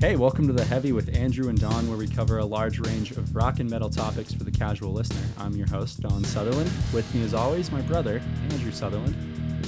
Hey, 0.00 0.14
welcome 0.14 0.46
to 0.46 0.52
The 0.52 0.64
Heavy 0.64 0.92
with 0.92 1.12
Andrew 1.16 1.48
and 1.48 1.60
Don, 1.60 1.88
where 1.88 1.98
we 1.98 2.06
cover 2.06 2.38
a 2.38 2.44
large 2.44 2.78
range 2.78 3.10
of 3.10 3.34
rock 3.34 3.58
and 3.58 3.68
metal 3.68 3.90
topics 3.90 4.32
for 4.32 4.44
the 4.44 4.50
casual 4.50 4.92
listener. 4.92 5.26
I'm 5.36 5.56
your 5.56 5.66
host, 5.66 5.98
Don 6.00 6.22
Sutherland. 6.22 6.70
With 6.94 7.12
me, 7.12 7.24
as 7.24 7.34
always, 7.34 7.72
my 7.72 7.80
brother, 7.80 8.22
Andrew 8.50 8.70
Sutherland. 8.70 9.16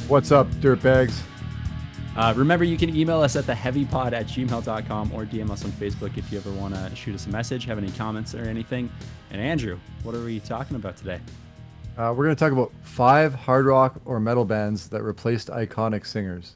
What's 0.07 0.31
up, 0.31 0.47
dirtbags? 0.61 1.21
Uh, 2.17 2.33
remember, 2.37 2.65
you 2.65 2.77
can 2.79 2.95
email 2.95 3.21
us 3.21 3.35
at 3.35 3.43
theheavypod 3.43 4.13
at 4.13 4.29
gmail.com 4.29 5.13
or 5.13 5.25
DM 5.25 5.51
us 5.51 5.65
on 5.65 5.73
Facebook 5.73 6.17
if 6.17 6.31
you 6.31 6.39
ever 6.39 6.53
want 6.53 6.77
to 6.77 6.95
shoot 6.95 7.17
us 7.17 7.27
a 7.27 7.31
message, 7.31 7.65
have 7.65 7.79
any 7.79 7.91
comments 7.91 8.33
or 8.33 8.45
anything. 8.45 8.89
And 9.33 9.43
Andrew, 9.43 9.81
what 10.05 10.15
are 10.15 10.25
we 10.25 10.39
talking 10.39 10.77
about 10.77 10.97
today? 10.97 11.19
Uh, 11.99 12.15
we're 12.17 12.25
going 12.25 12.37
to 12.37 12.39
talk 12.39 12.53
about 12.53 12.71
five 12.83 13.35
hard 13.35 13.67
rock 13.67 14.01
or 14.05 14.21
metal 14.21 14.45
bands 14.45 14.91
that 14.91 15.03
replaced 15.03 15.49
iconic 15.49 16.07
singers. 16.07 16.55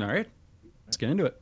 All 0.00 0.06
right, 0.06 0.26
let's 0.86 0.96
get 0.96 1.10
into 1.10 1.26
it. 1.26 1.38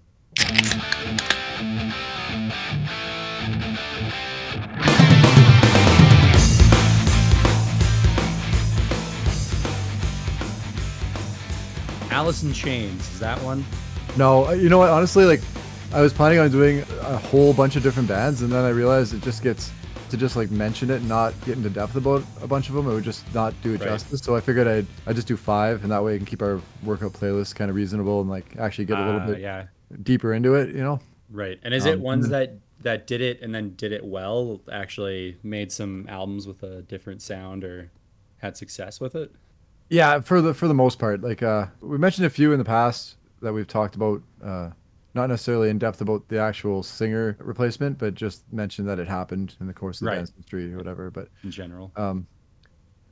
Alice 12.10 12.42
in 12.42 12.52
Chains, 12.52 13.00
is 13.12 13.20
that 13.20 13.40
one? 13.42 13.64
No, 14.16 14.46
uh, 14.48 14.52
you 14.52 14.68
know 14.68 14.78
what? 14.78 14.90
Honestly, 14.90 15.24
like, 15.24 15.40
I 15.92 16.00
was 16.00 16.12
planning 16.12 16.38
on 16.40 16.50
doing 16.50 16.80
a 17.02 17.16
whole 17.16 17.52
bunch 17.52 17.76
of 17.76 17.82
different 17.82 18.08
bands, 18.08 18.42
and 18.42 18.50
then 18.50 18.64
I 18.64 18.70
realized 18.70 19.14
it 19.14 19.22
just 19.22 19.42
gets 19.42 19.70
to 20.10 20.16
just 20.16 20.34
like 20.34 20.50
mention 20.50 20.90
it, 20.90 20.96
and 20.96 21.08
not 21.08 21.32
get 21.46 21.56
into 21.56 21.70
depth 21.70 21.94
about 21.94 22.24
a 22.42 22.46
bunch 22.48 22.68
of 22.68 22.74
them. 22.74 22.88
It 22.90 22.94
would 22.94 23.04
just 23.04 23.32
not 23.32 23.54
do 23.62 23.74
it 23.74 23.80
Right. 23.80 23.90
justice. 23.90 24.20
So 24.20 24.34
I 24.34 24.40
figured 24.40 24.66
I'd 24.66 24.86
I 25.06 25.12
just 25.12 25.28
do 25.28 25.36
five, 25.36 25.82
and 25.84 25.92
that 25.92 26.02
way 26.02 26.14
I 26.14 26.16
can 26.16 26.26
keep 26.26 26.42
our 26.42 26.60
workout 26.84 27.12
playlist 27.12 27.54
kind 27.54 27.70
of 27.70 27.76
reasonable 27.76 28.20
and 28.20 28.28
like 28.28 28.56
actually 28.58 28.86
get 28.86 28.98
a 28.98 29.04
little 29.04 29.20
Ah, 29.20 29.26
bit 29.26 29.40
yeah, 29.40 29.64
deeper 30.02 30.34
into 30.34 30.54
it. 30.56 30.70
You 30.74 30.82
know? 30.82 31.00
Right. 31.30 31.58
And 31.62 31.72
is 31.74 31.86
it 31.86 31.94
Um, 31.96 32.02
ones 32.02 32.28
that 32.30 32.54
that 32.82 33.06
did 33.06 33.20
it 33.20 33.42
and 33.42 33.54
then 33.54 33.74
did 33.76 33.92
it 33.92 34.04
well? 34.04 34.60
Actually 34.72 35.36
made 35.42 35.70
some 35.70 36.06
albums 36.08 36.46
with 36.46 36.62
a 36.62 36.82
different 36.82 37.20
sound 37.22 37.62
or 37.64 37.90
had 38.38 38.56
success 38.56 39.00
with 39.00 39.14
it? 39.14 39.30
Yeah, 39.90 40.20
for 40.20 40.40
the 40.40 40.54
for 40.54 40.68
the 40.68 40.74
most 40.74 40.98
part, 40.98 41.20
like 41.20 41.42
uh, 41.42 41.66
we 41.80 41.98
mentioned 41.98 42.26
a 42.26 42.30
few 42.30 42.52
in 42.52 42.58
the 42.58 42.64
past 42.64 43.16
that 43.42 43.52
we've 43.52 43.66
talked 43.66 43.96
about, 43.96 44.22
uh, 44.42 44.70
not 45.14 45.28
necessarily 45.28 45.68
in 45.68 45.78
depth 45.78 46.00
about 46.00 46.28
the 46.28 46.38
actual 46.38 46.82
singer 46.82 47.36
replacement, 47.40 47.98
but 47.98 48.14
just 48.14 48.50
mentioned 48.52 48.88
that 48.88 48.98
it 48.98 49.08
happened 49.08 49.56
in 49.60 49.66
the 49.66 49.72
course 49.74 50.00
of 50.00 50.04
the 50.04 50.10
Right. 50.10 50.16
band's 50.16 50.32
history 50.36 50.72
or 50.72 50.76
whatever. 50.76 51.10
But 51.10 51.28
In 51.42 51.50
general, 51.50 51.90
um, 51.96 52.26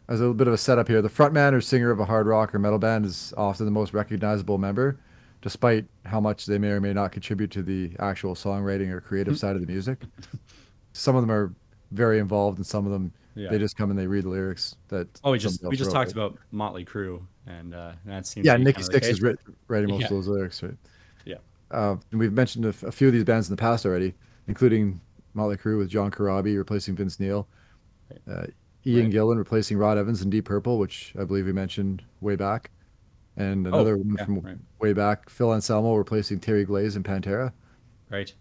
as 0.08 0.20
a 0.20 0.22
little 0.22 0.34
bit 0.34 0.47
of 0.47 0.55
a 0.55 0.58
setup 0.58 0.86
here, 0.88 1.03
the 1.03 1.08
frontman 1.10 1.53
or 1.53 1.60
singer 1.60 1.91
of 1.91 1.98
a 2.00 2.05
hard 2.05 2.27
rock 2.27 2.55
or 2.55 2.58
metal 2.58 2.78
band 2.78 3.05
is 3.05 3.34
often 3.36 3.66
the 3.66 3.72
most 3.72 3.92
recognizable 3.92 4.56
member, 4.58 4.98
despite 5.42 5.84
how 6.05 6.20
much 6.20 6.47
they 6.47 6.58
may 6.58 6.69
or 6.70 6.81
may 6.81 6.92
not 6.92 7.12
contribute 7.12 7.50
to 7.53 7.62
the 7.62 7.92
actual 8.00 8.34
songwriting 8.34 8.91
or 8.91 9.00
creative 9.00 9.39
side 9.39 9.55
of 9.56 9.61
the 9.61 9.67
music. 9.67 10.03
Some 10.92 11.14
of 11.17 11.22
them 11.22 11.31
are 11.31 11.53
very 11.92 12.19
involved, 12.19 12.58
and 12.58 12.67
some 12.67 12.86
of 12.86 12.92
them 12.92 13.12
Yeah. 13.34 13.50
they 13.50 13.59
just 13.59 13.77
come 13.77 13.91
and 13.91 13.98
they 13.98 14.06
read 14.06 14.25
the 14.25 14.28
lyrics. 14.31 14.77
That 14.89 15.09
oh, 15.25 15.31
we 15.33 15.39
just 15.39 15.62
we 15.64 15.77
just 15.77 15.92
talked 15.92 16.12
about 16.12 16.36
Motley 16.50 16.84
Crue, 16.84 17.22
and 17.47 17.75
uh, 17.75 17.92
that 18.05 18.27
seems 18.27 18.44
yeah, 18.47 18.55
to 18.55 18.59
be 18.59 18.64
Nikki 18.64 18.83
kinda 18.83 18.92
the 18.92 18.98
Sixx 18.98 19.03
case. 19.03 19.11
is 19.11 19.22
writ- 19.22 19.39
writing 19.69 19.91
most 19.91 20.00
Yeah. 20.03 20.06
of 20.06 20.12
those 20.12 20.28
lyrics, 20.28 20.62
right? 20.62 20.75
Yeah. 21.25 21.36
Uh, 21.70 21.97
and 22.11 22.19
we've 22.20 22.33
mentioned 22.33 22.64
a, 22.64 22.69
f- 22.70 22.83
a 22.83 22.92
few 22.92 23.06
of 23.09 23.12
these 23.14 23.25
bands 23.25 23.48
in 23.48 23.55
the 23.55 23.61
past 23.61 23.86
already, 23.86 24.14
including 24.48 25.00
Motley 25.34 25.56
Crue 25.56 25.78
with 25.78 25.89
John 25.89 26.11
Corabi 26.11 26.56
replacing 26.56 26.97
Vince 26.97 27.20
Neil, 27.20 27.47
uh, 28.28 28.47
Ian 28.86 29.05
Right. 29.05 29.12
Gillan 29.14 29.36
replacing 29.36 29.77
Rod 29.78 29.98
Evans 29.98 30.22
in 30.22 30.31
Deep 30.31 30.47
Purple, 30.47 30.78
which 30.78 31.14
I 31.19 31.25
believe 31.25 31.47
we 31.47 31.53
mentioned 31.53 32.03
way 32.20 32.36
back, 32.36 32.70
and 33.39 33.67
another 33.67 33.97
one 33.97 34.08
Oh, 34.11 34.14
yeah, 34.19 34.25
from 34.25 34.41
right. 34.41 34.58
way 34.81 34.92
back, 34.92 35.31
Phil 35.31 35.53
Anselmo 35.55 35.94
replacing 35.94 36.41
Terry 36.41 36.64
Glaze 36.64 36.97
in 36.97 37.03
Pantera. 37.03 37.53
Right. 38.11 38.33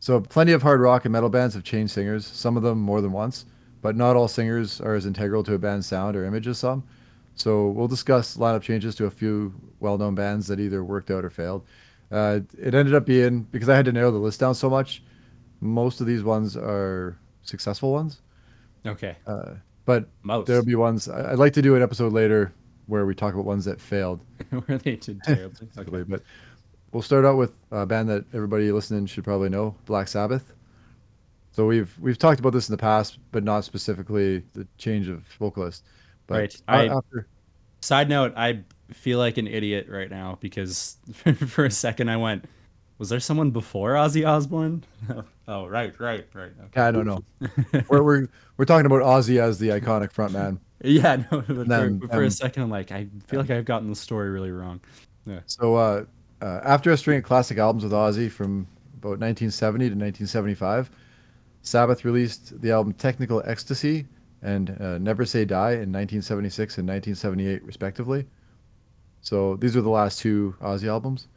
So 0.00 0.20
plenty 0.20 0.52
of 0.52 0.62
hard 0.62 0.80
rock 0.80 1.04
and 1.04 1.12
metal 1.12 1.28
bands 1.28 1.54
have 1.54 1.64
changed 1.64 1.92
singers, 1.92 2.24
some 2.26 2.56
of 2.56 2.62
them 2.62 2.78
more 2.80 3.00
than 3.00 3.12
once, 3.12 3.44
but 3.82 3.96
not 3.96 4.16
all 4.16 4.28
singers 4.28 4.80
are 4.80 4.94
as 4.94 5.06
integral 5.06 5.42
to 5.44 5.54
a 5.54 5.58
band's 5.58 5.86
sound 5.86 6.16
or 6.16 6.24
image 6.24 6.46
as 6.46 6.58
some. 6.58 6.84
So 7.34 7.68
we'll 7.68 7.88
discuss 7.88 8.36
lineup 8.36 8.62
changes 8.62 8.94
to 8.96 9.06
a 9.06 9.10
few 9.10 9.52
well-known 9.80 10.14
bands 10.14 10.46
that 10.48 10.58
either 10.60 10.82
worked 10.84 11.10
out 11.10 11.24
or 11.24 11.30
failed. 11.30 11.64
Uh, 12.10 12.40
it 12.58 12.74
ended 12.74 12.94
up 12.94 13.04
being 13.06 13.42
because 13.42 13.68
I 13.68 13.76
had 13.76 13.84
to 13.84 13.92
narrow 13.92 14.10
the 14.10 14.18
list 14.18 14.40
down 14.40 14.54
so 14.54 14.70
much. 14.70 15.02
Most 15.60 16.00
of 16.00 16.06
these 16.06 16.22
ones 16.22 16.56
are 16.56 17.18
successful 17.42 17.92
ones, 17.92 18.22
Okay. 18.86 19.16
uh, 19.26 19.54
but 19.84 20.08
Most. 20.22 20.46
there'll 20.46 20.64
be 20.64 20.74
ones 20.76 21.08
I'd 21.08 21.38
like 21.38 21.52
to 21.54 21.62
do 21.62 21.74
an 21.74 21.82
episode 21.82 22.12
later 22.12 22.52
where 22.88 23.06
we 23.06 23.14
talk 23.14 23.34
about 23.34 23.44
ones 23.44 23.64
that 23.66 23.80
failed. 23.80 24.20
Where 24.66 24.78
they 24.78 24.96
did 24.96 25.22
terribly. 25.22 25.68
Okay. 25.78 26.02
But 26.02 26.22
we'll 26.92 27.02
start 27.02 27.24
out 27.24 27.36
with 27.36 27.52
a 27.70 27.86
band 27.86 28.08
that 28.08 28.24
everybody 28.34 28.72
listening 28.72 29.06
should 29.06 29.22
probably 29.24 29.48
know, 29.50 29.76
Black 29.84 30.08
Sabbath. 30.08 30.52
So 31.52 31.66
we've 31.66 31.94
we've 32.00 32.18
talked 32.18 32.40
about 32.40 32.52
this 32.52 32.68
in 32.68 32.72
the 32.72 32.78
past, 32.78 33.18
but 33.30 33.44
not 33.44 33.64
specifically 33.64 34.42
the 34.54 34.66
change 34.78 35.08
of 35.08 35.22
vocalist. 35.38 35.84
But 36.26 36.34
Right. 36.38 36.62
I- 36.68 36.88
after 36.88 37.26
Side 37.80 38.08
note: 38.08 38.32
I 38.36 38.64
feel 38.90 39.18
like 39.18 39.38
an 39.38 39.46
idiot 39.46 39.86
right 39.88 40.10
now 40.10 40.36
because 40.40 40.96
for 41.46 41.64
a 41.64 41.70
second 41.70 42.08
I 42.08 42.16
went, 42.16 42.44
"Was 42.98 43.08
there 43.08 43.20
someone 43.20 43.50
before 43.52 43.92
Ozzy 43.92 44.26
Osbourne?" 44.26 44.82
oh, 45.46 45.66
right, 45.68 45.98
right, 46.00 46.26
right. 46.34 46.50
Okay. 46.66 46.80
I 46.80 46.90
don't 46.90 47.06
know. 47.06 47.22
we're, 47.88 48.02
we're 48.02 48.28
we're 48.56 48.64
talking 48.64 48.86
about 48.86 49.02
Ozzy 49.02 49.38
as 49.40 49.58
the 49.60 49.68
iconic 49.68 50.12
frontman. 50.12 50.58
Yeah, 50.82 51.16
no. 51.32 51.40
But 51.40 51.46
for, 51.46 51.64
Then, 51.64 52.00
for 52.00 52.22
a 52.22 52.24
um, 52.24 52.30
second, 52.30 52.62
I'm 52.62 52.70
like, 52.70 52.92
I 52.92 53.08
feel 53.26 53.40
like 53.40 53.50
I've 53.50 53.64
gotten 53.64 53.88
the 53.88 53.96
story 53.96 54.30
really 54.30 54.50
wrong. 54.50 54.80
Yeah. 55.26 55.40
So 55.46 55.74
uh, 55.74 56.04
uh, 56.40 56.60
after 56.64 56.90
a 56.90 56.96
string 56.96 57.18
of 57.18 57.24
classic 57.24 57.58
albums 57.58 57.84
with 57.84 57.92
Ozzy 57.92 58.30
from 58.30 58.66
about 58.94 59.18
1970 59.20 59.84
to 59.84 59.94
1975, 59.94 60.90
Sabbath 61.62 62.04
released 62.04 62.60
the 62.60 62.70
album 62.70 62.92
Technical 62.94 63.42
Ecstasy 63.44 64.06
and 64.42 64.70
uh, 64.80 64.98
Never 64.98 65.24
Say 65.24 65.44
Die 65.44 65.70
in 65.72 65.92
1976 65.92 66.78
and 66.78 66.88
1978, 66.88 67.64
respectively. 67.64 68.26
So 69.20 69.56
these 69.56 69.74
were 69.74 69.82
the 69.82 69.90
last 69.90 70.20
two 70.20 70.54
Ozzy 70.60 70.88
albums. 70.88 71.28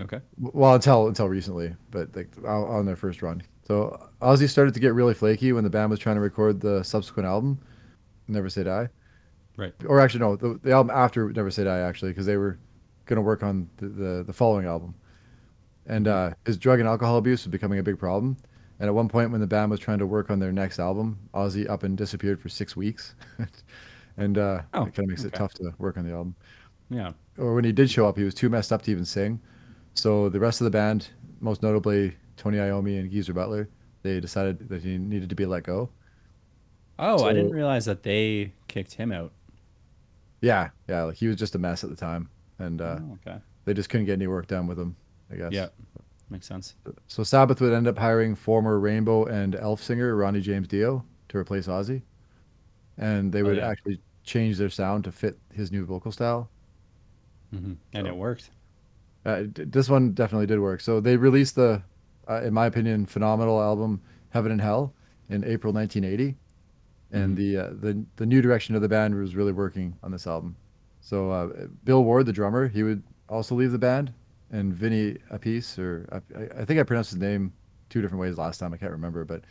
Okay. 0.00 0.20
Well, 0.38 0.74
until 0.74 1.08
until 1.08 1.28
recently, 1.28 1.74
but 1.90 2.14
like 2.14 2.28
on 2.44 2.84
their 2.84 2.96
first 2.96 3.22
run. 3.22 3.42
So 3.66 4.08
Ozzy 4.20 4.48
started 4.48 4.74
to 4.74 4.80
get 4.80 4.94
really 4.94 5.14
flaky 5.14 5.52
when 5.52 5.64
the 5.64 5.70
band 5.70 5.90
was 5.90 5.98
trying 5.98 6.16
to 6.16 6.20
record 6.20 6.60
the 6.60 6.82
subsequent 6.82 7.26
album, 7.26 7.58
Never 8.28 8.48
Say 8.48 8.64
Die. 8.64 8.88
Right. 9.56 9.72
Or 9.86 10.00
actually, 10.00 10.20
no, 10.20 10.36
the, 10.36 10.60
the 10.62 10.72
album 10.72 10.94
after 10.94 11.30
Never 11.32 11.50
Say 11.50 11.64
Die, 11.64 11.78
actually, 11.80 12.10
because 12.10 12.26
they 12.26 12.36
were 12.36 12.58
going 13.06 13.16
to 13.16 13.22
work 13.22 13.42
on 13.42 13.68
the, 13.78 13.88
the, 13.88 14.24
the 14.26 14.32
following 14.32 14.66
album. 14.66 14.94
And 15.86 16.08
uh, 16.08 16.30
his 16.44 16.56
drug 16.58 16.80
and 16.80 16.88
alcohol 16.88 17.16
abuse 17.16 17.44
was 17.44 17.50
becoming 17.50 17.78
a 17.78 17.82
big 17.82 17.98
problem. 17.98 18.36
And 18.80 18.88
at 18.88 18.94
one 18.94 19.08
point, 19.08 19.30
when 19.30 19.40
the 19.40 19.46
band 19.46 19.70
was 19.70 19.80
trying 19.80 19.98
to 20.00 20.06
work 20.06 20.30
on 20.30 20.38
their 20.38 20.52
next 20.52 20.78
album, 20.78 21.18
Ozzy 21.32 21.68
up 21.68 21.82
and 21.84 21.96
disappeared 21.96 22.40
for 22.42 22.48
six 22.48 22.76
weeks. 22.76 23.14
and 24.16 24.36
uh, 24.36 24.62
Oh, 24.74 24.82
it 24.82 24.94
kind 24.94 24.98
of 25.00 25.06
makes 25.08 25.24
it 25.24 25.32
tough 25.32 25.54
to 25.54 25.70
work 25.78 25.96
on 25.96 26.04
the 26.06 26.12
album 26.12 26.34
Yeah. 26.90 27.12
or 27.38 27.54
when 27.54 27.64
he 27.64 27.72
did 27.72 27.90
show 27.90 28.06
up, 28.06 28.18
he 28.18 28.24
was 28.24 28.34
too 28.34 28.48
messed 28.50 28.72
up 28.72 28.82
to 28.82 28.90
even 28.90 29.04
sing. 29.04 29.40
So 29.94 30.28
the 30.28 30.40
rest 30.40 30.60
of 30.60 30.66
the 30.66 30.70
band, 30.70 31.08
most 31.40 31.62
notably 31.62 32.16
Tony 32.36 32.58
Iommi 32.58 32.98
and 33.00 33.10
Geezer 33.10 33.32
Butler, 33.32 33.68
they 34.02 34.20
decided 34.20 34.68
that 34.68 34.82
he 34.82 34.98
needed 34.98 35.30
to 35.30 35.34
be 35.34 35.46
let 35.46 35.62
go. 35.62 35.88
Oh, 36.98 37.24
I 37.24 37.32
didn't 37.32 37.50
realize 37.52 37.84
that 37.84 38.02
they 38.02 38.52
kicked 38.68 38.94
him 38.94 39.12
out. 39.12 39.32
Yeah, 40.40 40.70
yeah, 40.88 41.04
like 41.04 41.16
he 41.16 41.26
was 41.28 41.36
just 41.36 41.54
a 41.54 41.58
mess 41.58 41.82
at 41.84 41.90
the 41.90 41.96
time, 41.96 42.28
and 42.58 42.80
uh, 42.80 42.98
oh, 43.00 43.18
okay. 43.26 43.38
they 43.64 43.74
just 43.74 43.88
couldn't 43.88 44.06
get 44.06 44.14
any 44.14 44.26
work 44.26 44.46
done 44.46 44.66
with 44.66 44.78
him. 44.78 44.96
I 45.32 45.36
guess. 45.36 45.52
Yeah. 45.52 45.68
Makes 46.30 46.46
sense. 46.46 46.74
So 47.06 47.22
Sabbath 47.22 47.60
would 47.60 47.72
end 47.72 47.86
up 47.86 47.96
hiring 47.98 48.34
former 48.34 48.78
Rainbow 48.80 49.26
and 49.26 49.54
Elf 49.54 49.80
singer 49.82 50.16
Ronnie 50.16 50.40
James 50.40 50.66
Dio 50.68 51.04
to 51.28 51.38
replace 51.38 51.66
Ozzy, 51.68 52.02
and 52.98 53.32
they 53.32 53.42
Oh, 53.42 53.44
would 53.46 53.56
yeah. 53.58 53.68
actually 53.68 54.00
change 54.24 54.56
their 54.58 54.70
sound 54.70 55.04
to 55.04 55.12
fit 55.12 55.38
his 55.52 55.70
new 55.70 55.84
vocal 55.84 56.10
style. 56.12 56.48
hmm 57.50 57.74
And 57.92 58.06
So- 58.06 58.12
it 58.12 58.16
worked. 58.16 58.50
Uh, 59.24 59.44
this 59.54 59.88
one 59.88 60.12
definitely 60.12 60.46
did 60.46 60.60
work. 60.60 60.80
So 60.80 61.00
they 61.00 61.16
released 61.16 61.56
the, 61.56 61.82
uh, 62.28 62.42
in 62.42 62.54
my 62.54 62.66
opinion, 62.66 63.06
phenomenal 63.06 63.60
album 63.60 64.00
"Heaven 64.30 64.52
and 64.52 64.60
Hell" 64.60 64.92
in 65.28 65.42
April 65.44 65.72
1980, 65.72 66.36
and 67.12 67.32
Mhm. 67.32 67.36
the 67.36 67.56
uh, 67.56 67.70
the 67.80 68.04
the 68.16 68.26
new 68.26 68.42
direction 68.42 68.74
of 68.74 68.82
the 68.82 68.88
band 68.88 69.14
was 69.14 69.34
really 69.36 69.52
working 69.52 69.96
on 70.02 70.10
this 70.10 70.26
album. 70.26 70.56
So 71.00 71.30
uh, 71.30 71.66
Bill 71.84 72.02
Ward, 72.04 72.26
the 72.26 72.32
drummer, 72.32 72.66
he 72.68 72.82
would 72.82 73.02
also 73.28 73.54
leave 73.54 73.72
the 73.72 73.78
band, 73.78 74.12
and 74.50 74.72
Vinny 74.74 75.16
Appice, 75.32 75.78
or 75.78 76.06
I, 76.12 76.60
I 76.60 76.64
think 76.64 76.80
I 76.80 76.82
pronounced 76.82 77.10
his 77.10 77.20
name 77.20 77.52
two 77.90 78.02
different 78.02 78.20
ways 78.20 78.36
last 78.38 78.58
time. 78.58 78.72
I 78.74 78.76
can't 78.76 78.90
remember, 78.92 79.24
but 79.24 79.42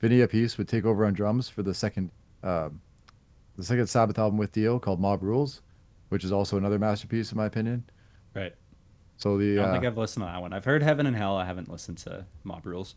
Vinny 0.00 0.18
Appice 0.18 0.58
would 0.58 0.68
take 0.68 0.84
over 0.84 1.06
on 1.06 1.12
drums 1.14 1.48
for 1.48 1.62
the 1.62 1.72
second, 1.72 2.10
um, 2.42 2.80
the 3.56 3.62
second 3.64 3.86
Sabbath 3.86 4.18
album 4.18 4.36
with 4.38 4.50
Dio 4.52 4.78
called 4.80 5.00
Mob 5.00 5.22
Rules, 5.22 5.62
which 6.08 6.24
is 6.24 6.32
also 6.32 6.56
another 6.56 6.78
masterpiece 6.80 7.30
in 7.30 7.38
my 7.38 7.46
opinion. 7.46 7.84
Right. 8.34 8.54
So 9.16 9.36
I 9.36 9.38
the 9.38 9.54
don't 9.56 9.68
uh, 9.68 9.72
think 9.72 9.84
I've 9.84 9.96
listened 9.96 10.24
to 10.24 10.26
that 10.32 10.40
one. 10.42 10.52
I've 10.52 10.64
heard 10.64 10.82
Heaven 10.82 11.06
and 11.06 11.14
Hell. 11.16 11.36
I 11.36 11.44
haven't 11.44 11.70
listened 11.70 11.98
to 11.98 12.26
Mob 12.42 12.66
Rules. 12.66 12.96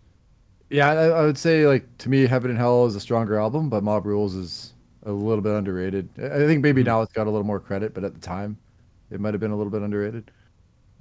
Yeah, 0.70 0.90
I, 0.90 1.06
I 1.08 1.22
would 1.26 1.38
say 1.38 1.66
like 1.68 1.86
to 2.00 2.10
me, 2.10 2.26
Heaven 2.28 2.50
and 2.52 2.60
Hell 2.60 2.86
is 2.86 2.96
a 2.96 3.00
stronger 3.00 3.38
album, 3.40 3.70
but 3.70 3.84
Mob 3.84 4.06
Rules 4.06 4.36
is 4.36 4.74
a 5.04 5.12
little 5.12 5.42
bit 5.42 5.54
underrated. 5.54 6.10
I 6.18 6.40
think 6.46 6.62
maybe 6.62 6.84
Mhm. 6.84 6.88
now 6.88 7.02
it's 7.02 7.14
got 7.14 7.28
a 7.28 7.32
little 7.32 7.46
more 7.46 7.60
credit, 7.60 7.94
but 7.94 8.04
at 8.04 8.14
the 8.14 8.20
time, 8.20 8.58
it 9.10 9.22
might 9.22 9.34
have 9.34 9.40
been 9.40 9.52
a 9.52 9.56
little 9.58 9.72
bit 9.72 9.82
underrated. 9.82 10.30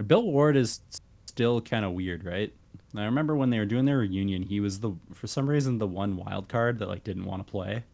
Bill 0.07 0.23
Ward 0.31 0.57
is 0.57 0.81
still 1.27 1.61
kind 1.61 1.85
of 1.85 1.93
weird, 1.93 2.25
right? 2.25 2.53
I 2.95 3.05
remember 3.05 3.35
when 3.37 3.51
they 3.51 3.59
were 3.59 3.67
doing 3.67 3.85
their 3.85 3.99
reunion, 3.99 4.43
he 4.43 4.61
was 4.61 4.81
the 4.81 4.93
for 5.13 5.27
some 5.27 5.49
reason 5.49 5.79
the 5.79 5.87
one 5.87 6.17
wild 6.17 6.49
card 6.49 6.79
that 6.79 6.89
like 6.89 7.05
didn't 7.05 7.25
want 7.25 7.45
to 7.47 7.51
play. 7.51 7.85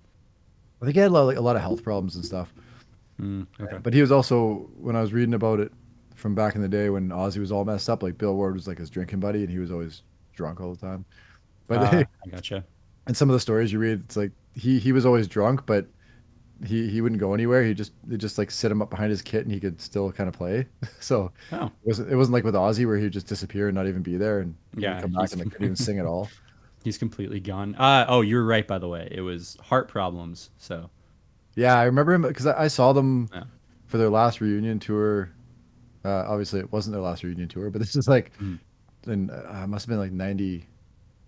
I 0.81 0.85
think 0.85 0.95
he 0.95 1.01
had 1.01 1.11
a 1.11 1.15
lot, 1.15 1.23
like, 1.27 1.37
a 1.37 1.41
lot 1.41 1.57
of 1.57 1.63
health 1.63 1.83
problems 1.83 2.17
and 2.17 2.25
stuff. 2.25 2.53
Mm, 3.21 3.47
okay. 3.61 3.79
But 3.83 3.95
he 3.95 4.01
was 4.01 4.13
also 4.13 4.71
when 4.77 4.97
I 4.97 5.01
was 5.01 5.13
reading 5.13 5.35
about 5.35 5.61
it 5.61 5.73
from 6.15 6.35
back 6.35 6.55
in 6.55 6.63
the 6.63 6.69
day 6.69 6.91
when 6.91 7.09
Ozzy 7.11 7.39
was 7.39 7.53
all 7.53 7.65
messed 7.65 7.89
up. 7.89 8.03
Like 8.03 8.19
Bill 8.19 8.35
Ward 8.35 8.55
was 8.55 8.67
like 8.69 8.79
his 8.79 8.91
drinking 8.91 9.21
buddy, 9.21 9.41
and 9.43 9.51
he 9.51 9.59
was 9.59 9.71
always 9.71 10.03
drunk 10.35 10.61
all 10.61 10.75
the 10.75 10.81
time. 10.81 11.05
But 11.79 11.95
Ah, 11.95 12.05
I 12.27 12.29
gotcha. 12.31 12.65
and 13.07 13.17
some 13.17 13.29
of 13.31 13.35
the 13.35 13.41
stories 13.41 13.73
you 13.73 13.79
read, 13.79 14.03
it's 14.05 14.17
like 14.17 14.33
he 14.55 14.79
he 14.79 14.93
was 14.93 15.05
always 15.07 15.27
drunk, 15.29 15.67
but 15.67 15.87
he 16.65 16.89
he 16.89 17.01
wouldn't 17.01 17.21
go 17.21 17.35
anywhere. 17.35 17.65
He 17.65 17.75
just 17.75 17.93
they 18.05 18.17
just 18.17 18.39
like 18.39 18.51
sit 18.51 18.71
him 18.71 18.81
up 18.83 18.91
behind 18.91 19.11
his 19.11 19.23
kit, 19.23 19.43
and 19.45 19.53
he 19.53 19.59
could 19.61 19.81
still 19.81 20.13
kind 20.13 20.29
of 20.29 20.35
play. 20.35 20.67
so 21.01 21.33
Oh, 21.53 21.67
it 21.67 21.73
wasn't 21.85 22.11
it 22.13 22.17
wasn't 22.17 22.35
like 22.35 22.45
with 22.45 22.55
Ozzy 22.55 22.87
where 22.87 22.97
he 22.97 23.05
would 23.05 23.13
just 23.13 23.27
disappear 23.27 23.69
and 23.69 23.75
not 23.75 23.87
even 23.87 24.03
be 24.03 24.17
there, 24.17 24.41
and 24.41 24.55
Yeah, 24.77 25.01
come 25.01 25.13
back 25.13 25.31
and 25.33 25.41
like 25.41 25.51
couldn't 25.51 25.65
even 25.65 25.77
sing 25.89 25.99
at 25.99 26.07
all. 26.07 26.29
he's 26.85 26.99
completely 26.99 27.41
gone. 27.41 27.75
Uh 27.77 28.07
oh, 28.09 28.21
you're 28.21 28.45
right 28.45 28.67
by 28.67 28.79
the 28.79 28.89
way. 28.89 29.09
It 29.11 29.21
was 29.23 29.57
heart 29.63 29.89
problems. 29.89 30.51
So 30.59 30.91
Yeah, 31.57 31.77
I 31.79 31.85
remember 31.85 32.13
him 32.13 32.23
because 32.23 32.47
I, 32.47 32.65
I 32.65 32.69
saw 32.69 32.93
them 32.93 33.29
Yeah. 33.33 33.45
for 33.87 33.99
their 33.99 34.11
last 34.11 34.41
reunion 34.41 34.79
tour. 34.79 35.31
Uh, 36.05 36.25
obviously, 36.27 36.59
it 36.61 36.73
wasn't 36.73 36.93
their 36.95 37.03
last 37.03 37.23
reunion 37.23 37.49
tour, 37.49 37.71
but 37.71 37.79
this 37.81 37.95
is 37.95 38.09
like, 38.09 38.33
Mhm. 38.41 38.59
in, 39.07 39.31
uh, 39.31 39.61
it 39.65 39.69
must 39.69 39.85
have 39.87 39.89
been 39.89 40.01
like 40.01 40.11
90, 40.11 40.67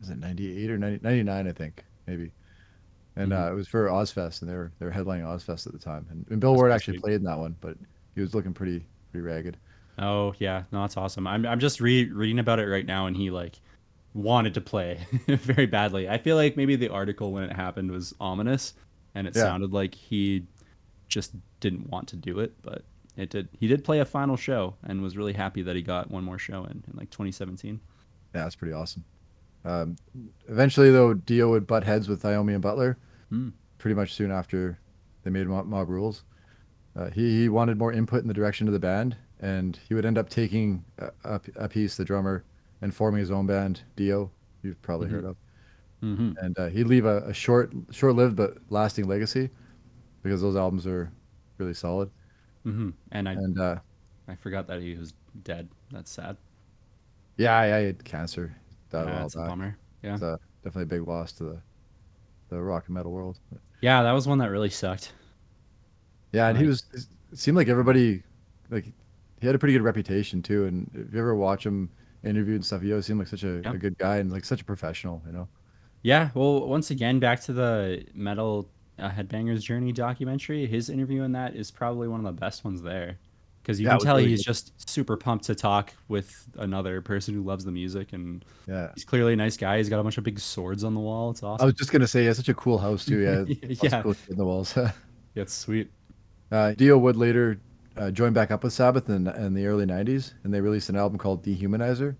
is 0.04 0.10
it 0.10 0.18
98 0.18 0.70
or 0.70 0.78
90, 0.78 1.00
99, 1.02 1.48
I 1.48 1.52
think, 1.52 1.84
maybe. 2.06 2.32
And 3.16 3.32
Mhm. 3.32 3.48
uh, 3.48 3.52
it 3.52 3.54
was 3.54 3.68
for 3.68 3.86
Ozzfest, 3.86 4.42
and 4.42 4.50
they 4.50 4.54
were 4.54 4.72
they 4.78 4.86
were 4.86 4.92
headlining 4.92 5.24
Ozzfest 5.24 5.66
at 5.66 5.72
the 5.72 5.78
time. 5.78 6.06
And, 6.10 6.26
and 6.30 6.40
Bill 6.40 6.52
That's 6.52 6.58
Ward 6.60 6.72
actually 6.72 6.98
played 6.98 7.14
in 7.14 7.24
that 7.24 7.38
one, 7.38 7.56
but 7.60 7.76
he 8.14 8.20
was 8.20 8.34
looking 8.34 8.52
pretty 8.52 8.84
pretty 9.12 9.24
ragged. 9.26 9.56
Oh 9.98 10.34
yeah, 10.38 10.64
no, 10.72 10.80
that's 10.80 10.96
awesome. 10.96 11.26
I'm 11.26 11.46
I'm 11.46 11.60
just 11.60 11.80
re- 11.80 12.10
reading 12.10 12.38
about 12.40 12.58
it 12.58 12.66
right 12.66 12.84
now, 12.86 13.06
and 13.06 13.16
he 13.16 13.30
like 13.30 13.60
wanted 14.14 14.54
to 14.54 14.60
play 14.60 15.06
very 15.28 15.66
badly. 15.66 16.08
I 16.08 16.18
feel 16.18 16.34
like 16.36 16.56
maybe 16.56 16.74
the 16.76 16.88
article 16.88 17.32
when 17.32 17.44
it 17.44 17.52
happened 17.54 17.90
was 17.92 18.12
ominous, 18.20 18.74
and 19.14 19.26
it 19.28 19.36
Yeah. 19.36 19.42
sounded 19.42 19.72
like 19.72 19.94
he 19.94 20.46
just 21.08 21.34
didn't 21.60 21.88
want 21.90 22.08
to 22.08 22.16
do 22.16 22.40
it, 22.40 22.52
but 22.62 22.84
it 23.16 23.30
did. 23.30 23.48
He 23.60 23.68
did 23.68 23.84
play 23.84 24.00
a 24.00 24.04
final 24.04 24.36
show, 24.36 24.74
and 24.82 25.00
was 25.02 25.16
really 25.16 25.34
happy 25.34 25.62
that 25.62 25.76
he 25.76 25.82
got 25.82 26.10
one 26.10 26.24
more 26.24 26.38
show 26.38 26.64
in 26.64 26.82
in 26.88 26.96
like 26.96 27.10
2017. 27.10 27.78
Yeah, 28.34 28.42
that's 28.42 28.56
pretty 28.56 28.72
awesome. 28.74 29.04
Um, 29.64 29.96
eventually, 30.48 30.90
though, 30.90 31.14
Dio 31.14 31.50
would 31.50 31.66
butt 31.66 31.84
heads 31.84 32.08
with 32.08 32.22
Iommi 32.22 32.52
and 32.54 32.62
Butler. 32.62 32.98
Hmm. 33.30 33.50
Pretty 33.78 33.94
much 33.94 34.14
soon 34.14 34.30
after 34.30 34.78
they 35.22 35.30
made 35.30 35.46
Mob, 35.46 35.66
Mob 35.66 35.88
Rules, 35.88 36.24
uh, 36.96 37.10
he, 37.10 37.42
he 37.42 37.48
wanted 37.48 37.78
more 37.78 37.92
input 37.92 38.22
in 38.22 38.28
the 38.28 38.34
direction 38.34 38.66
of 38.66 38.72
the 38.72 38.78
band, 38.78 39.16
and 39.40 39.78
he 39.88 39.94
would 39.94 40.04
end 40.06 40.18
up 40.18 40.28
taking 40.28 40.84
a, 40.98 41.10
a, 41.24 41.40
Appice, 41.40 41.96
the 41.96 42.04
drummer, 42.04 42.44
and 42.82 42.94
forming 42.94 43.20
his 43.20 43.30
own 43.30 43.46
band, 43.46 43.82
Dio. 43.96 44.30
You've 44.62 44.80
probably 44.82 45.08
Mhm. 45.08 45.10
heard 45.10 45.24
of, 45.24 45.36
hmm 46.00 46.32
and 46.40 46.58
uh, 46.58 46.68
he'd 46.68 46.84
leave 46.86 47.04
a, 47.06 47.18
a 47.24 47.34
short, 47.34 47.72
short-lived 47.90 48.36
but 48.36 48.58
lasting 48.70 49.06
legacy, 49.08 49.50
because 50.22 50.40
those 50.40 50.56
albums 50.56 50.86
are 50.86 51.10
really 51.58 51.74
solid. 51.74 52.10
hmm 52.64 52.90
And 53.12 53.28
I 53.28 53.32
And 53.32 53.58
uh, 53.58 53.78
I 54.28 54.34
forgot 54.36 54.66
that 54.68 54.80
he 54.80 54.94
was 54.96 55.12
dead. 55.42 55.68
That's 55.90 56.10
sad. 56.10 56.36
yeah, 57.36 57.56
I, 57.56 57.64
I 57.76 57.80
had 57.80 58.04
cancer. 58.04 58.56
Died 58.94 59.08
a 59.08 59.10
Yeah, 59.10 59.18
that's 59.20 59.34
a 59.36 59.38
bummer. 59.38 59.78
Yeah. 60.02 60.14
It's 60.14 60.22
uh, 60.22 60.36
definitely 60.62 60.82
a 60.84 61.00
big 61.00 61.08
loss 61.08 61.32
to 61.32 61.44
the 61.44 61.62
the 62.50 62.60
rock 62.60 62.84
and 62.86 62.94
metal 62.94 63.12
world. 63.12 63.38
Yeah, 63.80 64.02
that 64.02 64.12
was 64.12 64.26
one 64.28 64.38
that 64.38 64.50
really 64.50 64.70
sucked. 64.70 65.12
Yeah, 66.32 66.48
and 66.48 66.58
he 66.58 66.66
was. 66.66 66.84
It 67.32 67.38
seemed 67.38 67.56
like 67.56 67.68
everybody, 67.68 68.22
like, 68.70 68.84
he 69.40 69.46
had 69.46 69.54
a 69.54 69.58
pretty 69.58 69.72
good 69.72 69.82
reputation 69.82 70.42
too. 70.42 70.66
And 70.66 70.90
if 70.94 71.12
you 71.12 71.20
ever 71.20 71.34
watch 71.34 71.64
him 71.66 71.90
interviewed 72.22 72.56
and 72.56 72.64
stuff, 72.64 72.82
he 72.82 72.92
always 72.92 73.06
seemed 73.06 73.18
like 73.18 73.28
such 73.28 73.44
a, 73.44 73.60
Yeah. 73.64 73.72
a 73.72 73.78
good 73.78 73.98
guy 73.98 74.16
and 74.18 74.30
like 74.30 74.44
such 74.44 74.60
a 74.60 74.64
professional. 74.64 75.22
You 75.26 75.32
know. 75.32 75.48
Yeah, 76.02 76.30
well, 76.34 76.66
once 76.68 76.90
again, 76.90 77.18
back 77.18 77.40
to 77.42 77.52
the 77.52 78.04
Metal 78.14 78.68
uh, 78.98 79.10
Headbangers 79.10 79.60
Journey 79.62 79.90
documentary. 79.90 80.66
His 80.66 80.90
interview 80.90 81.22
in 81.22 81.32
that 81.32 81.56
is 81.56 81.70
probably 81.70 82.08
one 82.08 82.20
of 82.20 82.26
the 82.26 82.38
best 82.40 82.62
ones 82.64 82.82
there, 82.82 83.18
because 83.64 83.80
you 83.80 83.86
Yeah, 83.86 83.92
can 83.96 84.00
tell 84.00 84.16
really 84.18 84.28
he's 84.28 84.40
good. 84.40 84.52
just 84.52 84.88
super 84.90 85.16
pumped 85.16 85.46
to 85.46 85.54
talk 85.54 85.92
with 86.08 86.46
another 86.58 87.00
person 87.00 87.34
who 87.34 87.42
loves 87.42 87.64
the 87.64 87.72
music, 87.72 88.12
and 88.12 88.44
Yeah. 88.68 88.90
he's 88.94 89.04
clearly 89.04 89.32
a 89.32 89.36
nice 89.36 89.56
guy. 89.56 89.78
He's 89.78 89.88
got 89.88 89.98
a 89.98 90.02
bunch 90.02 90.18
of 90.18 90.24
big 90.24 90.38
swords 90.38 90.84
on 90.84 90.92
the 90.94 91.00
wall. 91.00 91.30
It's 91.30 91.42
awesome 91.42 91.62
I 91.64 91.66
was 91.66 91.74
just 91.74 91.90
gonna 91.90 92.06
say, 92.06 92.20
he 92.20 92.26
has 92.26 92.36
such 92.36 92.50
a 92.50 92.54
cool 92.54 92.78
house 92.78 93.04
too. 93.06 93.18
Yeah. 93.18 93.44
Yeah. 93.82 94.02
Cool 94.02 94.14
in 94.28 94.36
the 94.36 94.44
walls. 94.44 94.76
Yeah, 94.76 94.92
it's 95.42 95.54
sweet. 95.54 95.90
uh, 96.52 96.72
Dio 96.74 96.96
would 96.98 97.16
later 97.16 97.60
uh, 97.96 98.10
join 98.12 98.32
back 98.32 98.50
up 98.52 98.62
with 98.62 98.72
Sabbath 98.72 99.08
in, 99.08 99.26
in 99.26 99.54
the 99.54 99.66
early 99.66 99.84
'90s, 99.86 100.34
and 100.44 100.52
they 100.54 100.60
released 100.60 100.88
an 100.90 100.96
album 100.96 101.18
called 101.18 101.42
Dehumanizer. 101.44 102.14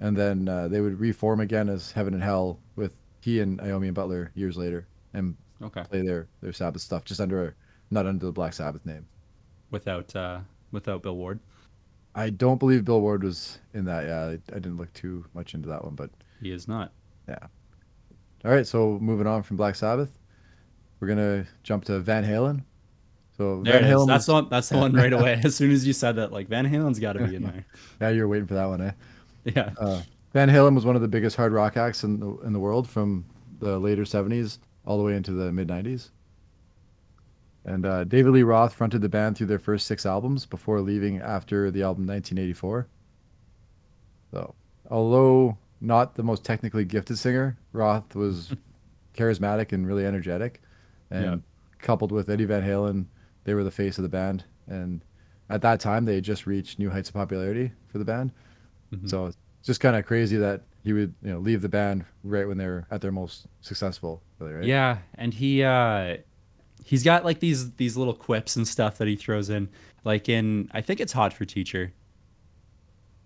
And 0.00 0.16
then 0.16 0.48
uh, 0.48 0.68
they 0.68 0.80
would 0.80 1.00
reform 1.00 1.40
again 1.40 1.68
as 1.68 1.90
Heaven 1.90 2.14
and 2.14 2.22
Hell 2.22 2.60
with 2.76 2.92
he 3.20 3.40
and 3.40 3.58
Iommi 3.58 3.86
and 3.86 3.94
Butler 3.94 4.30
years 4.36 4.56
later, 4.56 4.86
and 5.14 5.34
Okay, 5.60 5.82
play 5.90 6.02
their 6.06 6.28
their 6.40 6.52
Sabbath 6.52 6.82
stuff 6.82 7.04
just 7.04 7.20
under 7.20 7.56
not 7.90 8.06
under 8.06 8.26
the 8.26 8.30
Black 8.32 8.52
Sabbath 8.52 8.86
name. 8.86 9.06
without 9.72 10.14
uh, 10.14 10.38
without 10.72 11.02
Bill 11.02 11.16
Ward, 11.16 11.40
I 12.14 12.30
don't 12.30 12.58
believe 12.58 12.84
Bill 12.84 13.00
Ward 13.00 13.22
was 13.24 13.58
in 13.74 13.84
that. 13.86 14.06
Yeah, 14.06 14.20
I, 14.26 14.32
I 14.56 14.58
didn't 14.58 14.76
look 14.76 14.92
too 14.92 15.24
much 15.34 15.54
into 15.54 15.68
that 15.68 15.84
one, 15.84 15.94
but 15.94 16.10
he 16.42 16.50
is 16.52 16.66
not. 16.68 16.92
yeah. 17.28 17.38
All 18.44 18.50
right, 18.52 18.66
so 18.66 18.98
moving 19.00 19.26
on 19.26 19.42
from 19.42 19.56
Black 19.56 19.74
Sabbath, 19.74 20.16
we're 21.00 21.08
gonna 21.08 21.46
jump 21.62 21.84
to 21.86 21.98
Van 22.00 22.24
Halen. 22.24 22.62
So 23.36 23.62
There 23.62 23.80
Van. 23.80 23.90
Halen, 23.92 24.06
That's 24.08 24.26
the 24.26 24.32
one. 24.32 24.48
That's 24.48 24.68
the 24.68 24.78
one 24.78 24.92
right 24.92 25.12
away. 25.12 25.40
As 25.44 25.54
soon 25.54 25.70
as 25.70 25.86
you 25.86 25.92
said 25.92 26.16
that, 26.16 26.32
like 26.32 26.48
Van 26.48 26.64
Halen's 26.66 26.98
got 26.98 27.12
to 27.14 27.26
be 27.26 27.36
in 27.36 27.42
there. 27.44 27.64
yeah, 28.00 28.10
you 28.10 28.22
were 28.22 28.28
waiting 28.28 28.46
for 28.46 28.54
that 28.54 28.66
one, 28.66 28.80
eh? 28.80 28.92
Yeah. 29.44 29.70
Uh, 29.78 30.02
Van 30.32 30.48
Halen 30.48 30.74
was 30.74 30.84
one 30.84 30.96
of 30.96 31.02
the 31.02 31.08
biggest 31.08 31.36
hard 31.36 31.52
rock 31.52 31.76
acts 31.76 32.04
in 32.04 32.20
the 32.20 32.36
in 32.38 32.52
the 32.52 32.58
world 32.58 32.88
from 32.88 33.24
the 33.60 33.78
later 33.78 34.02
'70s 34.02 34.58
all 34.84 34.98
the 34.98 35.04
way 35.04 35.14
into 35.16 35.32
the 35.32 35.52
mid 35.52 35.68
'90s. 35.68 36.10
And 37.68 37.84
uh, 37.84 38.04
David 38.04 38.32
Lee 38.32 38.42
Roth 38.42 38.72
fronted 38.74 39.02
the 39.02 39.08
band 39.10 39.36
through 39.36 39.48
their 39.48 39.58
first 39.58 39.86
six 39.86 40.06
albums 40.06 40.46
before 40.46 40.80
leaving 40.80 41.20
after 41.20 41.70
the 41.70 41.82
album 41.82 42.06
1984. 42.06 42.88
So, 44.32 44.54
although 44.90 45.58
not 45.80 46.14
the 46.14 46.22
most 46.22 46.44
technically 46.44 46.84
gifted 46.84 47.18
singer, 47.18 47.58
Roth 47.72 48.14
was 48.14 48.54
charismatic 49.16 49.72
and 49.72 49.86
really 49.86 50.06
energetic. 50.06 50.62
And 51.10 51.24
Yeah. 51.24 51.36
coupled 51.80 52.10
with 52.12 52.28
Eddie 52.30 52.44
Van 52.46 52.62
Halen, 52.62 53.06
they 53.44 53.54
were 53.54 53.64
the 53.64 53.70
face 53.70 53.98
of 53.98 54.02
the 54.02 54.08
band. 54.08 54.44
And 54.66 55.02
at 55.50 55.62
that 55.62 55.80
time, 55.80 56.04
they 56.04 56.16
had 56.16 56.24
just 56.24 56.46
reached 56.46 56.78
new 56.78 56.90
heights 56.90 57.08
of 57.10 57.14
popularity 57.14 57.72
for 57.88 57.98
the 57.98 58.04
band. 58.04 58.32
Mhm. 58.92 59.08
So 59.08 59.26
it's 59.26 59.36
just 59.62 59.80
kind 59.80 59.94
of 59.96 60.04
crazy 60.06 60.36
that 60.38 60.62
he 60.82 60.92
would, 60.94 61.14
you 61.22 61.30
know, 61.32 61.38
leave 61.38 61.60
the 61.62 61.68
band 61.68 62.04
right 62.24 62.46
when 62.48 62.56
they 62.58 62.66
were 62.66 62.86
at 62.90 63.00
their 63.02 63.12
most 63.12 63.46
successful. 63.60 64.22
Really, 64.38 64.54
right? 64.54 64.64
Yeah, 64.64 64.98
and 65.16 65.34
he 65.34 65.62
uh 65.62 66.18
he's 66.88 67.02
got 67.02 67.22
like 67.24 67.40
these 67.40 67.72
these 67.72 67.96
little 67.98 68.14
quips 68.14 68.56
and 68.56 68.66
stuff 68.66 68.96
that 68.98 69.06
he 69.08 69.14
throws 69.16 69.50
in. 69.50 69.68
Like 70.04 70.28
in 70.28 70.70
I 70.72 70.80
think 70.80 71.00
it's 71.00 71.12
Hot 71.12 71.34
for 71.34 71.44
Teacher. 71.44 71.92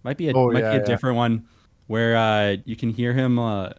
Might 0.03 0.17
be 0.17 0.29
a 0.29 0.33
Oh, 0.35 0.51
might 0.51 0.65
yeah, 0.65 0.71
be 0.71 0.77
a 0.77 0.81
yeah. 0.81 0.85
different 0.85 1.17
one 1.17 1.47
where 1.87 2.17
uh 2.17 2.57
you 2.65 2.77
can 2.77 2.91
hear 2.91 3.13
him 3.13 3.39
uh 3.39 3.71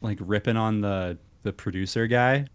like 0.00 0.18
ripping 0.20 0.56
on 0.56 0.80
the 0.80 1.18
the 1.42 1.52
producer 1.52 2.06
guy. 2.06 2.46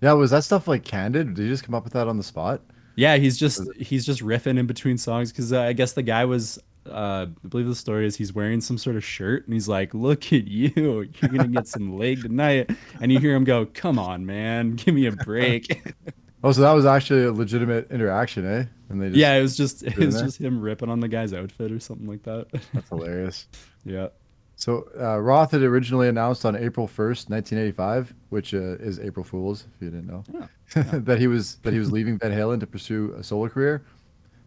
Yeah. 0.00 0.12
Was 0.12 0.30
that 0.30 0.44
stuff 0.44 0.68
like 0.68 0.84
candid? 0.84 1.34
Did 1.34 1.44
you 1.44 1.48
just 1.48 1.64
come 1.64 1.74
up 1.74 1.84
with 1.84 1.92
that 1.94 2.08
on 2.08 2.16
the 2.16 2.22
spot? 2.22 2.62
Yeah, 2.94 3.16
he's 3.16 3.36
just 3.38 3.68
he's 3.76 4.06
just 4.06 4.20
riffing 4.22 4.58
in 4.58 4.66
between 4.66 4.98
songs 4.98 5.32
cuz 5.32 5.52
uh, 5.52 5.60
I 5.62 5.72
guess 5.72 5.92
the 5.92 6.02
guy 6.02 6.24
was 6.24 6.58
uh 6.90 7.26
I 7.44 7.48
believe 7.48 7.66
the 7.66 7.74
story 7.74 8.06
is 8.06 8.16
he's 8.16 8.32
wearing 8.32 8.60
some 8.60 8.78
sort 8.78 8.96
of 8.96 9.04
shirt 9.04 9.44
and 9.44 9.54
he's 9.54 9.68
like, 9.68 9.94
"Look 9.94 10.32
at 10.32 10.46
you. 10.46 10.70
You're 10.76 11.30
going 11.30 11.38
to 11.42 11.48
get 11.48 11.68
some 11.68 11.96
leg 11.98 12.22
tonight." 12.22 12.70
And 13.00 13.10
you 13.12 13.18
hear 13.18 13.34
him 13.34 13.44
go, 13.44 13.66
"Come 13.66 13.98
on, 13.98 14.24
man. 14.26 14.76
Give 14.76 14.94
me 14.94 15.06
a 15.06 15.12
break." 15.12 15.82
Oh, 16.44 16.52
so 16.52 16.60
that 16.60 16.72
was 16.72 16.84
actually 16.86 17.24
a 17.24 17.32
legitimate 17.32 17.90
interaction, 17.90 18.46
eh? 18.46 18.66
And 18.88 19.02
they 19.02 19.06
just, 19.08 19.18
yeah, 19.18 19.34
it 19.34 19.42
was 19.42 19.56
just 19.56 19.82
it 19.82 19.96
was 19.96 20.20
just 20.20 20.38
him 20.40 20.60
ripping 20.60 20.88
on 20.88 21.00
the 21.00 21.08
guy's 21.08 21.32
outfit 21.32 21.72
or 21.72 21.80
something 21.80 22.06
like 22.06 22.22
that. 22.22 22.46
that's 22.72 22.88
hilarious. 22.88 23.48
yeah. 23.84 24.08
So 24.54 24.86
uh, 25.00 25.18
Roth 25.18 25.50
had 25.50 25.62
originally 25.62 26.08
announced 26.08 26.44
on 26.46 26.54
April 26.54 26.86
1st, 26.86 27.30
1985, 27.30 28.14
which 28.28 28.54
uh, 28.54 28.76
is 28.78 29.00
April 29.00 29.24
Fool's, 29.24 29.66
if 29.74 29.82
you 29.82 29.90
didn't 29.90 30.06
know, 30.06 30.22
Yeah. 30.32 30.82
that 31.00 31.18
he 31.18 31.26
was 31.26 31.56
that 31.56 31.72
he 31.72 31.80
was 31.80 31.90
leaving 31.90 32.16
Van 32.18 32.30
Halen 32.30 32.60
to 32.60 32.66
pursue 32.66 33.14
a 33.18 33.24
solo 33.24 33.48
career. 33.48 33.82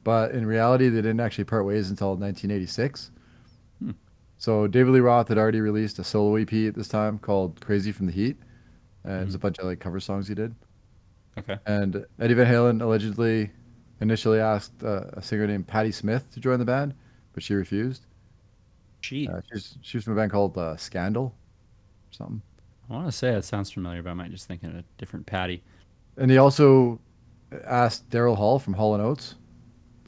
But 0.03 0.31
in 0.31 0.45
reality, 0.45 0.89
they 0.89 1.01
didn't 1.01 1.19
actually 1.19 1.43
part 1.43 1.65
ways 1.65 1.89
until 1.89 2.09
1986. 2.15 3.11
Hmm. 3.81 3.91
So 4.37 4.67
David 4.67 4.91
Lee 4.91 4.99
Roth 5.01 5.27
had 5.27 5.37
already 5.37 5.61
released 5.61 5.99
a 5.99 6.03
solo 6.03 6.35
EP 6.37 6.51
at 6.67 6.75
this 6.75 6.87
time 6.87 7.19
called 7.19 7.59
"Crazy 7.61 7.91
from 7.91 8.05
the 8.05 8.11
Heat." 8.13 8.37
Uh, 9.05 9.11
It 9.11 9.25
was 9.25 9.35
a 9.35 9.37
Mhm. 9.37 9.41
bunch 9.41 9.59
of 9.59 9.65
like 9.65 9.79
cover 9.79 9.99
songs 9.99 10.27
he 10.27 10.35
did. 10.35 10.55
Okay. 11.37 11.57
And 11.65 12.05
Eddie 12.19 12.33
Van 12.33 12.47
Halen 12.51 12.81
allegedly 12.81 13.51
initially 14.01 14.39
asked 14.39 14.83
uh, 14.83 15.05
a 15.13 15.21
singer 15.21 15.47
named 15.47 15.67
Patty 15.67 15.91
Smyth 15.91 16.29
to 16.31 16.39
join 16.39 16.59
the 16.59 16.65
band, 16.65 16.93
but 17.33 17.43
she 17.43 17.53
refused. 17.53 18.05
She. 19.01 19.27
Uh, 19.27 19.41
she's 19.51 19.77
she 19.81 19.97
was 19.97 20.03
from 20.05 20.13
a 20.13 20.15
band 20.17 20.31
called 20.31 20.57
uh, 20.57 20.75
Scandal, 20.77 21.25
or 21.25 22.11
something. 22.11 22.41
I 22.89 22.93
want 22.93 23.05
to 23.07 23.11
say 23.11 23.33
it 23.35 23.43
sounds 23.45 23.69
familiar, 23.71 24.01
but 24.01 24.09
I 24.11 24.13
might 24.15 24.31
just 24.31 24.47
thinking 24.47 24.69
of 24.69 24.75
a 24.75 24.83
different 24.97 25.25
Patty. 25.25 25.61
And 26.17 26.29
he 26.31 26.37
also 26.37 26.99
asked 27.65 28.09
Daryl 28.09 28.35
Hall 28.35 28.59
from 28.59 28.73
Hall 28.73 28.93
and 28.95 29.03
Oates, 29.03 29.35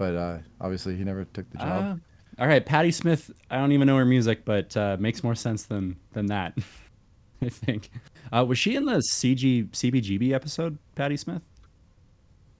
but 0.02 0.16
uh, 0.16 0.38
obviously 0.60 0.96
he 0.96 1.04
never 1.04 1.26
took 1.26 1.48
the 1.52 1.60
job. 1.60 2.00
Uh, 2.40 2.42
All 2.42 2.48
right, 2.48 2.66
Patty 2.66 2.90
Smith. 2.90 3.30
I 3.52 3.58
don't 3.58 3.72
even 3.72 3.86
know 3.86 3.98
her 3.98 4.06
music, 4.06 4.46
but 4.46 4.76
uh, 4.76 4.98
makes 5.00 5.24
more 5.24 5.36
sense 5.36 5.66
than 5.66 5.96
than 6.14 6.26
that. 6.26 6.58
I 7.44 7.50
think. 7.50 7.92
Uh, 8.34 8.44
was 8.48 8.58
she 8.58 8.76
in 8.76 8.86
the 8.86 9.04
CG 9.14 9.70
CBGB 9.70 10.32
episode, 10.32 10.80
Patti 10.96 11.18
Smith? 11.18 11.44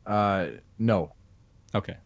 Uh, 0.06 0.50
no. 0.78 1.14
Okay. 1.74 1.98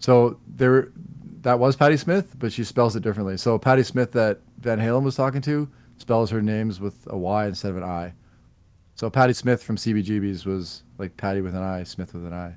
So 0.00 0.38
there, 0.46 0.92
that 1.40 1.58
was 1.58 1.74
Patti 1.74 1.96
Smith, 1.96 2.38
but 2.38 2.52
she 2.52 2.62
spells 2.62 2.94
it 2.94 3.02
differently. 3.02 3.38
So 3.38 3.58
Patty 3.58 3.84
Smyth 3.84 4.12
that 4.12 4.40
Van 4.58 4.78
Halen 4.78 5.02
was 5.02 5.16
talking 5.16 5.40
to 5.42 5.66
spells 5.96 6.28
her 6.28 6.42
names 6.42 6.78
with 6.78 7.06
a 7.06 7.16
Y 7.16 7.46
instead 7.46 7.70
of 7.70 7.78
an 7.78 7.84
I. 7.84 8.12
So 8.96 9.08
Patti 9.08 9.32
Smith 9.32 9.62
from 9.62 9.76
CBGB's 9.76 10.44
was 10.44 10.82
like 10.98 11.16
Patty 11.16 11.40
with 11.40 11.54
an 11.54 11.62
I, 11.62 11.84
Smith 11.84 12.12
with 12.12 12.26
an 12.26 12.34
I. 12.34 12.56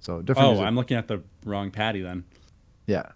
So 0.00 0.22
different. 0.22 0.46
Oh, 0.46 0.50
music. 0.52 0.66
I'm 0.66 0.76
looking 0.76 0.96
at 0.96 1.08
the 1.08 1.22
wrong 1.44 1.70
Patty 1.70 2.02
then. 2.02 2.24
yeah. 2.86 3.10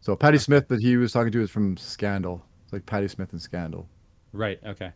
So 0.00 0.14
Patty 0.14 0.36
Smyth 0.36 0.68
that 0.68 0.82
he 0.82 0.98
was 0.98 1.12
talking 1.12 1.32
to 1.32 1.40
is 1.40 1.50
from 1.50 1.78
Scandal. 1.78 2.44
It's 2.64 2.74
like 2.74 2.84
Patty 2.84 3.08
Smyth 3.08 3.32
and 3.32 3.40
Scandal. 3.40 3.88
Right. 4.34 4.60
Okay. 4.66 4.92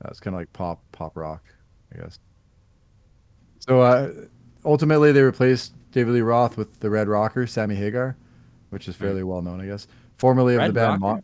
That's 0.00 0.20
kind 0.20 0.34
of 0.34 0.40
like 0.40 0.50
pop 0.54 0.80
pop 0.92 1.16
rock, 1.16 1.44
I 1.94 2.00
guess. 2.00 2.18
So 3.58 3.82
uh, 3.82 4.10
ultimately, 4.64 5.12
they 5.12 5.20
replaced 5.20 5.74
David 5.92 6.14
Lee 6.14 6.22
Roth 6.22 6.56
with 6.56 6.80
the 6.80 6.88
Red 6.88 7.08
Rocker, 7.08 7.46
Sammy 7.46 7.74
Hagar, 7.74 8.16
which 8.70 8.88
is 8.88 8.96
fairly 8.96 9.22
well 9.22 9.42
known, 9.42 9.60
I 9.60 9.66
guess. 9.66 9.86
Formerly 10.16 10.54
of 10.54 10.60
Red 10.60 10.70
the 10.70 10.74
band. 10.74 11.00
Mo- 11.00 11.22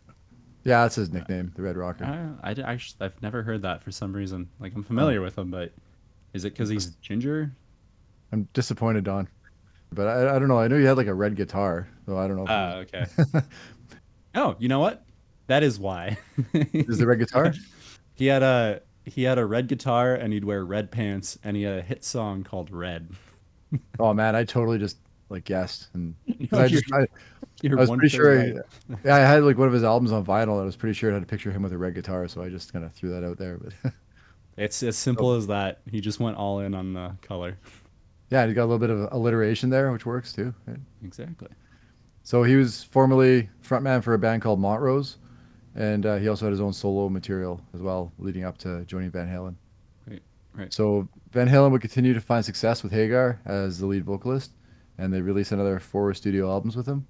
yeah, 0.63 0.83
that's 0.83 0.95
his 0.95 1.11
nickname, 1.11 1.53
the 1.55 1.61
Red 1.61 1.77
Rocker. 1.77 2.03
Uh, 2.03 2.45
I, 2.45 2.73
I, 2.73 2.79
have 3.03 3.21
never 3.21 3.41
heard 3.41 3.61
that 3.61 3.81
for 3.81 3.91
some 3.91 4.13
reason. 4.13 4.49
Like 4.59 4.75
I'm 4.75 4.83
familiar 4.83 5.21
with 5.21 5.37
him, 5.37 5.49
but 5.49 5.71
is 6.33 6.45
it 6.45 6.53
because 6.53 6.69
he's 6.69 6.87
ginger? 7.01 7.53
I'm 8.31 8.47
disappointed, 8.53 9.03
Don. 9.03 9.27
But 9.91 10.07
I, 10.07 10.35
I 10.35 10.39
don't 10.39 10.47
know. 10.47 10.59
I 10.59 10.67
know 10.67 10.75
you 10.75 10.87
had 10.87 10.97
like 10.97 11.07
a 11.07 11.13
red 11.13 11.35
guitar, 11.35 11.87
so 12.05 12.17
I 12.17 12.27
don't 12.27 12.37
know. 12.37 12.45
Oh, 12.47 12.79
okay. 12.79 13.05
oh, 14.35 14.55
you 14.59 14.67
know 14.67 14.79
what? 14.79 15.05
That 15.47 15.63
is 15.63 15.79
why. 15.79 16.17
Is 16.53 16.97
the 16.97 17.07
red 17.07 17.19
guitar. 17.19 17.53
he 18.15 18.27
had 18.27 18.43
a 18.43 18.81
he 19.05 19.23
had 19.23 19.37
a 19.37 19.45
red 19.45 19.67
guitar 19.67 20.13
and 20.13 20.33
he'd 20.33 20.43
wear 20.43 20.65
red 20.65 20.91
pants 20.91 21.39
and 21.43 21.55
he 21.55 21.63
had 21.63 21.79
a 21.79 21.81
hit 21.81 22.03
song 22.03 22.43
called 22.43 22.71
Red. 22.71 23.09
Oh 23.99 24.13
man, 24.13 24.33
I 24.33 24.45
totally 24.45 24.77
just 24.77 24.95
like 25.27 25.43
guessed, 25.43 25.89
and 25.93 26.15
No, 26.25 26.57
I 26.57 26.69
just 26.69 26.85
I, 26.93 26.99
I 27.69 27.75
was 27.75 27.89
pretty 27.89 28.07
sure. 28.07 28.39
I, 28.39 28.53
yeah, 29.03 29.15
I 29.17 29.19
had 29.19 29.43
like 29.43 29.57
one 29.57 29.67
of 29.67 29.73
his 29.73 29.83
albums 29.83 30.13
on 30.13 30.25
vinyl. 30.25 30.53
and 30.53 30.61
I 30.61 30.63
was 30.63 30.77
pretty 30.77 30.93
sure 30.93 31.09
it 31.09 31.13
had 31.15 31.23
a 31.23 31.25
picture 31.25 31.49
of 31.49 31.55
him 31.57 31.63
with 31.63 31.73
a 31.73 31.77
red 31.77 31.93
guitar, 31.93 32.29
so 32.29 32.41
I 32.41 32.47
just 32.47 32.71
kind 32.71 32.85
of 32.85 32.93
threw 32.93 33.09
that 33.09 33.25
out 33.25 33.37
there. 33.37 33.57
But 33.57 33.91
It's 34.55 34.81
as 34.83 34.97
simple 34.97 35.33
as 35.33 35.47
that. 35.47 35.81
He 35.91 35.99
just 35.99 36.21
went 36.21 36.37
all 36.37 36.61
in 36.61 36.73
on 36.73 36.93
the 36.93 37.15
color. 37.21 37.57
Yeah, 38.29 38.45
he 38.45 38.53
got 38.53 38.63
a 38.63 38.69
little 38.69 38.79
bit 38.79 38.89
of 38.89 39.09
alliteration 39.11 39.69
there, 39.69 39.91
which 39.91 40.05
works 40.05 40.33
too. 40.33 40.53
right? 40.65 40.79
Exactly. 41.03 41.47
So 42.23 42.43
he 42.43 42.55
was 42.55 42.83
formerly 42.83 43.49
frontman 43.63 44.03
for 44.03 44.13
a 44.13 44.19
band 44.19 44.41
called 44.41 44.59
Montrose, 44.59 45.17
and 45.75 46.05
uh, 46.05 46.17
he 46.17 46.27
also 46.27 46.45
had 46.45 46.51
his 46.51 46.59
own 46.59 46.73
solo 46.73 47.07
material 47.07 47.61
as 47.73 47.81
well, 47.81 48.11
leading 48.19 48.43
up 48.43 48.57
to 48.59 48.83
joining 48.85 49.11
Van 49.11 49.27
Halen. 49.27 49.55
Right. 50.05 50.21
Right. 50.53 50.73
So 50.73 51.07
Van 51.31 51.47
Halen 51.47 51.71
would 51.71 51.81
continue 51.81 52.13
to 52.13 52.19
find 52.21 52.43
success 52.43 52.83
with 52.83 52.91
Hagar 52.91 53.39
as 53.45 53.79
the 53.79 53.85
lead 53.85 54.03
vocalist, 54.03 54.51
and 54.97 55.13
they 55.13 55.21
released 55.21 55.51
another 55.53 55.79
four 55.79 56.13
studio 56.13 56.49
albums 56.49 56.75
with 56.75 56.85
him. 56.85 57.07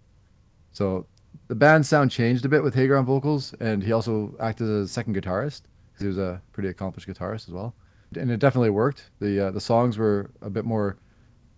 So 0.71 1.07
the 1.47 1.55
band's 1.55 1.89
sound 1.89 2.11
changed 2.11 2.45
a 2.45 2.49
bit 2.49 2.61
with 2.61 2.75
Hagar 2.75 2.97
on 2.97 3.05
vocals, 3.05 3.55
and 3.59 3.81
he 3.81 3.93
also 3.93 4.35
acted 4.39 4.65
as 4.65 4.85
a 4.85 4.87
second 4.87 5.15
guitarist 5.15 5.63
because 5.87 6.01
he 6.01 6.07
was 6.07 6.17
a 6.19 6.41
pretty 6.51 6.69
accomplished 6.69 7.07
guitarist 7.07 7.47
as 7.47 7.53
well. 7.53 7.73
And 8.15 8.29
it 8.29 8.39
definitely 8.39 8.69
worked. 8.69 9.09
The 9.19 9.47
uh, 9.47 9.51
the 9.51 9.59
songs 9.61 9.97
were 9.97 10.29
a 10.41 10.49
bit 10.49 10.63
more 10.63 10.97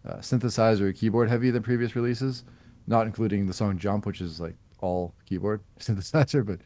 uh, 0.07 0.15
synthesizer 0.17 0.95
keyboard 0.95 1.29
heavy 1.29 1.51
than 1.51 1.61
previous 1.63 1.95
releases, 1.95 2.43
not 2.87 3.05
including 3.05 3.45
the 3.45 3.53
song 3.53 3.77
Jump, 3.77 4.05
which 4.05 4.21
is 4.21 4.39
like 4.39 4.55
all 4.81 5.13
keyboard 5.25 5.61
synthesizer, 5.79 6.45
but 6.45 6.59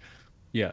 Yeah. 0.52 0.72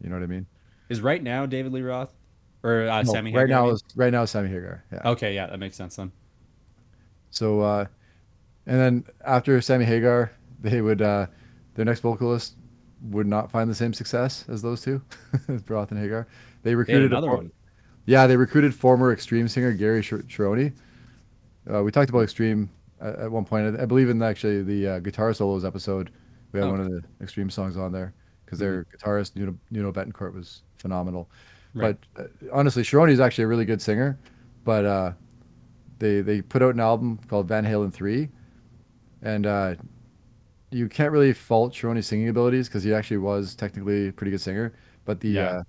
you 0.00 0.08
know 0.08 0.16
what 0.16 0.22
I 0.22 0.26
mean. 0.26 0.46
Is 0.88 1.00
right 1.00 1.22
now 1.22 1.44
David 1.46 1.72
Lee 1.72 1.82
Roth 1.82 2.14
or 2.62 2.88
uh, 2.88 3.02
No, 3.02 3.12
Sammy 3.12 3.32
right 3.34 3.42
Hagar, 3.42 3.56
I 3.58 3.60
now 3.60 3.66
mean? 3.66 3.74
is 3.74 3.84
right 3.94 4.10
now 4.12 4.22
is 4.22 4.30
Sammy 4.30 4.48
Hagar. 4.48 4.84
Yeah. 4.92 5.00
Okay, 5.10 5.34
yeah, 5.34 5.46
that 5.46 5.58
makes 5.58 5.76
sense 5.76 5.96
then. 5.96 6.10
So, 7.30 7.60
uh, 7.60 7.84
and 8.66 8.80
then 8.80 9.04
after 9.24 9.60
Sammy 9.60 9.84
Hagar, 9.84 10.32
they 10.60 10.80
would 10.80 11.02
uh, 11.02 11.26
their 11.74 11.84
next 11.84 12.00
vocalist 12.00 12.54
would 13.02 13.26
not 13.26 13.50
find 13.50 13.70
the 13.70 13.74
same 13.74 13.92
success 13.92 14.44
as 14.48 14.62
those 14.62 14.80
two, 14.82 15.02
Roth 15.68 15.90
and 15.92 16.00
Hagar. 16.00 16.26
They 16.62 16.70
They 16.70 16.74
recruited 16.74 17.12
a 17.12 17.16
another 17.16 17.28
for- 17.28 17.36
one. 17.36 17.52
Yeah, 18.06 18.26
they 18.26 18.36
recruited 18.38 18.74
former 18.74 19.12
Extreme 19.12 19.48
singer 19.48 19.72
Gary 19.72 20.00
Sh-. 20.02 20.14
Uh, 21.72 21.82
we 21.82 21.90
talked 21.90 22.10
about 22.10 22.20
Extreme 22.22 22.70
at, 23.00 23.16
at 23.16 23.30
one 23.30 23.44
point. 23.44 23.78
I, 23.78 23.82
I 23.82 23.86
believe 23.86 24.08
in 24.08 24.22
actually 24.22 24.62
the 24.62 24.88
uh, 24.88 24.98
guitar 25.00 25.32
solos 25.34 25.64
episode. 25.64 26.10
We 26.52 26.60
had 26.60 26.68
Oh. 26.68 26.72
one 26.72 26.80
of 26.80 26.88
the 26.90 27.02
Extreme 27.20 27.50
songs 27.50 27.76
on 27.76 27.92
there 27.92 28.14
because 28.44 28.58
their 28.58 28.84
guitarist 28.84 29.36
Nuno, 29.36 29.54
Nuno 29.70 29.92
Bettencourt 29.92 30.34
was 30.34 30.62
phenomenal. 30.76 31.30
Right. 31.74 31.96
But 32.14 32.24
uh, 32.24 32.28
honestly, 32.52 32.82
Cherone 32.82 33.10
is 33.10 33.20
actually 33.20 33.44
a 33.44 33.48
really 33.48 33.64
good 33.66 33.82
singer. 33.82 34.18
But 34.64 34.84
uh, 34.84 35.12
they 35.98 36.20
they 36.20 36.42
put 36.42 36.62
out 36.62 36.74
an 36.74 36.80
album 36.80 37.18
called 37.28 37.48
Van 37.48 37.64
Halen 37.64 37.92
Three, 37.92 38.28
and 39.22 39.46
uh, 39.46 39.74
you 40.70 40.88
can't 40.88 41.12
really 41.12 41.32
fault 41.32 41.72
Cherone's 41.72 42.06
singing 42.06 42.28
abilities 42.28 42.68
because 42.68 42.82
he 42.82 42.92
actually 42.92 43.18
was 43.18 43.54
technically 43.54 44.08
a 44.08 44.12
pretty 44.12 44.30
good 44.30 44.40
singer. 44.40 44.74
But 45.04 45.20
the 45.20 45.28
Yeah. 45.28 45.62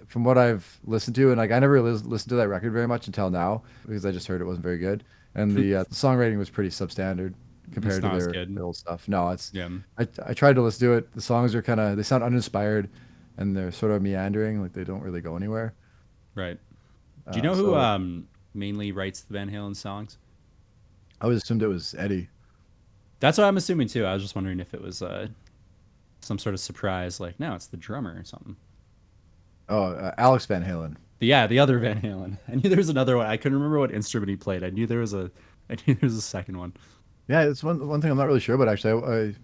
Uh, 0.00 0.04
from 0.06 0.24
what 0.24 0.38
I've 0.38 0.78
listened 0.84 1.16
to, 1.16 1.28
and 1.30 1.38
like 1.38 1.50
I 1.50 1.58
never 1.58 1.80
lis- 1.80 2.04
listened 2.04 2.30
to 2.30 2.36
that 2.36 2.48
record 2.48 2.72
very 2.72 2.86
much 2.88 3.06
until 3.06 3.30
now 3.30 3.62
because 3.86 4.04
I 4.06 4.12
just 4.12 4.26
heard 4.26 4.40
it 4.40 4.44
wasn't 4.44 4.62
very 4.64 4.78
good, 4.78 5.04
and 5.34 5.54
the, 5.54 5.74
uh, 5.76 5.82
the 5.84 5.94
songwriting 5.94 6.38
was 6.38 6.50
pretty 6.50 6.70
substandard 6.70 7.34
compared 7.72 8.02
to 8.02 8.08
their, 8.32 8.46
their 8.46 8.64
old 8.64 8.76
stuff. 8.76 9.08
No, 9.08 9.28
it's 9.30 9.52
Yeah. 9.54 9.68
I, 9.98 10.08
I 10.26 10.34
tried 10.34 10.54
to 10.56 10.62
listen 10.62 10.88
to 10.88 10.94
it. 10.94 11.12
The 11.14 11.20
songs 11.20 11.54
are 11.54 11.62
kind 11.62 11.78
of 11.80 11.96
they 11.96 12.02
sound 12.02 12.24
uninspired, 12.24 12.88
and 13.36 13.56
they're 13.56 13.70
sort 13.72 13.92
of 13.92 14.02
meandering, 14.02 14.60
like 14.60 14.72
they 14.72 14.84
don't 14.84 15.02
really 15.02 15.20
go 15.20 15.36
anywhere. 15.36 15.74
Right. 16.34 16.58
Do 17.30 17.38
you 17.38 17.42
Uh, 17.42 17.46
know 17.46 17.54
who 17.54 17.66
so- 17.72 17.76
um 17.76 18.26
mainly 18.54 18.90
writes 18.92 19.20
the 19.20 19.32
Van 19.34 19.50
Halen 19.50 19.76
songs? 19.76 20.18
I 21.20 21.24
always 21.24 21.42
assumed 21.42 21.62
it 21.62 21.68
was 21.68 21.94
Eddie. 21.98 22.28
That's 23.20 23.36
what 23.38 23.44
I'm 23.44 23.56
assuming 23.58 23.86
too. 23.88 24.04
I 24.06 24.14
was 24.14 24.22
just 24.22 24.34
wondering 24.34 24.58
if 24.60 24.72
it 24.74 24.80
was 24.82 25.02
uh 25.02 25.28
some 26.22 26.38
sort 26.38 26.54
of 26.54 26.60
surprise, 26.60 27.20
like 27.20 27.38
no, 27.38 27.54
it's 27.54 27.66
the 27.66 27.76
drummer 27.76 28.14
or 28.18 28.24
something. 28.24 28.56
Oh, 29.70 29.84
uh, 29.92 30.14
Alex 30.18 30.44
Van 30.46 30.64
Halen. 30.64 30.96
Yeah, 31.20 31.46
the 31.46 31.58
other 31.58 31.78
Van 31.78 32.00
Halen. 32.00 32.36
I 32.48 32.56
knew 32.56 32.68
there 32.68 32.76
was 32.76 32.88
another 32.88 33.16
one. 33.16 33.26
I 33.26 33.36
couldn't 33.36 33.56
remember 33.56 33.78
what 33.78 33.92
instrument 33.92 34.30
he 34.30 34.36
played. 34.36 34.64
I 34.64 34.70
knew 34.70 34.86
there 34.86 34.98
was 35.00 35.14
a 35.14 35.30
I 35.70 35.76
knew 35.86 35.94
there 35.94 36.06
was 36.08 36.16
a 36.16 36.22
second 36.22 36.58
one. 36.58 36.72
Yeah, 37.28 37.42
it's 37.42 37.62
one 37.62 37.86
one 37.86 38.00
thing 38.02 38.10
I'm 38.10 38.16
not 38.16 38.26
really 38.26 38.40
sure 38.40 38.54
about 38.56 38.68
actually. 38.68 38.92
I, 38.92 38.96
I 38.96 39.34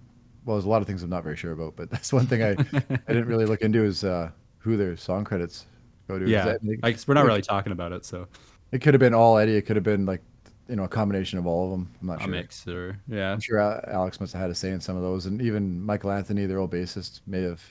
well, 0.45 0.56
there's 0.56 0.64
a 0.64 0.68
lot 0.68 0.80
of 0.80 0.87
things 0.87 1.02
I'm 1.02 1.11
not 1.11 1.25
very 1.25 1.37
sure 1.37 1.52
about, 1.52 1.76
but 1.76 1.90
that's 1.90 2.12
one 2.12 2.26
thing 2.26 2.42
I 2.42 2.50
I 2.50 3.12
didn't 3.12 3.26
really 3.26 3.47
look 3.47 3.62
into 3.62 3.83
is 3.85 4.04
uh, 4.04 4.30
who 4.59 4.76
their 4.76 4.97
song 4.97 5.25
credits 5.25 5.66
go 6.09 6.18
to. 6.18 6.28
Yeah, 6.28 6.56
think 6.64 6.80
I 6.83 6.97
we're 7.06 7.14
not 7.14 7.26
really 7.26 7.42
talking 7.42 7.73
about 7.73 7.92
it, 7.92 8.04
so 8.04 8.26
It 8.73 8.80
could 8.80 8.95
have 8.95 9.00
been 9.00 9.14
all 9.14 9.38
Eddie. 9.38 9.56
It 9.56 9.62
could 9.62 9.76
have 9.76 9.85
been 9.85 10.06
like 10.06 10.23
you 10.68 10.75
know 10.76 10.85
a 10.85 10.88
combination 10.88 11.38
of 11.38 11.47
all 11.47 11.64
of 11.66 11.71
them. 11.71 11.90
I'm 12.00 12.06
not 12.09 12.18
a 12.18 12.23
sure. 12.23 12.30
mix 12.30 12.66
or 12.66 12.99
yeah. 13.06 13.33
I'm 13.33 13.40
sure 13.40 13.61
Alex 13.88 14.21
must 14.21 14.33
have 14.33 14.42
had 14.42 14.50
a 14.50 14.54
say 14.54 14.71
in 14.71 14.80
some 14.80 14.97
of 14.97 15.02
those, 15.02 15.26
and 15.26 15.40
even 15.40 15.80
Michael 15.80 16.11
Anthony, 16.11 16.47
their 16.47 16.59
old 16.59 16.73
bassist, 16.73 17.21
may 17.26 17.42
have 17.42 17.62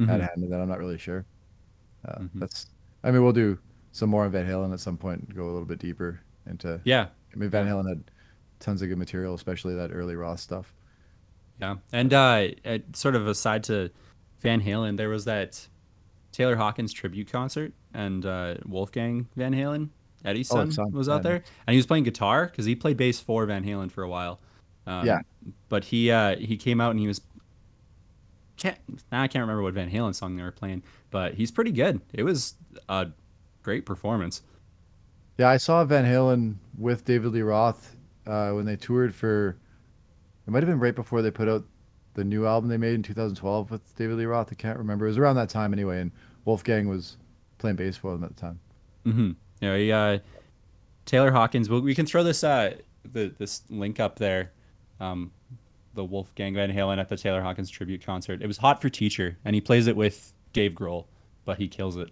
had 0.00 0.08
Mhm. 0.08 0.20
a 0.20 0.26
hand 0.26 0.42
in 0.42 0.50
that. 0.50 0.60
I'm 0.60 0.68
not 0.68 0.78
really 0.80 0.98
sure. 0.98 1.24
Uh, 2.04 2.18
Mhm. 2.20 2.30
That's. 2.34 2.66
I 3.02 3.10
mean, 3.10 3.22
we'll 3.22 3.32
do 3.32 3.58
some 3.92 4.10
more 4.10 4.24
on 4.24 4.30
Van 4.30 4.46
Halen 4.46 4.72
at 4.72 4.80
some 4.80 4.96
point. 4.96 5.34
Go 5.34 5.44
a 5.44 5.52
little 5.52 5.64
bit 5.66 5.78
deeper 5.78 6.20
into. 6.48 6.80
Yeah, 6.84 7.08
I 7.32 7.36
mean, 7.36 7.50
Van 7.50 7.66
Halen 7.66 7.88
had 7.88 8.02
tons 8.60 8.82
of 8.82 8.88
good 8.88 8.98
material, 8.98 9.34
especially 9.34 9.74
that 9.74 9.90
early 9.92 10.16
Roth 10.16 10.40
stuff. 10.40 10.72
yeah. 11.60 11.76
And 11.92 12.12
uh, 12.12 12.48
sort 12.94 13.14
of 13.14 13.26
aside 13.26 13.62
to 13.64 13.90
Van 14.40 14.60
Halen, 14.62 14.96
there 14.96 15.08
was 15.08 15.24
that 15.26 15.68
Taylor 16.32 16.56
Hawkins 16.56 16.92
tribute 16.92 17.30
concert, 17.30 17.72
and 17.92 18.24
uh, 18.26 18.56
Wolfgang 18.66 19.28
Van 19.36 19.52
Halen, 19.54 19.90
Eddie's 20.24 20.50
Oh, 20.50 20.56
son, 20.56 20.66
his 20.66 20.74
son, 20.76 20.90
was 20.92 21.08
out 21.08 21.16
yeah. 21.16 21.22
there, 21.22 21.44
and 21.66 21.72
he 21.74 21.76
was 21.76 21.86
playing 21.86 22.04
guitar 22.04 22.46
because 22.46 22.64
he 22.64 22.74
played 22.74 22.96
bass 22.96 23.20
for 23.20 23.44
Van 23.46 23.64
Halen 23.64 23.90
for 23.90 24.02
a 24.02 24.08
while. 24.08 24.40
Um, 24.86 25.06
Yeah. 25.06 25.20
But 25.68 25.84
he 25.84 26.10
uh, 26.10 26.36
he 26.36 26.56
came 26.56 26.80
out 26.80 26.90
and 26.90 26.98
he 27.00 27.06
was. 27.06 27.20
Can't, 28.56 28.78
now 29.10 29.22
I 29.22 29.28
can't 29.28 29.42
remember 29.42 29.62
what 29.62 29.74
Van 29.74 29.90
Halen 29.90 30.14
song 30.14 30.36
they 30.36 30.42
were 30.42 30.52
playing, 30.52 30.82
but 31.10 31.34
he's 31.34 31.50
pretty 31.50 31.72
good. 31.72 32.00
It 32.12 32.22
was 32.22 32.54
a 32.88 33.08
great 33.62 33.84
performance. 33.84 34.42
Yeah, 35.38 35.48
I 35.48 35.56
saw 35.56 35.84
Van 35.84 36.04
Halen 36.04 36.56
with 36.78 37.04
David 37.04 37.32
Lee 37.32 37.42
Roth 37.42 37.96
uh, 38.26 38.50
when 38.50 38.64
they 38.64 38.76
toured 38.76 39.14
for. 39.14 39.56
It 40.46 40.50
might 40.50 40.62
have 40.62 40.68
been 40.68 40.78
right 40.78 40.94
before 40.94 41.22
they 41.22 41.30
put 41.30 41.48
out 41.48 41.64
the 42.14 42.22
new 42.22 42.46
album 42.46 42.70
they 42.70 42.76
made 42.76 42.94
in 42.94 43.02
2012 43.02 43.70
with 43.70 43.96
David 43.96 44.18
Lee 44.18 44.26
Roth. 44.26 44.48
I 44.52 44.54
can't 44.54 44.78
remember. 44.78 45.06
It 45.06 45.08
was 45.08 45.18
around 45.18 45.36
that 45.36 45.48
time 45.48 45.72
anyway, 45.72 46.00
and 46.00 46.12
Wolfgang 46.44 46.88
was 46.88 47.16
playing 47.58 47.76
bass 47.76 47.96
for 47.96 48.12
them 48.12 48.22
at 48.22 48.36
the 48.36 48.40
time. 48.40 48.60
Mm-hmm. 49.04 49.30
Know, 49.62 49.76
he, 49.76 49.90
uh, 49.90 50.18
Taylor 51.06 51.32
Hawkins. 51.32 51.68
Well, 51.68 51.80
we 51.80 51.94
can 51.94 52.06
throw 52.06 52.22
this 52.22 52.44
uh 52.44 52.74
the 53.12 53.34
this 53.38 53.62
link 53.68 54.00
up 54.00 54.18
there. 54.18 54.52
Um, 55.00 55.32
the 55.94 56.04
Wolfgang 56.04 56.54
Van 56.54 56.72
Halen 56.72 56.98
at 56.98 57.08
the 57.08 57.16
Taylor 57.16 57.42
Hawkins 57.42 57.70
tribute 57.70 58.04
concert. 58.04 58.42
It 58.42 58.46
was 58.46 58.58
hot 58.58 58.80
for 58.82 58.88
teacher, 58.88 59.38
and 59.44 59.54
he 59.54 59.60
plays 59.60 59.86
it 59.86 59.96
with 59.96 60.32
Dave 60.52 60.72
Grohl, 60.72 61.06
but 61.44 61.58
he 61.58 61.68
kills 61.68 61.96
it. 61.96 62.10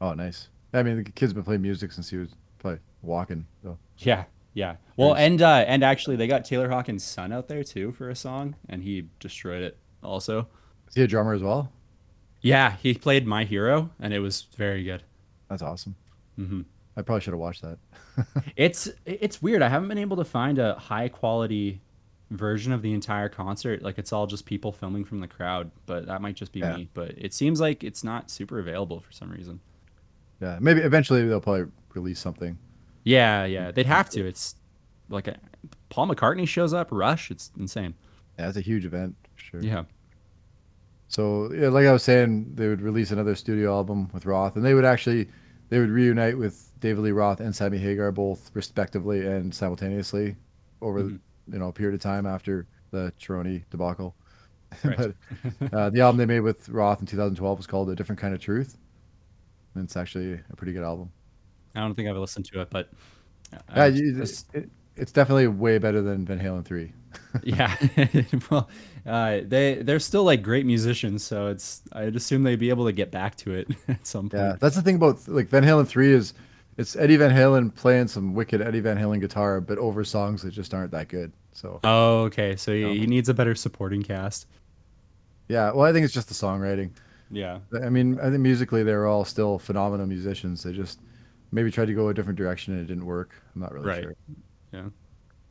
Oh, 0.00 0.12
nice. 0.14 0.48
I 0.74 0.82
mean, 0.82 1.02
the 1.02 1.10
kid's 1.10 1.32
been 1.32 1.42
playing 1.44 1.62
music 1.62 1.92
since 1.92 2.10
he 2.10 2.16
was 2.18 2.28
probably 2.58 2.80
walking. 3.02 3.46
So 3.62 3.78
Yeah, 3.98 4.24
Yeah. 4.54 4.76
Well, 4.96 5.14
There's- 5.14 5.26
and 5.26 5.42
uh, 5.42 5.64
and 5.66 5.82
actually, 5.82 6.16
they 6.16 6.26
got 6.26 6.44
Taylor 6.44 6.68
Hawkins' 6.68 7.04
son 7.04 7.32
out 7.32 7.48
there 7.48 7.62
too 7.64 7.92
for 7.92 8.08
a 8.10 8.14
song, 8.16 8.56
and 8.68 8.82
he 8.82 9.08
destroyed 9.20 9.62
it. 9.62 9.76
Also, 10.02 10.48
Is 10.88 10.94
he 10.94 11.02
a 11.02 11.06
drummer 11.06 11.32
as 11.34 11.42
well? 11.42 11.72
yeah, 12.42 12.76
he 12.82 12.94
played 12.94 13.26
My 13.26 13.44
Hero, 13.44 13.90
and 13.98 14.12
it 14.14 14.20
was 14.20 14.42
very 14.56 14.84
good. 14.84 15.02
That's 15.48 15.62
awesome. 15.62 15.94
Mm-hmm. 16.38 16.62
I 16.96 17.02
probably 17.02 17.20
should 17.22 17.32
have 17.32 17.40
watched 17.40 17.62
that. 17.62 17.78
It's 18.56 18.88
it's 19.04 19.42
weird. 19.42 19.60
I 19.62 19.68
haven't 19.68 19.88
been 19.88 19.98
able 19.98 20.16
to 20.18 20.24
find 20.24 20.58
a 20.58 20.74
high 20.74 21.08
quality 21.08 21.80
version 22.30 22.72
of 22.72 22.82
the 22.82 22.92
entire 22.92 23.28
concert. 23.28 23.82
Like 23.82 23.98
it's 23.98 24.12
all 24.12 24.26
just 24.26 24.46
people 24.46 24.72
filming 24.72 25.04
from 25.04 25.20
the 25.20 25.28
crowd, 25.28 25.70
but 25.86 26.06
that 26.06 26.20
might 26.20 26.34
just 26.34 26.52
be 26.52 26.60
Yeah. 26.60 26.76
me. 26.76 26.88
But 26.94 27.14
it 27.16 27.32
seems 27.32 27.60
like 27.60 27.84
it's 27.84 28.02
not 28.02 28.30
super 28.30 28.58
available 28.58 29.00
for 29.00 29.12
some 29.12 29.30
reason. 29.30 29.60
Yeah, 30.40 30.58
maybe 30.60 30.80
eventually 30.80 31.26
they'll 31.26 31.40
probably 31.40 31.66
release 31.94 32.18
something. 32.18 32.58
Yeah, 33.04 33.44
yeah, 33.44 33.70
they'd 33.70 33.86
have 33.86 34.10
to. 34.10 34.26
It's 34.26 34.56
like 35.08 35.28
a, 35.28 35.38
Paul 35.88 36.08
McCartney 36.08 36.46
shows 36.48 36.74
up, 36.74 36.88
Rush. 36.90 37.30
It's 37.30 37.52
insane. 37.58 37.94
Yeah, 38.38 38.48
it's 38.48 38.56
a 38.58 38.60
huge 38.60 38.84
event, 38.84 39.14
sure. 39.36 39.60
Yeah. 39.62 39.84
So 41.08 41.52
yeah, 41.52 41.68
like 41.68 41.86
I 41.86 41.92
was 41.92 42.02
saying, 42.02 42.52
they 42.54 42.68
would 42.68 42.80
release 42.82 43.12
another 43.12 43.34
studio 43.36 43.72
album 43.72 44.10
with 44.12 44.26
Roth, 44.26 44.56
and 44.56 44.64
they 44.64 44.74
would 44.74 44.84
actually 44.84 45.28
they 45.68 45.78
would 45.78 45.90
reunite 45.90 46.36
with 46.38 46.70
David 46.80 47.02
Lee 47.02 47.10
Roth 47.12 47.40
and 47.40 47.54
Sammy 47.54 47.78
Hagar 47.78 48.12
both 48.12 48.50
respectively 48.54 49.26
and 49.26 49.54
simultaneously 49.54 50.36
over 50.82 51.02
Mhm. 51.04 51.20
You 51.50 51.58
know 51.58 51.68
a 51.68 51.72
period 51.72 51.94
of 51.94 52.00
time 52.00 52.26
after 52.26 52.66
the 52.90 53.12
Cherone 53.20 53.64
debacle. 53.70 54.14
Right. 54.84 55.14
but 55.60 55.72
uh, 55.72 55.90
the 55.90 56.00
album 56.00 56.18
they 56.18 56.26
made 56.26 56.40
with 56.40 56.68
Roth 56.68 57.00
in 57.00 57.06
2012 57.06 57.56
was 57.58 57.66
called 57.68 57.88
A 57.88 57.94
Different 57.94 58.20
Kind 58.20 58.34
of 58.34 58.40
Truth, 58.40 58.76
and 59.74 59.84
it's 59.84 59.96
actually 59.96 60.40
a 60.50 60.56
pretty 60.56 60.72
good 60.72 60.82
album. 60.82 61.10
I 61.74 61.80
don't 61.80 61.94
think 61.94 62.08
I've 62.08 62.16
listened 62.16 62.46
to 62.46 62.60
it, 62.62 62.68
but 62.70 62.90
Yeah, 63.52 63.58
I 63.68 63.90
just- 63.92 64.52
it, 64.54 64.68
it's 64.96 65.12
definitely 65.12 65.46
way 65.46 65.78
better 65.78 66.02
than 66.02 66.24
Van 66.24 66.40
Halen 66.40 66.64
three. 66.64 66.92
yeah. 67.44 67.74
well, 68.50 68.68
uh, 69.06 69.40
they 69.46 69.76
they're 69.76 70.00
still 70.00 70.24
like 70.24 70.42
great 70.42 70.66
musicians, 70.66 71.22
so 71.22 71.46
it's 71.46 71.82
I'd 71.92 72.16
assume 72.16 72.42
they'd 72.42 72.58
be 72.58 72.70
able 72.70 72.86
to 72.86 72.92
get 72.92 73.10
back 73.12 73.36
to 73.36 73.52
it 73.54 73.68
at 73.88 74.04
some 74.06 74.28
point. 74.28 74.42
Yeah, 74.42 74.56
that's 74.58 74.74
the 74.74 74.82
thing 74.82 74.96
about 74.96 75.26
like 75.28 75.48
Van 75.48 75.62
Halen 75.62 75.86
three 75.86 76.12
is 76.12 76.34
it's 76.76 76.96
Eddie 76.96 77.16
Van 77.16 77.30
Halen 77.30 77.74
playing 77.74 78.08
some 78.08 78.34
wicked 78.34 78.60
Eddie 78.60 78.80
Van 78.80 78.96
Halen 78.96 79.20
guitar, 79.20 79.60
but 79.60 79.78
over 79.78 80.04
songs 80.04 80.42
that 80.42 80.50
just 80.50 80.74
aren't 80.74 80.90
that 80.92 81.08
good. 81.08 81.32
So 81.52 81.80
Oh, 81.84 82.22
okay. 82.24 82.56
So 82.56 82.72
he, 82.72 82.82
No. 82.82 82.92
he 82.92 83.06
needs 83.06 83.28
a 83.28 83.34
better 83.34 83.54
supporting 83.54 84.02
cast. 84.02 84.46
yeah, 85.48 85.70
well, 85.72 85.82
I 85.86 85.92
think 85.92 86.04
it's 86.04 86.14
just 86.14 86.28
the 86.28 86.34
songwriting. 86.34 86.90
Yeah. 87.30 87.58
I 87.82 87.88
mean, 87.88 88.18
I 88.20 88.30
think 88.30 88.40
musically 88.40 88.82
they're 88.82 89.06
all 89.06 89.24
still 89.24 89.58
phenomenal 89.58 90.06
musicians. 90.06 90.62
They 90.62 90.72
just 90.72 91.00
maybe 91.52 91.70
tried 91.70 91.86
to 91.86 91.94
go 91.94 92.08
a 92.08 92.14
different 92.14 92.36
direction 92.38 92.74
and 92.74 92.82
it 92.82 92.86
didn't 92.86 93.06
work. 93.06 93.34
I'm 93.54 93.62
not 93.62 93.72
really 93.72 93.86
Right. 93.86 94.02
sure. 94.02 94.14
Yeah. 94.72 94.88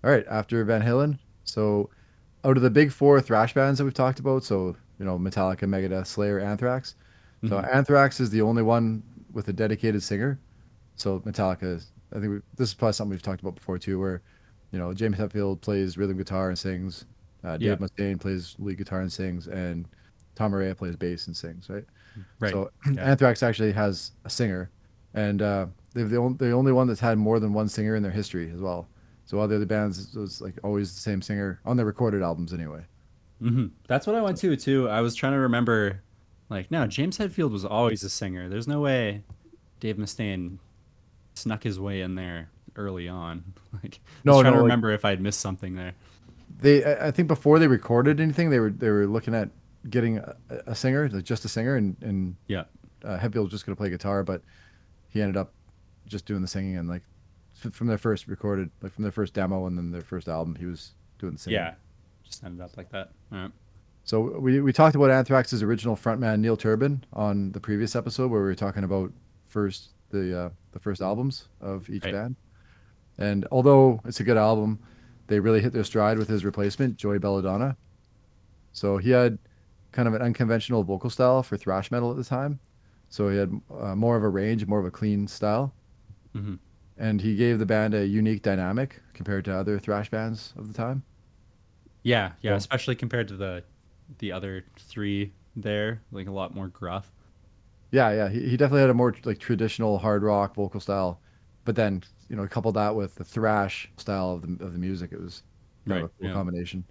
All 0.04 0.12
right, 0.12 0.26
after 0.30 0.64
Van 0.64 0.82
Halen, 0.84 1.18
so 1.46 1.90
out 2.44 2.58
of 2.58 2.64
the 2.64 2.70
big 2.70 2.92
four 2.92 3.20
thrash 3.22 3.54
bands 3.56 3.80
that 3.80 3.86
we've 3.86 3.94
talked 3.94 4.20
about, 4.20 4.44
so 4.44 4.76
you 5.00 5.06
know 5.06 5.18
Metallica, 5.18 5.62
Megadeth, 5.68 6.06
Slayer, 6.06 6.40
Anthrax. 6.40 6.96
So 7.48 7.58
Mhm. 7.60 7.76
Anthrax 7.76 8.20
is 8.20 8.30
the 8.30 8.42
only 8.42 8.62
one 8.64 9.02
with 9.34 9.48
a 9.48 9.54
dedicated 9.54 10.04
singer. 10.04 10.40
So 10.96 11.20
Metallica, 11.22 11.84
I 12.12 12.20
think 12.20 12.32
we, 12.34 12.40
this 12.58 12.70
is 12.70 12.74
probably 12.74 12.94
something 12.94 13.12
we've 13.12 13.22
talked 13.22 13.42
about 13.42 13.56
before 13.56 13.78
too, 13.78 14.00
where 14.00 14.22
you 14.72 14.80
know 14.80 14.94
James 14.94 15.18
Hetfield 15.18 15.62
plays 15.62 15.98
rhythm 15.98 16.18
guitar 16.18 16.50
and 16.50 16.58
sings, 16.58 17.06
uh, 17.44 17.58
Dave 17.58 17.80
Yeah. 17.82 17.88
Mustaine 17.88 18.20
plays 18.20 18.56
lead 18.60 18.78
guitar 18.78 19.02
and 19.02 19.12
sings, 19.12 19.48
and 19.48 19.88
Tom 20.36 20.52
Araya 20.54 20.76
plays 20.78 20.96
bass 20.96 21.28
and 21.28 21.36
sings. 21.36 21.70
Right. 21.70 21.86
Right. 22.40 22.52
So 22.52 22.72
Yeah. 22.94 23.10
Anthrax 23.12 23.44
actually 23.44 23.72
has 23.74 24.12
a 24.26 24.30
singer, 24.30 24.72
and 25.14 25.42
uh, 25.42 25.68
they're 25.94 26.08
the 26.08 26.18
only, 26.18 26.38
the 26.38 26.52
only 26.52 26.72
one 26.72 26.88
that's 26.88 27.00
had 27.00 27.18
more 27.18 27.40
than 27.40 27.54
one 27.54 27.68
singer 27.70 27.96
in 27.96 28.04
their 28.04 28.12
history 28.12 28.52
as 28.52 28.60
well. 28.62 28.88
So 29.26 29.40
all 29.40 29.48
the 29.48 29.56
other 29.56 29.66
bands 29.66 30.16
it 30.16 30.20
was 30.20 30.40
like 30.42 30.54
always 30.64 30.94
the 30.94 31.00
same 31.02 31.22
singer 31.22 31.60
on 31.66 31.78
their 31.78 31.86
recorded 31.86 32.22
albums 32.22 32.54
anyway. 32.54 32.86
hmm 33.40 33.68
That's 33.88 34.08
what 34.08 34.16
I 34.16 34.22
went 34.22 34.38
to 34.40 34.56
too. 34.56 34.88
I 34.90 35.02
was 35.02 35.16
trying 35.16 35.34
to 35.34 35.40
remember, 35.40 36.02
like, 36.50 36.70
no, 36.72 36.88
James 36.88 37.18
Hetfield 37.18 37.52
was 37.52 37.66
always 37.66 38.04
a 38.04 38.10
singer. 38.10 38.48
There's 38.50 38.68
no 38.68 38.80
way 38.82 39.24
Dave 39.80 39.98
Mustaine 39.98 40.60
snuck 41.36 41.64
his 41.64 41.80
way 41.80 42.02
in 42.02 42.16
there 42.16 42.50
early 42.76 43.08
on. 43.08 43.44
Like, 43.84 44.00
No, 44.24 44.34
was 44.36 44.42
trying 44.42 44.54
no, 44.54 44.58
to 44.60 44.62
like- 44.64 44.68
remember 44.70 44.92
if 44.92 45.04
I'd 45.04 45.20
missed 45.22 45.42
something 45.42 45.76
there. 45.76 45.94
They 46.60 46.86
I 46.86 47.12
think 47.12 47.28
before 47.28 47.60
they 47.60 47.68
recorded 47.68 48.22
anything, 48.22 48.50
they 48.50 48.60
were 48.60 48.70
they 48.70 48.90
were 48.90 49.06
looking 49.06 49.36
at 49.36 49.50
getting 49.90 50.20
a, 50.20 50.36
a 50.68 50.76
singer, 50.76 51.10
like 51.10 51.26
just 51.26 51.44
a 51.44 51.50
singer, 51.50 51.76
and 51.76 51.98
and 52.02 52.36
Yeah. 52.48 52.64
uh, 53.04 53.20
was 53.34 53.52
just 53.52 53.66
gonna 53.66 53.76
play 53.76 53.90
guitar, 53.90 54.24
but 54.24 54.42
he 55.10 55.22
ended 55.22 55.36
up 55.36 55.52
just 56.08 56.26
doing 56.26 56.42
the 56.42 56.48
singing 56.48 56.78
and 56.78 56.88
like 56.88 57.02
from 57.54 57.88
their 57.88 57.98
first 57.98 58.28
recorded, 58.28 58.70
like 58.82 58.94
from 58.94 59.04
their 59.04 59.12
first 59.12 59.34
demo 59.34 59.66
and 59.66 59.78
then 59.78 59.92
their 59.92 60.02
first 60.02 60.30
album, 60.30 60.56
he 60.56 60.66
was 60.66 60.94
doing 61.20 61.34
the 61.34 61.40
singing. 61.40 61.60
Yeah. 61.60 61.74
Just 62.24 62.44
ended 62.46 62.62
up 62.62 62.78
like 62.78 62.90
that. 62.92 63.12
All 63.34 63.40
right. 63.40 63.52
So 64.06 64.40
we, 64.40 64.62
we 64.62 64.72
talked 64.72 64.96
about 64.96 65.10
Anthrax's 65.10 65.64
original 65.64 65.96
frontman 65.96 66.40
Neil 66.40 66.56
Turbin 66.58 67.04
on 67.12 67.52
the 67.52 67.60
previous 67.60 67.96
episode 67.96 68.30
where 68.32 68.40
we 68.42 68.48
were 68.48 68.56
talking 68.56 68.84
about 68.84 69.12
first 69.48 69.90
the 70.12 70.46
uh, 70.46 70.50
the 70.76 70.80
first 70.80 71.02
albums 71.02 71.48
of 71.62 71.90
each 71.90 72.04
Right. 72.04 72.14
band. 72.14 72.36
And 73.18 73.48
although 73.52 74.02
it's 74.06 74.20
a 74.20 74.24
good 74.24 74.38
album, 74.38 74.78
they 75.28 75.40
really 75.40 75.62
hit 75.62 75.72
their 75.74 75.86
stride 75.86 76.18
with 76.20 76.28
his 76.28 76.44
replacement, 76.46 76.98
Joey 76.98 77.18
Belladonna. 77.18 77.78
So 78.74 78.98
he 78.98 79.10
had 79.12 79.40
kind 79.94 80.08
of 80.08 80.14
an 80.14 80.22
unconventional 80.22 80.84
vocal 80.84 81.10
style 81.10 81.42
for 81.42 81.56
thrash 81.58 81.90
metal 81.92 82.12
at 82.12 82.18
the 82.18 82.26
time. 82.26 82.60
So 83.08 83.30
he 83.30 83.38
had 83.38 83.52
uh, 83.80 83.96
more 83.96 84.18
of 84.18 84.24
a 84.24 84.30
range, 84.30 84.68
more 84.68 84.80
of 84.80 84.86
a 84.86 84.92
clean 84.92 85.28
style. 85.28 85.74
Mhm. 86.36 86.60
And 86.98 87.22
he 87.22 87.38
gave 87.38 87.58
the 87.60 87.66
band 87.66 87.94
a 87.94 88.06
unique 88.06 88.42
dynamic 88.42 89.02
compared 89.14 89.46
to 89.46 89.56
other 89.56 89.80
thrash 89.80 90.10
bands 90.12 90.54
of 90.58 90.68
the 90.68 90.74
time. 90.74 91.04
Yeah. 92.04 92.34
Yeah. 92.42 92.52
So- 92.52 92.56
Especially 92.58 92.96
compared 92.96 93.30
to 93.30 93.38
the 93.38 93.64
the 94.20 94.32
other 94.32 94.64
three 94.78 95.34
there, 95.56 96.02
like 96.12 96.28
a 96.28 96.32
lot 96.32 96.54
more 96.54 96.68
gruff. 96.68 97.12
Yeah, 97.96 98.12
yeah, 98.12 98.30
he, 98.30 98.50
he 98.50 98.58
definitely 98.58 98.82
had 98.82 98.90
a 98.90 98.94
more 98.94 99.16
like 99.26 99.40
traditional 99.40 99.98
hard 100.00 100.24
rock 100.24 100.56
vocal 100.56 100.80
style, 100.80 101.22
but 101.64 101.76
then 101.76 102.04
you 102.30 102.36
know 102.36 102.48
couple 102.48 102.72
that 102.74 102.96
with 102.96 103.16
the 103.16 103.24
thrash 103.24 103.92
style 103.98 104.32
of 104.32 104.42
the 104.42 104.64
of 104.66 104.74
the 104.74 104.80
music, 104.80 105.12
it 105.12 105.22
was 105.22 105.44
Right, 105.86 106.06
a 106.06 106.10
cool 106.20 106.30
yeah. 106.30 106.32
combination. 106.32 106.86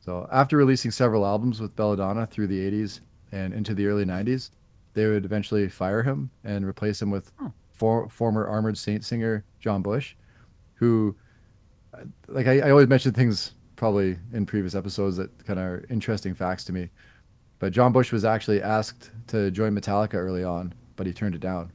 So 0.00 0.28
after 0.32 0.56
releasing 0.56 0.90
several 0.92 1.26
albums 1.26 1.60
with 1.60 1.76
Belladonna 1.76 2.26
through 2.26 2.48
the 2.48 2.60
'80s 2.60 3.00
and 3.32 3.54
into 3.54 3.74
the 3.74 3.86
early 3.86 4.04
'90s, 4.06 4.50
they 4.94 5.06
would 5.08 5.24
eventually 5.26 5.68
fire 5.68 6.02
him 6.04 6.30
and 6.44 6.66
replace 6.66 7.02
him 7.02 7.10
with 7.10 7.32
Oh. 7.40 7.52
for, 7.72 8.08
former 8.10 8.46
Armored 8.46 8.78
Saint 8.78 9.04
singer 9.04 9.44
John 9.60 9.82
Bush, 9.82 10.16
who, 10.76 11.16
like 12.28 12.46
I, 12.46 12.60
I 12.60 12.70
always 12.70 12.88
mention 12.88 13.12
things 13.12 13.54
probably 13.76 14.18
in 14.32 14.46
previous 14.46 14.74
episodes 14.74 15.16
that 15.16 15.44
kind 15.44 15.58
of 15.58 15.64
are 15.66 15.86
interesting 15.90 16.34
facts 16.34 16.64
to 16.64 16.72
me. 16.72 16.90
But 17.62 17.72
John 17.72 17.92
Bush 17.92 18.10
was 18.10 18.24
actually 18.24 18.60
asked 18.60 19.12
to 19.28 19.48
join 19.52 19.72
Metallica 19.72 20.14
early 20.14 20.42
on, 20.42 20.74
but 20.96 21.06
he 21.06 21.12
turned 21.12 21.36
it 21.36 21.40
down. 21.40 21.70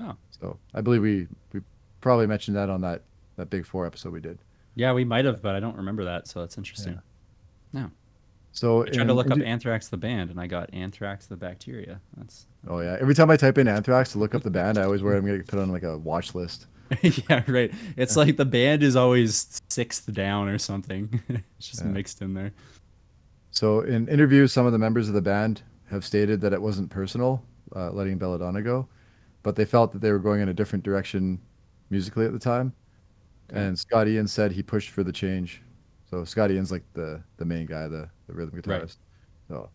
Oh. 0.00 0.16
So 0.30 0.56
I 0.72 0.80
believe 0.80 1.02
we 1.02 1.26
we 1.52 1.60
probably 2.00 2.26
mentioned 2.26 2.56
that 2.56 2.70
on 2.70 2.80
that 2.80 3.02
that 3.36 3.50
Big 3.50 3.66
Four 3.66 3.84
episode 3.84 4.14
we 4.14 4.20
did. 4.22 4.38
Yeah, 4.76 4.94
we 4.94 5.04
might 5.04 5.26
have, 5.26 5.42
but 5.42 5.54
I 5.54 5.60
don't 5.60 5.76
remember 5.76 6.06
that, 6.06 6.26
so 6.26 6.40
that's 6.40 6.56
interesting. 6.56 6.98
No. 7.74 7.90
So 8.52 8.84
I 8.86 8.88
tried 8.88 9.08
to 9.08 9.12
look 9.12 9.30
up 9.30 9.38
Anthrax 9.42 9.88
the 9.88 9.98
band, 9.98 10.30
and 10.30 10.40
I 10.40 10.46
got 10.46 10.72
Anthrax 10.72 11.26
the 11.26 11.36
bacteria. 11.36 12.00
That's 12.16 12.46
Oh 12.66 12.80
yeah, 12.80 12.96
every 12.98 13.14
time 13.14 13.30
I 13.30 13.36
type 13.36 13.58
in 13.58 13.68
Anthrax 13.68 14.12
to 14.12 14.18
look 14.18 14.34
up 14.34 14.42
the 14.42 14.50
band, 14.50 14.78
I 14.78 14.84
always 14.84 15.02
worry 15.02 15.18
I'm 15.18 15.26
gonna 15.26 15.36
get 15.36 15.48
put 15.48 15.58
on 15.58 15.70
like 15.70 15.82
a 15.82 15.98
watch 15.98 16.34
list. 16.34 16.66
yeah, 17.02 17.42
right. 17.46 17.70
It's 17.98 18.16
like 18.16 18.38
the 18.38 18.46
band 18.46 18.82
is 18.82 18.96
always 18.96 19.60
sixth 19.68 20.10
down 20.14 20.48
or 20.48 20.56
something. 20.56 21.20
it's 21.58 21.68
just 21.68 21.84
Yeah. 21.84 21.88
mixed 21.90 22.22
in 22.22 22.32
there. 22.32 22.52
So 23.58 23.80
in 23.80 24.06
interviews, 24.06 24.52
some 24.52 24.66
of 24.66 24.72
the 24.72 24.78
members 24.78 25.08
of 25.08 25.14
the 25.14 25.20
band 25.20 25.62
have 25.90 26.04
stated 26.04 26.40
that 26.42 26.52
it 26.52 26.62
wasn't 26.62 26.90
personal, 26.90 27.42
uh, 27.74 27.90
letting 27.90 28.16
Belladonna 28.16 28.62
go, 28.62 28.86
but 29.42 29.56
they 29.56 29.64
felt 29.64 29.90
that 29.90 30.00
they 30.00 30.12
were 30.12 30.20
going 30.20 30.40
in 30.40 30.48
a 30.48 30.54
different 30.54 30.84
direction 30.84 31.40
musically 31.90 32.24
at 32.24 32.32
the 32.32 32.38
time. 32.38 32.72
Okay. 33.50 33.60
And 33.60 33.76
Scott 33.76 34.06
Ian 34.06 34.28
said 34.28 34.52
he 34.52 34.62
pushed 34.62 34.90
for 34.90 35.02
the 35.02 35.10
change. 35.10 35.60
So 36.08 36.22
Scott 36.24 36.52
Ian's 36.52 36.70
like 36.70 36.84
the 36.94 37.20
the 37.38 37.44
main 37.44 37.66
guy, 37.66 37.88
the 37.88 38.08
the 38.28 38.32
rhythm 38.32 38.62
guitarist. 38.62 38.68
Right. 38.68 38.96
So 39.48 39.70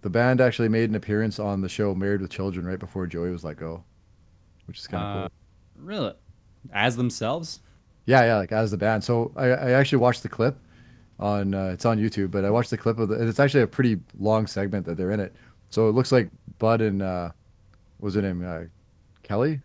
the 0.00 0.08
band 0.08 0.40
actually 0.40 0.70
made 0.70 0.88
an 0.88 0.96
appearance 0.96 1.38
on 1.38 1.60
the 1.60 1.68
show 1.68 1.94
Married 1.94 2.22
with 2.22 2.30
Children 2.30 2.64
right 2.64 2.78
before 2.78 3.06
Joey 3.06 3.30
was 3.30 3.44
let 3.44 3.58
go, 3.58 3.84
which 4.64 4.78
is 4.78 4.86
kind 4.86 5.04
of 5.04 5.24
Uh, 5.24 5.28
cool. 5.28 5.84
Really? 5.84 6.14
As 6.72 6.96
themselves? 6.96 7.60
Yeah, 8.06 8.24
yeah, 8.24 8.38
like 8.38 8.52
as 8.52 8.70
the 8.70 8.78
band. 8.78 9.04
So 9.04 9.32
I, 9.36 9.48
I 9.48 9.70
actually 9.72 9.98
watched 9.98 10.22
the 10.22 10.30
clip 10.30 10.56
on 11.22 11.54
uh, 11.54 11.66
it's 11.72 11.84
on 11.86 11.98
YouTube, 11.98 12.30
but 12.30 12.44
I 12.44 12.50
watched 12.50 12.70
the 12.70 12.76
clip 12.76 12.98
of 12.98 13.08
the 13.08 13.26
it's 13.28 13.40
actually 13.40 13.62
a 13.62 13.66
pretty 13.66 13.98
long 14.18 14.46
segment 14.46 14.84
that 14.86 14.96
they're 14.96 15.12
in 15.12 15.20
it. 15.20 15.32
So 15.70 15.88
it 15.88 15.92
looks 15.92 16.12
like 16.12 16.28
Bud 16.58 16.80
and 16.82 17.00
uh 17.02 17.30
what 17.98 18.06
was 18.06 18.14
her 18.16 18.22
name? 18.22 18.44
Uh, 18.44 18.64
Kelly? 19.22 19.60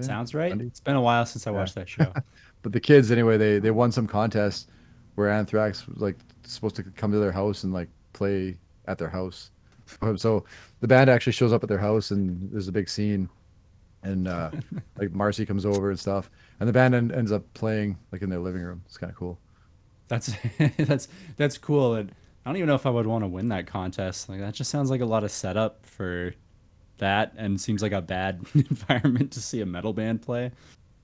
Sounds 0.00 0.34
right. 0.34 0.50
Bundy? 0.50 0.66
It's 0.66 0.80
been 0.80 0.96
a 0.96 1.00
while 1.00 1.24
since 1.26 1.46
I 1.46 1.50
Yeah. 1.50 1.56
watched 1.58 1.74
that 1.74 1.88
show. 1.88 2.12
But 2.62 2.72
the 2.72 2.80
kids 2.80 3.10
anyway, 3.12 3.36
they 3.36 3.58
they 3.58 3.70
won 3.70 3.92
some 3.92 4.06
contest 4.06 4.70
where 5.16 5.28
Anthrax 5.30 5.86
was 5.86 5.98
like 5.98 6.16
supposed 6.44 6.76
to 6.76 6.82
come 6.82 7.12
to 7.12 7.18
their 7.18 7.32
house 7.32 7.62
and 7.64 7.72
like 7.74 7.88
play 8.14 8.56
at 8.86 8.98
their 8.98 9.10
house. 9.10 9.50
So 10.16 10.44
the 10.80 10.88
band 10.88 11.10
actually 11.10 11.34
shows 11.34 11.52
up 11.52 11.62
at 11.62 11.68
their 11.68 11.78
house 11.78 12.10
and 12.10 12.50
there's 12.50 12.68
a 12.68 12.72
big 12.72 12.88
scene 12.88 13.28
and 14.02 14.26
uh, 14.28 14.50
like 14.98 15.12
Marcy 15.12 15.44
comes 15.46 15.66
over 15.66 15.90
and 15.90 15.98
stuff, 16.00 16.30
and 16.60 16.66
the 16.68 16.72
band 16.72 16.94
en- 16.94 17.12
ends 17.12 17.32
up 17.32 17.42
playing 17.54 17.98
like 18.12 18.22
in 18.22 18.30
their 18.30 18.38
living 18.40 18.62
room. 18.62 18.80
It's 18.86 18.96
kind 18.96 19.10
of 19.10 19.16
cool. 19.16 19.38
That's 20.08 20.32
that's 20.76 21.08
that's 21.36 21.58
cool. 21.58 21.94
And 21.94 22.12
I 22.44 22.50
don't 22.50 22.56
even 22.56 22.68
know 22.68 22.74
if 22.74 22.86
I 22.86 22.90
would 22.90 23.06
want 23.06 23.24
to 23.24 23.28
win 23.28 23.48
that 23.48 23.66
contest. 23.66 24.28
Like 24.28 24.40
that 24.40 24.54
just 24.54 24.70
sounds 24.70 24.90
like 24.90 25.00
a 25.00 25.06
lot 25.06 25.24
of 25.24 25.30
setup 25.30 25.86
for 25.86 26.34
that, 26.98 27.32
and 27.36 27.60
seems 27.60 27.82
like 27.82 27.92
a 27.92 28.02
bad 28.02 28.44
environment 28.54 29.32
to 29.32 29.40
see 29.40 29.60
a 29.60 29.66
metal 29.66 29.92
band 29.92 30.22
play. 30.22 30.50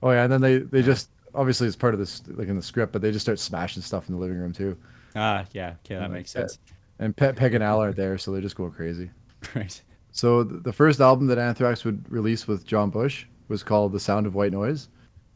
Oh 0.03 0.11
yeah, 0.11 0.23
and 0.23 0.31
then 0.31 0.41
they 0.41 0.59
they 0.59 0.81
just 0.81 1.09
obviously 1.33 1.67
it's 1.67 1.75
part 1.75 1.93
of 1.93 1.99
this 1.99 2.21
like 2.27 2.47
in 2.47 2.55
the 2.55 2.61
script, 2.61 2.93
but 2.93 3.01
they 3.01 3.11
just 3.11 3.25
start 3.25 3.39
smashing 3.39 3.81
stuff 3.81 4.09
in 4.09 4.15
the 4.15 4.21
living 4.21 4.37
room 4.37 4.53
too. 4.53 4.77
Ah, 5.15 5.45
yeah, 5.51 5.75
okay, 5.85 5.95
that 5.95 6.11
makes 6.11 6.33
Pe- 6.33 6.41
sense. 6.41 6.59
And 6.99 7.15
Pe- 7.15 7.33
Peg 7.33 7.53
and 7.53 7.63
Al 7.63 7.79
aren't 7.79 7.95
there, 7.95 8.17
so 8.17 8.31
they're 8.31 8.41
just 8.41 8.55
going 8.55 8.71
crazy. 8.71 9.09
Right. 9.55 9.81
So 10.11 10.43
the 10.43 10.73
first 10.73 10.99
album 10.99 11.27
that 11.27 11.37
Anthrax 11.37 11.85
would 11.85 12.09
release 12.11 12.47
with 12.47 12.65
John 12.65 12.89
Bush 12.89 13.25
was 13.47 13.63
called 13.63 13.93
The 13.93 13.99
Sound 13.99 14.25
of 14.25 14.35
White 14.35 14.51
Noise, 14.51 14.89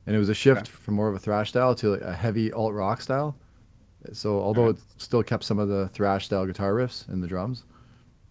and 0.06 0.16
it 0.16 0.20
was 0.20 0.30
a 0.30 0.34
shift 0.34 0.68
from 0.68 0.96
more 0.96 1.08
of 1.08 1.16
a 1.16 1.20
thrash 1.20 1.50
style 1.50 1.74
to 1.76 1.92
like 1.92 2.02
a 2.02 2.14
heavy 2.14 2.52
alt 2.52 2.74
rock 2.74 3.02
style. 3.02 3.36
So 4.14 4.40
although 4.40 4.70
it 4.70 4.78
still 4.98 5.24
kept 5.24 5.44
some 5.44 5.60
of 5.60 5.68
the 5.68 5.88
thrash 5.90 6.26
style 6.26 6.46
guitar 6.46 6.74
riffs 6.74 7.08
and 7.10 7.22
the 7.24 7.28
drums. 7.28 7.64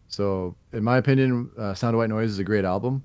So 0.08 0.54
in 0.72 0.84
my 0.84 0.98
opinion, 0.98 1.50
uh, 1.58 1.74
Sound 1.74 1.94
of 1.94 1.98
White 1.98 2.10
Noise 2.10 2.30
is 2.30 2.38
a 2.38 2.44
great 2.44 2.64
album, 2.64 3.02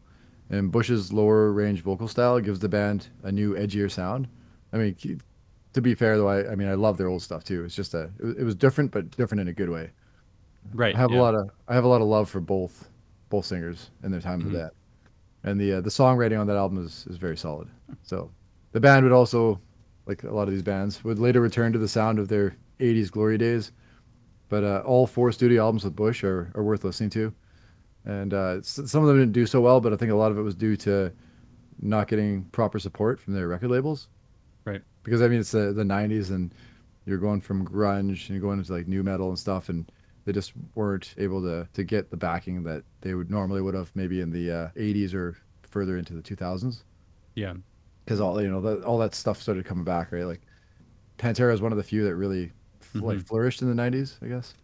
and 0.49 0.71
Bush's 0.71 1.11
lower 1.11 1.51
range 1.51 1.81
vocal 1.81 2.07
style 2.07 2.39
gives 2.39 2.59
the 2.59 2.69
band 2.69 3.07
a 3.23 3.31
new 3.31 3.55
edgier 3.55 3.89
sound. 3.89 4.27
I 4.73 4.77
mean, 4.77 5.19
to 5.73 5.81
be 5.81 5.95
fair 5.95 6.17
though, 6.17 6.27
I, 6.27 6.51
I 6.51 6.55
mean 6.55 6.67
I 6.67 6.73
love 6.75 6.97
their 6.97 7.07
old 7.07 7.21
stuff 7.21 7.43
too. 7.43 7.63
It's 7.63 7.75
just 7.75 7.93
a 7.93 8.09
it, 8.19 8.43
was- 8.43 8.55
different, 8.55 8.91
but 8.91 9.09
different 9.17 9.41
in 9.41 9.47
a 9.47 9.53
good 9.53 9.69
way. 9.69 9.89
Right. 10.73 10.93
I 10.95 10.99
have 10.99 11.11
yeah. 11.11 11.19
a 11.19 11.21
lot 11.21 11.35
of 11.35 11.49
I 11.67 11.73
have 11.73 11.83
a 11.85 11.87
lot 11.87 12.01
of 12.01 12.07
love 12.07 12.29
for 12.29 12.39
both 12.41 12.89
both 13.29 13.45
singers 13.45 13.89
and 14.03 14.13
their 14.13 14.21
time 14.21 14.41
Mhm. 14.41 14.45
with 14.45 14.53
that. 14.53 14.71
And 15.43 15.59
the 15.59 15.73
uh, 15.75 15.81
the 15.81 15.89
songwriting 15.89 16.39
on 16.39 16.47
that 16.47 16.57
album 16.57 16.83
is, 16.85 17.07
is 17.09 17.15
very 17.17 17.37
solid. 17.37 17.69
So 18.03 18.29
the 18.73 18.79
band 18.79 19.03
would 19.05 19.13
also, 19.13 19.59
like 20.09 20.23
a 20.23 20.31
lot 20.31 20.47
of 20.47 20.51
these 20.51 20.63
bands, 20.63 21.03
would 21.03 21.19
later 21.19 21.39
return 21.39 21.71
to 21.71 21.79
the 21.79 21.87
sound 21.87 22.19
of 22.19 22.27
their 22.27 22.55
'80s 22.79 23.09
glory 23.11 23.37
days. 23.37 23.71
But 24.49 24.63
uh, 24.63 24.81
all 24.85 25.05
four 25.05 25.31
studio 25.31 25.63
albums 25.63 25.83
with 25.83 25.95
Bush 25.95 26.23
are, 26.23 26.51
are 26.55 26.63
worth 26.63 26.83
listening 26.83 27.11
to. 27.11 27.31
And 28.05 28.33
uh, 28.33 28.61
some 28.63 29.03
of 29.03 29.07
them 29.07 29.19
didn't 29.19 29.33
do 29.33 29.45
so 29.45 29.61
well, 29.61 29.79
but 29.79 29.93
I 29.93 29.95
think 29.95 30.11
a 30.11 30.15
lot 30.15 30.31
of 30.31 30.39
it 30.39 30.41
was 30.41 30.55
due 30.55 30.75
to 30.77 31.11
not 31.79 32.07
getting 32.07 32.45
proper 32.45 32.79
support 32.79 33.19
from 33.19 33.35
their 33.35 33.47
record 33.47 33.69
labels. 33.69 34.07
Right. 34.65 34.81
Because 35.03 35.21
I 35.21 35.27
mean, 35.27 35.39
it's 35.39 35.51
the 35.51 35.71
the 35.71 35.83
'90s, 35.83 36.31
and 36.31 36.53
you're 37.05 37.19
going 37.19 37.39
from 37.39 37.65
grunge 37.65 38.27
and 38.27 38.29
you're 38.29 38.39
going 38.39 38.59
into 38.59 38.73
like 38.73 38.87
new 38.87 39.03
metal 39.03 39.29
and 39.29 39.37
stuff, 39.37 39.69
and 39.69 39.89
they 40.25 40.31
just 40.31 40.53
weren't 40.73 41.13
able 41.17 41.41
to 41.43 41.67
to 41.71 41.83
get 41.83 42.09
the 42.09 42.17
backing 42.17 42.63
that 42.63 42.83
they 43.01 43.13
would 43.13 43.29
normally 43.29 43.61
would 43.61 43.75
have 43.75 43.91
maybe 43.95 44.21
in 44.21 44.31
the 44.31 44.51
uh, 44.51 44.69
'80s 44.75 45.13
or 45.13 45.37
further 45.61 45.97
into 45.97 46.13
the 46.13 46.21
2000s. 46.21 46.83
Yeah. 47.35 47.53
Because 48.09 48.19
all 48.19 48.41
you 48.41 48.49
know, 48.49 48.59
the, 48.59 48.83
all 48.87 48.97
that 48.97 49.13
stuff 49.13 49.39
started 49.39 49.65
coming 49.65 49.83
back, 49.83 50.11
right? 50.11 50.23
Like 50.25 50.41
Pantera 51.19 51.53
is 51.53 51.61
one 51.61 51.71
of 51.71 51.77
the 51.77 51.83
few 51.83 52.03
that 52.05 52.15
really 52.15 52.51
f- 52.81 52.95
like 53.03 53.23
flourished 53.27 53.61
in 53.61 53.69
the 53.69 53.79
'90s, 53.79 54.15
I 54.23 54.27
guess. 54.29 54.55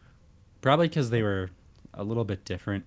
Probably 0.61 0.87
because 0.87 1.11
they 1.11 1.21
were 1.21 1.51
a 1.93 2.03
little 2.03 2.23
bit 2.25 2.43
different. 2.43 2.85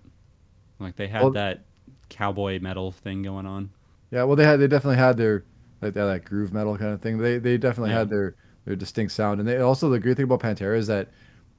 Like 0.81 0.97
they 0.97 1.07
had 1.07 1.23
Well- 1.23 1.31
that 1.31 1.61
cowboy 2.09 2.59
metal 2.59 2.91
thing 2.91 3.23
going 3.23 3.47
on. 3.47 3.71
Yeah, 4.11 4.25
well, 4.25 4.35
they 4.35 4.43
had 4.45 4.59
they 4.59 4.67
definitely 4.67 4.97
had 4.97 5.17
their 5.17 5.45
like 5.81 5.95
that, 5.95 6.07
that 6.07 6.25
groove 6.25 6.53
metal 6.53 6.77
kind 6.77 6.91
of 6.93 7.01
thing. 7.01 7.19
They 7.19 7.39
they 7.39 7.57
definitely 7.57 7.91
Yeah. 7.91 7.99
had 8.01 8.11
their 8.11 8.35
their 8.65 8.75
distinct 8.75 9.13
sound, 9.13 9.39
and 9.39 9.49
they 9.49 9.59
also 9.59 9.89
the 9.91 10.01
great 10.01 10.17
thing 10.17 10.25
about 10.25 10.41
Pantera 10.41 10.77
is 10.77 10.89
that 10.89 11.09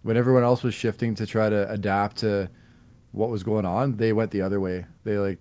when 0.01 0.17
everyone 0.17 0.43
else 0.43 0.61
was 0.61 0.73
shifting 0.73 1.15
to 1.15 1.25
try 1.25 1.47
to 1.49 1.71
adapt 1.71 2.17
to 2.17 2.49
what 3.13 3.29
was 3.29 3.43
going 3.43 3.65
on, 3.65 3.95
they 3.95 4.11
went 4.11 4.31
the 4.31 4.41
other 4.41 4.59
way. 4.59 4.85
They 5.05 5.17
like 5.17 5.39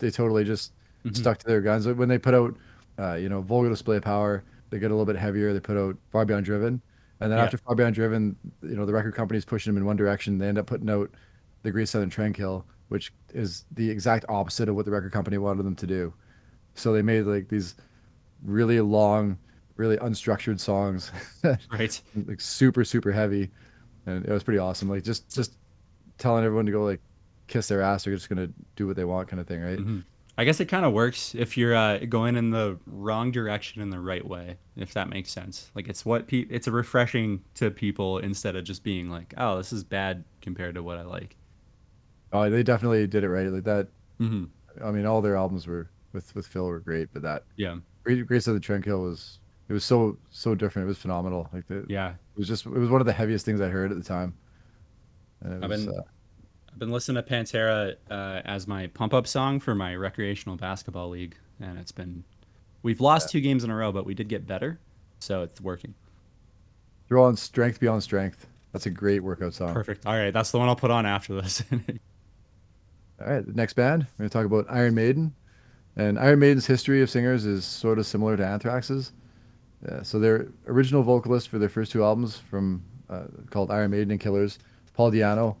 they 0.00 0.10
totally 0.10 0.42
just 0.42 0.72
Mhm. 1.04 1.16
stuck 1.16 1.38
to 1.38 1.46
their 1.46 1.60
guns. 1.60 1.86
When 1.86 2.08
they 2.08 2.18
put 2.18 2.34
out, 2.34 2.56
uh, 3.00 3.14
you 3.14 3.28
know, 3.28 3.40
Vulgar 3.40 3.68
Display 3.70 3.96
of 3.96 4.02
Power, 4.02 4.44
they 4.70 4.78
get 4.78 4.90
a 4.90 4.94
little 4.94 5.06
bit 5.06 5.16
heavier. 5.16 5.52
They 5.52 5.60
put 5.60 5.76
out 5.76 5.96
Far 6.10 6.24
Beyond 6.24 6.44
Driven, 6.44 6.80
and 7.20 7.30
then 7.32 7.38
Yeah. 7.38 7.44
after 7.44 7.56
Far 7.58 7.74
Beyond 7.74 7.94
Driven, 7.94 8.36
you 8.62 8.76
know, 8.76 8.84
the 8.86 8.92
record 8.92 9.14
company's 9.14 9.44
pushing 9.44 9.72
them 9.72 9.80
in 9.82 9.86
one 9.86 9.96
direction. 9.96 10.38
They 10.38 10.48
end 10.48 10.58
up 10.58 10.66
putting 10.66 10.90
out 10.90 11.10
the 11.62 11.70
Great 11.70 11.88
Southern 11.88 12.10
Trendkill, 12.10 12.64
which 12.88 13.12
is 13.34 13.64
the 13.72 13.88
exact 13.90 14.24
opposite 14.28 14.68
of 14.68 14.74
what 14.76 14.84
the 14.84 14.90
record 14.90 15.12
company 15.12 15.38
wanted 15.38 15.64
them 15.64 15.76
to 15.76 15.86
do. 15.86 16.12
So 16.74 16.92
they 16.92 17.02
made 17.02 17.22
like 17.22 17.48
these 17.48 17.74
really 18.44 18.80
long, 18.80 19.38
really 19.76 19.96
unstructured 19.98 20.60
songs, 20.60 21.10
Right. 21.72 22.00
like 22.26 22.40
super 22.40 22.84
super 22.84 23.12
heavy, 23.12 23.50
and 24.06 24.24
it 24.24 24.30
was 24.30 24.42
pretty 24.42 24.58
awesome. 24.58 24.88
Like 24.88 25.02
just 25.04 25.34
just 25.34 25.56
telling 26.18 26.44
everyone 26.44 26.66
to 26.66 26.72
go 26.72 26.84
like 26.84 27.00
kiss 27.48 27.68
their 27.68 27.82
ass. 27.82 28.04
They're 28.04 28.14
just 28.14 28.28
gonna 28.28 28.48
do 28.76 28.86
what 28.86 28.96
they 28.96 29.04
want, 29.04 29.28
kind 29.28 29.40
of 29.40 29.46
thing, 29.46 29.60
right? 29.62 29.78
Mhm. 29.78 30.04
I 30.40 30.44
guess 30.44 30.58
it 30.58 30.68
kind 30.68 30.86
of 30.86 30.94
works 30.94 31.34
if 31.34 31.58
you're 31.58 31.74
uh, 31.74 31.98
going 31.98 32.34
in 32.34 32.48
the 32.48 32.78
wrong 32.86 33.30
direction 33.30 33.82
in 33.82 33.90
the 33.90 34.00
right 34.00 34.26
way, 34.26 34.56
if 34.74 34.94
that 34.94 35.10
makes 35.10 35.30
sense. 35.30 35.70
Like 35.74 35.86
it's 35.86 36.06
what 36.06 36.26
pe- 36.28 36.46
it's 36.48 36.66
a 36.66 36.70
refreshing 36.70 37.44
to 37.56 37.70
people 37.70 38.16
instead 38.16 38.56
of 38.56 38.64
just 38.64 38.82
being 38.82 39.10
like, 39.10 39.34
oh, 39.36 39.58
this 39.58 39.70
is 39.70 39.84
bad 39.84 40.24
compared 40.40 40.76
to 40.76 40.82
what 40.82 40.96
I 40.96 41.02
like. 41.02 41.36
Oh, 42.32 42.48
they 42.48 42.62
definitely 42.62 43.06
did 43.06 43.22
it 43.22 43.28
right. 43.28 43.48
Like 43.48 43.64
that. 43.64 43.88
hmm 44.16 44.44
I 44.82 44.90
mean, 44.92 45.04
all 45.04 45.20
their 45.20 45.36
albums 45.36 45.66
were 45.66 45.90
with 46.14 46.34
with 46.34 46.46
Phil 46.46 46.64
were 46.64 46.80
great, 46.80 47.12
but 47.12 47.20
that 47.20 47.44
Yeah. 47.56 47.76
Great 48.02 48.26
Grace 48.26 48.46
of 48.46 48.54
the 48.54 48.60
Trendkill 48.60 49.02
was 49.02 49.40
it 49.68 49.74
was 49.74 49.84
so 49.84 50.16
so 50.30 50.54
different. 50.54 50.86
It 50.86 50.88
was 50.88 50.96
phenomenal. 50.96 51.50
Like 51.52 51.66
the, 51.68 51.84
yeah, 51.86 52.12
it 52.12 52.38
was 52.38 52.48
just 52.48 52.64
it 52.64 52.72
was 52.72 52.88
one 52.88 53.02
of 53.02 53.06
the 53.06 53.12
heaviest 53.12 53.44
things 53.44 53.60
I 53.60 53.68
heard 53.68 53.90
at 53.90 53.98
the 53.98 54.04
time. 54.04 54.32
And 55.42 55.52
it 55.52 55.64
I've 55.64 55.68
was, 55.70 55.84
been 55.84 55.94
uh, 55.94 56.02
I've 56.72 56.78
been 56.78 56.90
listening 56.90 57.22
to 57.22 57.28
Pantera 57.28 57.96
uh, 58.10 58.42
as 58.44 58.66
my 58.66 58.86
pump 58.88 59.12
up 59.12 59.26
song 59.26 59.60
for 59.60 59.74
my 59.74 59.94
recreational 59.94 60.56
basketball 60.56 61.10
league, 61.10 61.36
and 61.60 61.78
it's 61.78 61.92
been 61.92 62.24
we've 62.82 63.00
lost 63.00 63.30
two 63.30 63.40
games 63.40 63.64
in 63.64 63.70
a 63.70 63.76
row, 63.76 63.92
but 63.92 64.06
we 64.06 64.14
did 64.14 64.28
get 64.28 64.46
better, 64.46 64.78
so 65.18 65.42
it's 65.42 65.60
working. 65.60 65.94
They're 67.08 67.18
on 67.18 67.36
Strength 67.36 67.80
Beyond 67.80 68.02
Strength. 68.02 68.46
That's 68.72 68.86
a 68.86 68.90
great 68.90 69.22
workout 69.22 69.52
song. 69.54 69.74
Perfect. 69.74 70.06
All 70.06 70.16
right, 70.16 70.32
that's 70.32 70.52
the 70.52 70.58
one 70.58 70.68
I'll 70.68 70.76
put 70.76 70.92
on 70.92 71.06
after 71.06 71.40
this. 71.40 71.62
All 71.72 73.26
right, 73.26 73.44
the 73.44 73.52
next 73.52 73.74
band, 73.74 74.06
we're 74.16 74.24
going 74.24 74.30
to 74.30 74.32
talk 74.32 74.46
about 74.46 74.66
Iron 74.70 74.94
Maiden. 74.94 75.34
And 75.96 76.18
Iron 76.18 76.38
Maiden's 76.38 76.66
history 76.66 77.02
of 77.02 77.10
singers 77.10 77.44
is 77.44 77.64
sort 77.64 77.98
of 77.98 78.06
similar 78.06 78.36
to 78.36 78.46
Anthrax's. 78.46 79.12
Uh, 79.86 80.02
so 80.02 80.18
their 80.18 80.48
original 80.66 81.02
vocalist 81.02 81.48
for 81.48 81.58
their 81.58 81.68
first 81.68 81.90
two 81.90 82.04
albums 82.04 82.36
from 82.36 82.82
uh, 83.08 83.24
called 83.50 83.70
Iron 83.70 83.90
Maiden 83.90 84.12
and 84.12 84.20
Killers, 84.20 84.58
Paul 84.94 85.10
Di'Anno, 85.10 85.56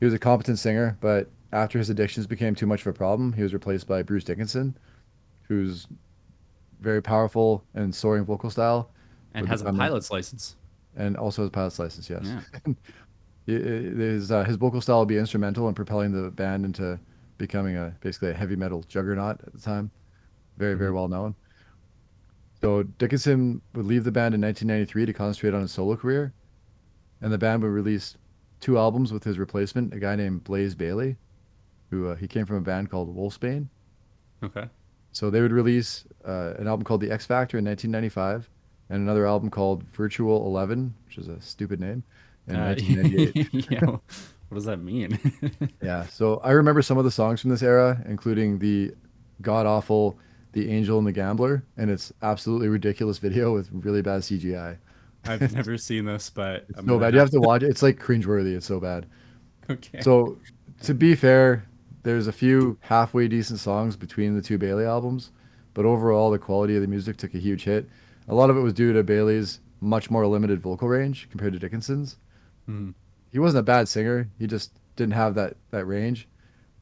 he 0.00 0.04
was 0.04 0.14
a 0.14 0.18
competent 0.18 0.58
singer, 0.58 0.96
but 1.00 1.30
after 1.52 1.78
his 1.78 1.90
addictions 1.90 2.26
became 2.26 2.54
too 2.54 2.66
much 2.66 2.80
of 2.82 2.86
a 2.88 2.92
problem, 2.92 3.32
he 3.32 3.42
was 3.42 3.52
replaced 3.54 3.86
by 3.86 4.02
Bruce 4.02 4.24
Dickinson, 4.24 4.76
who's 5.48 5.86
very 6.80 7.00
powerful 7.02 7.64
and 7.74 7.94
soaring 7.94 8.24
vocal 8.24 8.50
style, 8.50 8.90
and 9.34 9.48
has 9.48 9.62
a 9.62 9.72
pilot's 9.72 10.10
license. 10.10 10.56
and 10.96 11.16
also 11.16 11.42
has 11.42 11.48
a 11.48 11.50
pilot's 11.52 11.78
license. 11.78 12.10
Yes. 12.10 12.22
Yeah. 12.66 12.74
His 13.46 14.32
uh, 14.32 14.42
his 14.44 14.56
vocal 14.56 14.80
style 14.80 14.98
will 15.00 15.04
be 15.06 15.18
instrumental 15.18 15.68
in 15.68 15.74
propelling 15.74 16.12
the 16.12 16.30
band 16.30 16.64
into 16.64 16.98
becoming 17.36 17.76
a 17.76 17.94
basically 18.00 18.30
a 18.30 18.34
heavy 18.34 18.56
metal 18.56 18.82
juggernaut 18.88 19.38
at 19.46 19.52
the 19.52 19.60
time. 19.60 19.90
Very 20.56 20.74
very 20.74 20.90
Mhm. 20.90 20.94
well 20.94 21.08
known. 21.08 21.34
So 22.62 22.84
Dickinson 22.84 23.60
would 23.74 23.84
leave 23.84 24.04
the 24.04 24.12
band 24.12 24.34
in 24.34 24.40
1993 24.40 25.04
to 25.06 25.12
concentrate 25.12 25.52
on 25.52 25.60
his 25.60 25.72
solo 25.72 25.94
career, 25.94 26.32
and 27.20 27.30
the 27.30 27.36
band 27.36 27.62
would 27.62 27.68
release 27.68 28.16
two 28.64 28.78
albums 28.78 29.12
with 29.12 29.22
his 29.22 29.38
replacement, 29.38 29.92
a 29.92 29.98
guy 29.98 30.16
named 30.16 30.42
Blaze 30.42 30.74
Bayley, 30.74 31.16
who 31.90 32.08
uh, 32.08 32.14
he 32.16 32.26
came 32.26 32.46
from 32.46 32.56
a 32.56 32.60
band 32.62 32.90
called 32.90 33.14
Wolfsbane. 33.14 33.68
Okay. 34.42 34.64
So 35.12 35.28
they 35.28 35.42
would 35.42 35.52
release 35.52 36.06
uh, 36.26 36.54
an 36.58 36.66
album 36.66 36.82
called 36.82 37.02
The 37.02 37.10
X 37.10 37.26
Factor 37.26 37.58
in 37.58 37.64
1995, 37.66 38.48
and 38.88 39.02
another 39.02 39.26
album 39.26 39.50
called 39.50 39.82
Virtual 39.92 40.46
Eleven, 40.46 40.94
which 41.04 41.18
is 41.18 41.28
a 41.28 41.38
stupid 41.42 41.78
name, 41.78 42.02
in 42.48 42.56
Uh, 42.56 42.74
1998. 42.78 43.70
yeah. 43.70 43.80
What 44.48 44.54
does 44.54 44.64
that 44.64 44.78
mean? 44.78 45.18
Yeah, 45.82 46.06
so 46.06 46.38
I 46.38 46.52
remember 46.52 46.80
some 46.80 46.96
of 46.96 47.04
the 47.04 47.10
songs 47.10 47.42
from 47.42 47.50
this 47.50 47.62
era, 47.62 48.02
including 48.08 48.58
the 48.58 48.94
god 49.42 49.66
awful 49.66 50.18
"The 50.52 50.70
Angel 50.70 50.96
and 50.96 51.06
the 51.06 51.12
Gambler," 51.12 51.62
and 51.76 51.90
it's 51.90 52.12
absolutely 52.22 52.68
ridiculous 52.68 53.18
video 53.18 53.52
with 53.52 53.68
really 53.72 54.00
bad 54.00 54.22
CGI. 54.22 54.78
I've 55.26 55.52
never 55.54 55.76
seen 55.78 56.04
this, 56.04 56.30
but 56.30 56.66
It's 56.68 56.78
I'm 56.78 56.86
so 56.86 56.98
bad. 56.98 57.14
You 57.14 57.20
have 57.20 57.30
to 57.30 57.40
watch 57.40 57.62
it. 57.62 57.70
It's 57.70 57.82
like 57.82 57.98
cringeworthy. 58.00 58.56
It's 58.56 58.66
so 58.66 58.80
bad. 58.80 59.06
Okay. 59.70 60.02
So, 60.02 60.36
to 60.82 60.92
be 60.92 61.14
fair, 61.14 61.64
there's 62.02 62.26
a 62.26 62.32
few 62.32 62.76
halfway 62.80 63.28
decent 63.28 63.60
songs 63.60 63.96
between 63.96 64.34
the 64.36 64.42
two 64.42 64.58
Bayley 64.58 64.84
albums, 64.84 65.30
but 65.72 65.86
overall 65.86 66.30
the 66.30 66.38
quality 66.38 66.76
of 66.76 66.82
the 66.82 66.86
music 66.86 67.16
took 67.16 67.34
a 67.34 67.38
huge 67.38 67.64
hit. 67.64 67.88
A 68.28 68.34
lot 68.34 68.50
of 68.50 68.58
it 68.58 68.60
was 68.60 68.74
due 68.74 68.92
to 68.92 69.02
Bayley's 69.02 69.60
much 69.80 70.10
more 70.10 70.26
limited 70.26 70.60
vocal 70.60 70.86
range 70.86 71.28
compared 71.30 71.54
to 71.54 71.58
Dickinson's. 71.58 72.18
Mhm. 72.68 72.92
He 73.30 73.38
wasn't 73.38 73.60
a 73.60 73.62
bad 73.64 73.88
singer. 73.88 74.28
He 74.38 74.46
just 74.46 74.72
didn't 74.96 75.14
have 75.14 75.34
that 75.36 75.56
that 75.70 75.86
range. 75.86 76.28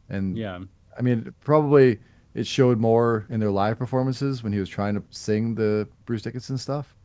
And 0.08 0.36
Yeah. 0.36 0.58
I 0.98 1.02
mean, 1.02 1.32
probably 1.40 2.00
it 2.34 2.48
showed 2.48 2.80
more 2.80 3.26
in 3.30 3.38
their 3.38 3.52
live 3.52 3.78
performances 3.78 4.42
when 4.42 4.52
he 4.52 4.58
was 4.58 4.68
trying 4.68 4.94
to 4.96 5.04
sing 5.10 5.54
the 5.54 5.86
Bruce 6.04 6.22
Dickinson 6.22 6.58
stuff 6.58 6.96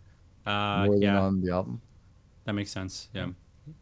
Uh, 0.48 0.86
more 0.86 0.94
than 0.96 1.02
yeah. 1.02 1.20
on 1.22 1.42
the 1.42 1.52
album. 1.52 1.82
That 2.46 2.54
makes 2.54 2.72
sense. 2.72 3.10
Yeah. 3.14 3.28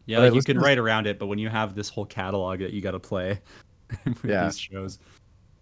Yeah, 0.06 0.18
like 0.18 0.34
you 0.34 0.42
can 0.42 0.58
write 0.58 0.78
around 0.78 1.06
it, 1.06 1.18
but 1.18 1.26
when 1.26 1.38
you 1.38 1.48
have 1.48 1.74
this 1.76 1.88
whole 1.88 2.04
catalog 2.06 2.58
that 2.58 2.72
you 2.72 2.80
got 2.80 2.90
to 2.92 2.98
play 2.98 3.40
for 4.16 4.26
Yeah. 4.26 4.44
these 4.46 4.58
shows, 4.58 4.98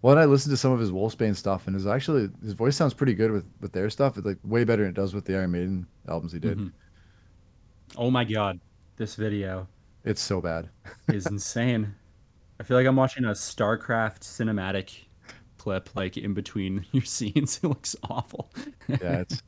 Well, 0.01 0.17
I 0.17 0.25
listened 0.25 0.53
to 0.53 0.57
some 0.57 0.73
of 0.73 0.81
his 0.81 0.91
Wolfsbane 0.91 1.37
stuff, 1.37 1.67
and 1.67 1.75
his 1.75 1.87
actually 1.87 2.31
his 2.43 2.55
voice 2.55 2.75
sounds 2.77 2.95
pretty 2.95 3.13
good 3.15 3.31
with 3.31 3.45
with 3.61 3.73
their 3.73 3.91
stuff. 3.91 4.17
It's 4.17 4.27
like 4.27 4.39
way 4.43 4.65
better 4.65 4.83
than 4.83 4.91
it 4.93 4.95
does 4.95 5.13
with 5.15 5.27
the 5.27 5.37
Iron 5.37 5.51
Maiden 5.51 5.87
albums 6.09 6.33
he 6.33 6.39
did. 6.39 6.57
Mhm. 6.59 6.73
Oh 7.97 8.11
my 8.11 8.25
god, 8.25 8.61
this 8.97 9.15
video 9.15 9.69
It's 10.05 10.23
so 10.23 10.41
bad. 10.41 10.71
is 11.09 11.27
insane. 11.37 11.95
I 12.59 12.63
feel 12.63 12.77
like 12.79 12.87
I'm 12.87 12.97
watching 12.97 13.25
a 13.25 13.33
StarCraft 13.33 14.21
cinematic 14.21 14.91
clip, 15.59 15.91
like 15.95 16.17
in 16.17 16.33
between 16.33 16.87
your 16.93 17.05
scenes. 17.05 17.61
It 17.63 17.67
looks 17.69 17.95
awful. 18.05 18.51
Yeah, 18.89 19.21
it's. 19.21 19.43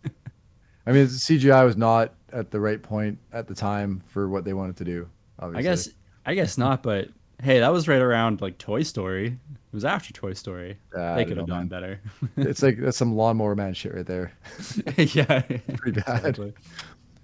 I 0.87 0.92
mean, 0.92 1.07
CGI 1.07 1.64
was 1.64 1.77
not 1.77 2.14
at 2.33 2.51
the 2.51 2.61
right 2.61 2.83
point 2.83 3.18
at 3.33 3.46
the 3.49 3.55
time 3.55 4.03
for 4.09 4.29
what 4.29 4.44
they 4.44 4.53
wanted 4.53 4.77
to 4.77 4.85
do. 4.85 5.09
Obviously, 5.38 5.59
I 5.59 5.62
guess 5.70 5.88
I 6.27 6.35
guess 6.35 6.59
not, 6.59 6.83
but 6.83 7.09
hey, 7.42 7.61
that 7.61 7.72
was 7.72 7.88
right 7.88 8.01
around 8.01 8.40
like 8.40 8.59
Toy 8.59 8.83
Story. 8.83 9.27
It 9.27 9.72
was 9.75 9.85
after 9.85 10.12
Toy 10.12 10.33
Story. 10.33 10.79
I 10.96 11.16
they 11.16 11.25
could 11.25 11.37
have 11.37 11.46
done 11.46 11.59
man. 11.59 11.68
better. 11.68 12.01
it's 12.37 12.62
like 12.62 12.79
that's 12.79 12.96
some 12.96 13.14
lawnmower 13.14 13.55
man 13.55 13.75
shit 13.75 13.94
right 13.94 14.07
there. 14.07 14.33
yeah. 14.96 15.40
Pretty 15.77 16.01
bad. 16.01 16.18
Exactly. 16.18 16.55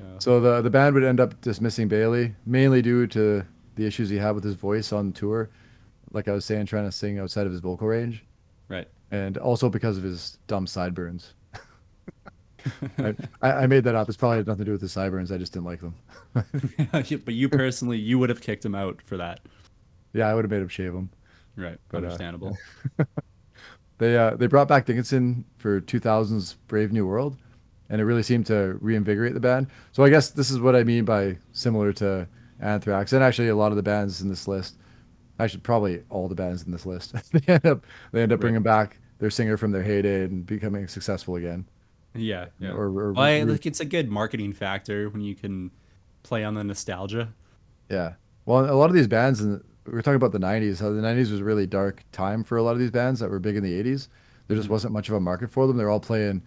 Yeah. 0.01 0.07
So 0.19 0.41
the 0.41 0.61
the 0.61 0.71
band 0.71 0.95
would 0.95 1.05
end 1.05 1.21
up 1.21 1.41
dismissing 1.41 1.89
Bayley 1.89 2.35
mainly 2.45 2.83
due 2.83 3.07
to 3.09 3.45
the 3.77 3.87
issues 3.87 4.11
he 4.11 4.17
had 4.19 4.33
with 4.33 4.45
his 4.45 4.55
voice 4.55 4.93
on 4.93 5.13
tour. 5.13 5.51
Like 6.13 6.29
I 6.29 6.33
was 6.33 6.45
saying, 6.45 6.67
trying 6.67 6.85
to 6.85 6.93
sing 6.93 7.19
outside 7.19 7.47
of 7.47 7.53
his 7.53 7.63
vocal 7.63 7.87
range, 7.87 8.23
Right. 8.69 8.87
and 9.11 9.39
also 9.39 9.71
because 9.71 9.97
of 9.97 10.03
his 10.03 10.37
dumb 10.47 10.67
sideburns. 10.67 11.33
I, 12.99 13.15
I 13.43 13.67
made 13.67 13.85
that 13.85 13.95
up. 13.95 14.09
It's 14.09 14.17
probably 14.17 14.39
had 14.39 14.47
nothing 14.47 14.61
to 14.61 14.65
do 14.67 14.73
with 14.73 14.81
the 14.81 14.89
sideburns. 14.89 15.33
I 15.33 15.39
just 15.39 15.53
didn't 15.53 15.67
like 15.67 15.81
them. 15.81 15.95
but 16.93 17.35
you 17.35 17.49
personally, 17.49 17.99
you 17.99 18.19
would 18.19 18.29
have 18.31 18.41
kicked 18.41 18.65
him 18.65 18.75
out 18.75 19.01
for 19.03 19.17
that. 19.17 19.41
Yeah, 20.13 20.29
I 20.29 20.35
would 20.35 20.45
have 20.45 20.51
made 20.51 20.63
him 20.63 20.69
shave 20.69 20.93
them. 20.93 21.11
Right. 21.57 21.79
But, 21.89 21.99
uh, 21.99 22.07
Understandable. 22.07 22.57
They 23.99 24.17
uh, 24.17 24.35
they 24.35 24.49
brought 24.49 24.67
back 24.67 24.85
Dickinson 24.87 25.45
for 25.59 25.81
2000's 25.81 26.55
Brave 26.67 26.91
New 26.93 27.07
World, 27.07 27.37
and 27.89 28.01
it 28.01 28.05
really 28.05 28.23
seemed 28.25 28.47
to 28.47 28.77
reinvigorate 28.81 29.35
the 29.35 29.39
band. 29.41 29.69
So 29.93 30.03
I 30.03 30.11
guess 30.11 30.31
this 30.31 30.51
is 30.51 30.59
what 30.59 30.75
I 30.75 30.83
mean 30.83 31.05
by 31.05 31.39
similar 31.53 31.93
to 31.95 32.27
Anthrax, 32.59 33.13
and 33.13 33.23
actually 33.23 33.49
a 33.49 33.55
lot 33.55 33.71
of 33.71 33.77
the 33.77 33.83
bands 33.83 34.21
in 34.21 34.29
this 34.29 34.49
list, 34.49 34.77
actually 35.39 35.61
probably 35.61 36.03
all 36.11 36.27
the 36.27 36.35
bands 36.35 36.65
in 36.65 36.73
this 36.73 36.85
list, 36.85 37.15
they 37.33 37.41
end 37.53 37.65
up 37.65 37.85
they 38.11 38.23
end 38.23 38.33
up 38.33 38.39
Right. 38.39 38.41
bringing 38.41 38.63
back 38.63 38.99
their 39.21 39.31
singer 39.31 39.57
from 39.57 39.71
their 39.71 39.85
heyday 39.85 40.25
and 40.25 40.45
becoming 40.47 40.89
successful 40.89 41.37
again. 41.37 41.65
Yeah. 42.15 42.47
Yeah. 42.59 42.71
Or, 42.73 42.87
or 42.87 43.13
Well, 43.13 43.25
I, 43.25 43.43
like 43.43 43.67
it's 43.67 43.81
a 43.81 43.85
good 43.85 44.11
marketing 44.11 44.53
factor 44.53 45.09
when 45.09 45.21
you 45.23 45.35
can 45.35 45.71
play 46.23 46.45
on 46.45 46.55
the 46.55 46.65
nostalgia. 46.65 47.33
yeah. 47.89 48.15
Well, 48.45 48.65
a 48.69 48.75
lot 48.75 48.91
of 48.91 48.95
these 48.95 49.07
bands, 49.07 49.41
and 49.41 49.63
we 49.87 49.93
are 49.97 50.03
talking 50.03 50.17
about 50.17 50.33
the 50.33 50.39
90s, 50.41 50.81
how 50.81 50.91
the 50.91 51.01
90s 51.01 51.31
was 51.31 51.41
a 51.41 51.45
really 51.45 51.67
dark 51.67 52.03
time 52.11 52.43
for 52.43 52.57
a 52.57 52.63
lot 52.63 52.73
of 52.73 52.81
these 52.81 52.91
bands 52.91 53.21
that 53.21 53.31
were 53.31 53.39
big 53.39 53.55
in 53.57 53.63
the 53.63 53.73
80s. 53.73 54.09
There 54.49 54.57
just 54.57 54.69
Mhm. 54.69 54.73
wasn't 54.73 54.93
much 54.93 55.09
of 55.09 55.15
a 55.15 55.21
market 55.21 55.49
for 55.51 55.67
them. 55.69 55.77
They're 55.77 55.89
all 55.91 56.01
playing 56.01 56.43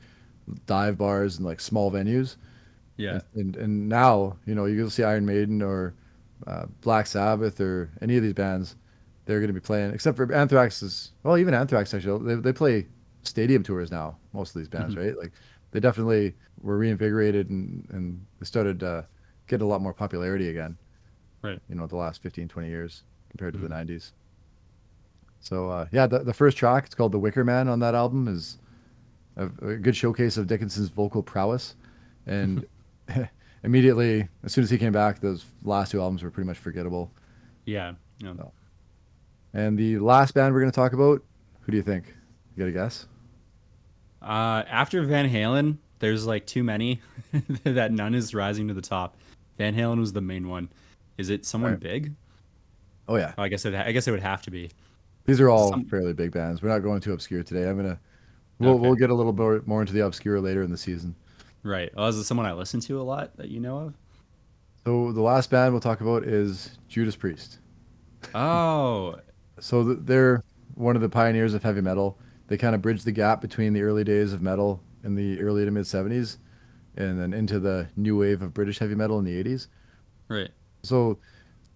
dive 0.66 0.98
bars 0.98 1.38
and 1.38 1.46
like 1.46 1.60
small 1.62 1.92
venues. 1.92 2.36
Yeah. 2.98 3.22
And 3.34 3.56
and 3.56 3.88
now, 3.90 4.38
you 4.46 4.56
know, 4.56 4.66
you'll 4.66 4.90
see 4.90 5.04
Iron 5.04 5.26
Maiden 5.26 5.62
or 5.62 5.94
uh, 6.48 6.66
Black 6.82 7.08
Sabbath 7.08 7.60
or 7.62 7.90
any 8.02 8.18
of 8.18 8.24
these 8.24 8.34
bands, 8.34 8.76
they're 9.26 9.40
going 9.40 9.48
to 9.48 9.54
be 9.54 9.60
playing, 9.62 9.94
except 9.94 10.18
for 10.18 10.32
Anthrax 10.34 10.84
is, 10.84 11.12
well, 11.24 11.38
even 11.38 11.54
Anthrax 11.54 11.94
actually, 11.94 12.26
they, 12.36 12.42
they 12.42 12.54
play 12.54 12.88
stadium 13.24 13.64
tours 13.64 13.90
now, 13.90 14.18
most 14.34 14.54
of 14.56 14.62
these 14.62 14.68
bands, 14.70 14.94
Mhm. 14.96 14.98
right? 15.04 15.18
Like 15.18 15.32
they 15.76 15.82
definitely 15.82 16.34
were 16.62 16.78
reinvigorated 16.78 17.50
and, 17.50 17.86
and 17.92 18.26
they 18.40 18.46
started 18.46 18.82
uh, 18.82 19.02
getting 19.48 19.66
a 19.66 19.68
lot 19.70 19.82
more 19.82 19.94
popularity 19.94 20.48
again, 20.50 20.78
Right. 21.42 21.60
you 21.68 21.76
know, 21.76 21.86
the 21.86 21.98
last 21.98 22.22
15, 22.24 22.48
20 22.48 22.70
years 22.70 23.04
compared 23.30 23.54
to 23.56 23.60
Mhm. 23.60 23.64
the 23.64 23.70
90s. 23.70 24.14
So, 25.42 25.70
uh, 25.70 25.88
yeah, 25.92 26.08
the, 26.08 26.20
the 26.20 26.34
first 26.34 26.56
track, 26.58 26.86
it's 26.86 26.96
called 26.96 27.12
The 27.12 27.20
Wicker 27.20 27.44
Man 27.44 27.68
on 27.68 27.80
that 27.80 27.94
album, 27.94 28.30
is 28.30 28.58
a, 29.36 29.48
a 29.62 29.76
good 29.76 29.96
showcase 29.98 30.38
of 30.38 30.48
Dickinson's 30.48 30.88
vocal 30.88 31.22
prowess. 31.22 31.76
And 32.26 32.66
immediately, 33.64 34.30
as 34.46 34.54
soon 34.54 34.64
as 34.64 34.70
he 34.70 34.78
came 34.78 34.94
back, 34.94 35.20
those 35.20 35.46
last 35.64 35.92
two 35.92 36.00
albums 36.02 36.24
were 36.24 36.32
pretty 36.32 36.48
much 36.48 36.58
forgettable. 36.58 37.12
Yeah. 37.66 37.96
Yeah. 38.20 38.32
No. 38.32 38.54
And 39.54 39.78
the 39.78 40.00
last 40.00 40.34
band 40.34 40.54
we're 40.54 40.62
going 40.62 40.72
to 40.72 40.76
talk 40.76 40.94
about, 40.94 41.22
who 41.62 41.72
do 41.72 41.78
you 41.78 41.84
think? 41.84 42.16
You 42.56 42.64
got 42.64 42.70
a 42.70 42.72
guess? 42.72 43.08
Uh, 44.26 44.64
after 44.68 45.04
Van 45.04 45.30
Halen, 45.30 45.78
there's 46.00 46.26
like 46.26 46.46
too 46.48 46.64
many 46.64 47.00
that 47.64 47.92
none 47.92 48.16
is 48.16 48.34
rising 48.34 48.68
to 48.68 48.74
the 48.74 48.82
top. 48.82 49.16
Van 49.58 49.76
Halen 49.76 50.00
was 50.00 50.14
the 50.14 50.22
main 50.22 50.50
one. 50.50 50.70
Is 51.18 51.30
it 51.30 51.46
someone 51.46 51.72
Right. 51.74 51.80
big? 51.80 52.14
Oh, 53.08 53.18
yeah. 53.18 53.34
Oh, 53.38 53.44
I 53.44 53.48
guess 53.50 53.66
it. 53.66 53.76
I 53.76 53.92
guess 53.92 54.08
it 54.08 54.12
would 54.12 54.24
have 54.24 54.42
to 54.44 54.52
be. 54.52 54.72
These 55.26 55.40
are 55.40 55.50
all 55.50 55.70
Some- 55.70 55.86
fairly 55.86 56.14
big 56.14 56.32
bands. 56.32 56.62
We're 56.62 56.70
not 56.70 56.80
going 56.80 57.02
too 57.02 57.14
obscure 57.14 57.44
today. 57.44 57.70
I'm 57.70 57.78
to, 57.78 58.00
we'll, 58.60 58.72
Okay. 58.72 58.82
we'll 58.82 58.96
get 58.96 59.10
a 59.12 59.14
little 59.14 59.32
bit 59.34 59.68
more 59.68 59.82
into 59.82 59.94
the 59.94 60.04
obscure 60.06 60.42
later 60.42 60.64
in 60.64 60.72
the 60.72 60.78
season. 60.78 61.16
Right. 61.64 61.92
Oh, 61.96 62.08
is 62.08 62.18
it 62.18 62.24
someone 62.26 62.46
I 62.48 62.54
listen 62.54 62.80
to 62.82 63.00
a 63.00 63.04
lot 63.04 63.38
that 63.38 63.50
you 63.50 63.60
know 63.60 63.78
of? 63.78 63.94
So 64.86 65.12
the 65.12 65.22
last 65.22 65.50
band 65.50 65.74
we'll 65.74 65.82
talk 65.82 66.02
about 66.02 66.24
is 66.24 66.78
Judas 66.90 67.16
Priest. 67.16 67.60
Oh, 68.34 69.16
So 69.60 69.84
they're 69.94 70.44
one 70.74 70.96
of 70.98 71.02
the 71.02 71.08
pioneers 71.10 71.54
of 71.54 71.64
heavy 71.64 71.80
metal. 71.82 72.18
They 72.48 72.58
kind 72.58 72.76
of 72.76 72.82
bridged 72.82 73.06
the 73.06 73.12
gap 73.12 73.42
between 73.42 73.74
the 73.74 73.82
early 73.82 74.04
days 74.04 74.34
of 74.34 74.42
metal 74.42 74.82
in 75.04 75.16
the 75.16 75.40
early 75.42 75.66
to 75.66 75.72
mid 75.72 75.86
70s 75.86 76.38
and 76.98 77.20
then 77.20 77.34
into 77.34 77.60
the 77.60 77.88
new 77.96 78.18
wave 78.18 78.42
of 78.42 78.54
British 78.54 78.80
heavy 78.80 78.96
metal 78.96 79.20
in 79.20 79.26
the 79.26 79.36
80s. 79.36 79.68
right. 80.30 80.52
So 80.84 81.18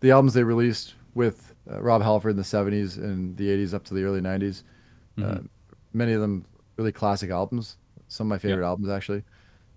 the 0.01 0.11
albums 0.11 0.33
they 0.33 0.43
released 0.43 0.93
with 1.15 1.53
uh, 1.69 1.81
Rob 1.81 2.01
Halford 2.03 2.31
in 2.31 2.37
the 2.37 2.43
70s 2.43 2.97
and 2.97 3.35
the 3.37 3.49
80s 3.49 3.73
up 3.73 3.83
to 3.85 3.93
the 3.93 4.03
early 4.03 4.21
90s, 4.21 4.63
uh, 5.17 5.21
Mhm. 5.21 5.47
many 5.93 6.13
of 6.13 6.21
them 6.21 6.45
really 6.77 6.91
classic 6.91 7.29
albums, 7.31 7.77
some 8.07 8.27
of 8.27 8.29
my 8.29 8.37
favorite 8.37 8.65
albums 8.65 8.87
actually. 8.89 9.23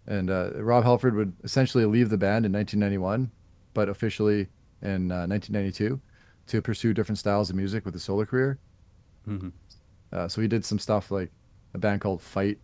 And 0.06 0.30
uh, 0.30 0.50
Rob 0.56 0.84
Halford 0.84 1.14
would 1.14 1.32
essentially 1.44 1.84
leave 1.86 2.10
the 2.10 2.18
band 2.18 2.44
in 2.44 2.52
1991, 2.52 3.30
but 3.74 3.88
officially 3.88 4.48
in 4.82 5.10
uh, 5.10 5.26
1992 5.26 6.00
to 6.48 6.62
pursue 6.62 6.92
different 6.92 7.18
styles 7.18 7.50
of 7.50 7.56
music 7.56 7.84
with 7.84 7.94
his 7.94 8.02
solo 8.02 8.24
career. 8.24 8.58
hmm 9.24 9.48
Uh, 10.12 10.28
so 10.28 10.40
he 10.40 10.48
did 10.48 10.64
some 10.64 10.78
stuff 10.78 11.10
like 11.10 11.32
a 11.74 11.78
band 11.78 12.00
called 12.00 12.22
Fight, 12.22 12.58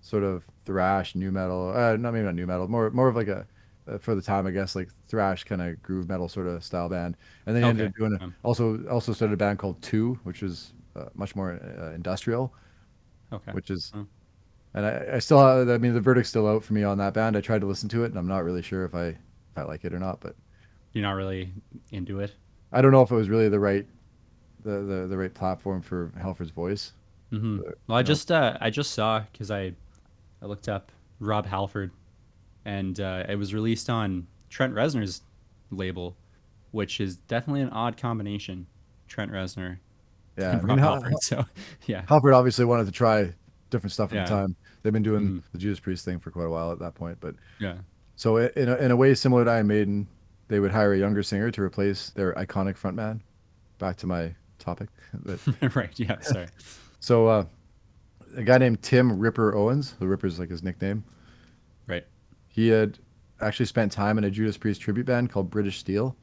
sort 0.00 0.22
of 0.24 0.44
thrash, 0.64 1.14
new 1.14 1.32
metal. 1.32 1.72
Uh, 1.74 1.96
not 1.96 2.12
maybe 2.12 2.24
not 2.24 2.34
new 2.34 2.46
metal, 2.46 2.68
more 2.68 2.90
more 2.90 3.08
of 3.08 3.16
like 3.16 3.28
a 3.28 3.46
uh, 3.88 3.98
for 3.98 4.14
the 4.14 4.22
time 4.22 4.46
I 4.46 4.50
guess 4.50 4.74
like 4.76 4.90
thrash 5.08 5.44
kind 5.44 5.62
of 5.62 5.82
groove 5.82 6.08
metal 6.08 6.28
sort 6.28 6.46
of 6.46 6.64
style 6.64 6.88
band. 6.88 7.16
And 7.46 7.54
then 7.56 7.62
he 7.64 7.68
ended 7.68 7.86
up 7.88 7.94
doing 7.96 8.14
a, 8.14 8.20
also 8.46 8.84
also 8.88 9.12
started 9.12 9.34
a 9.34 9.36
band 9.36 9.58
called 9.58 9.80
Two, 9.82 10.18
which 10.24 10.42
was 10.42 10.74
uh, 10.96 11.06
much 11.14 11.36
more 11.36 11.52
uh, 11.80 11.92
industrial, 11.94 12.54
Okay. 13.32 13.52
which 13.52 13.70
is. 13.70 13.94
Oh. 13.94 14.06
And 14.74 14.86
I, 14.86 15.14
I 15.14 15.18
still 15.20 15.38
have, 15.40 15.68
I 15.68 15.78
mean 15.78 15.94
the 15.94 16.00
verdict's 16.00 16.30
still 16.30 16.48
out 16.48 16.64
for 16.64 16.74
me 16.74 16.82
on 16.84 16.98
that 16.98 17.14
band. 17.14 17.36
I 17.36 17.40
tried 17.40 17.60
to 17.62 17.66
listen 17.66 17.88
to 17.90 18.04
it 18.04 18.08
and 18.08 18.18
I'm 18.18 18.26
not 18.28 18.44
really 18.44 18.62
sure 18.62 18.84
if 18.84 18.94
I 18.94 19.06
if 19.08 19.18
I 19.56 19.62
like 19.62 19.84
it 19.84 19.94
or 19.94 19.98
not, 20.00 20.20
but 20.20 20.36
You're 20.92 21.02
not 21.02 21.12
really 21.12 21.52
into 21.90 22.20
it. 22.20 22.34
I 22.72 22.82
don't 22.82 22.92
know 22.92 23.02
if 23.02 23.10
it 23.10 23.14
was 23.14 23.28
really 23.28 23.48
the 23.48 23.60
right 23.60 23.86
the 24.64 24.80
the, 24.80 25.06
the 25.08 25.16
right 25.16 25.32
platform 25.32 25.82
for 25.82 26.10
Halford's 26.20 26.50
voice. 26.50 26.92
hmm 27.30 27.58
But, 27.58 27.74
Well, 27.86 27.98
I 27.98 28.00
know. 28.00 28.06
just 28.06 28.30
uh, 28.32 28.56
I 28.60 28.70
just 28.70 28.92
saw 28.92 29.20
because 29.32 29.50
I 29.50 29.72
I 30.42 30.46
looked 30.46 30.68
up 30.68 30.90
Rob 31.20 31.46
Halford, 31.46 31.90
and 32.64 32.98
uh, 33.00 33.24
it 33.28 33.36
was 33.36 33.54
released 33.54 33.88
on 33.90 34.26
Trent 34.50 34.74
Reznor's 34.74 35.22
label, 35.70 36.16
which 36.72 37.00
is 37.00 37.16
definitely 37.16 37.62
an 37.62 37.70
odd 37.70 37.96
combination. 37.96 38.66
Trent 39.06 39.30
Reznor 39.30 39.78
Yeah, 40.38 40.52
and 40.52 40.62
I 40.62 40.64
mean, 40.64 40.68
Rob 40.68 40.78
Hal- 40.78 40.94
Halford. 41.02 41.12
So 41.22 41.44
yeah, 41.86 42.02
Halford 42.08 42.32
obviously 42.34 42.64
wanted 42.64 42.86
to 42.86 42.92
try 42.92 43.32
different 43.70 43.92
stuff 43.92 44.12
at 44.12 44.16
Yeah. 44.16 44.24
the 44.24 44.30
time. 44.30 44.56
They've 44.82 44.92
been 44.92 45.02
doing 45.02 45.22
Mhm. 45.24 45.42
the 45.52 45.58
Judas 45.58 45.78
Priest 45.80 46.04
thing 46.04 46.18
for 46.18 46.30
quite 46.30 46.46
a 46.46 46.50
while 46.50 46.72
at 46.72 46.78
that 46.80 46.94
point. 46.94 47.18
But 47.20 47.34
yeah, 47.60 47.76
so 48.16 48.36
in 48.38 48.68
a, 48.68 48.76
in 48.76 48.90
a 48.90 48.96
way 48.96 49.14
similar 49.14 49.44
to 49.44 49.50
Iron 49.50 49.66
Maiden, 49.66 50.06
they 50.48 50.58
would 50.60 50.70
hire 50.72 50.92
a 50.94 50.98
younger 50.98 51.22
singer 51.22 51.50
to 51.50 51.62
replace 51.62 52.10
their 52.10 52.34
iconic 52.34 52.78
frontman. 52.78 53.20
Back 53.78 53.96
to 53.98 54.06
my 54.06 54.34
topic. 54.64 54.88
But, 55.12 55.38
right. 55.76 55.92
Yeah, 55.98 56.20
sorry. 56.20 56.46
so 57.00 57.26
uh, 57.26 57.44
a 58.36 58.42
guy 58.42 58.58
named 58.58 58.82
Tim 58.82 59.18
Ripper 59.18 59.54
Owens, 59.54 59.92
the 60.00 60.06
Ripper's 60.06 60.38
like 60.38 60.50
his 60.50 60.62
nickname. 60.62 61.04
Right. 61.86 62.06
He 62.48 62.68
had 62.68 62.98
actually 63.40 63.66
spent 63.66 63.92
time 63.92 64.16
in 64.18 64.24
a 64.24 64.30
Judas 64.30 64.56
Priest 64.56 64.80
tribute 64.80 65.06
band 65.06 65.30
called 65.30 65.50
British 65.50 65.78
Steel. 65.78 66.16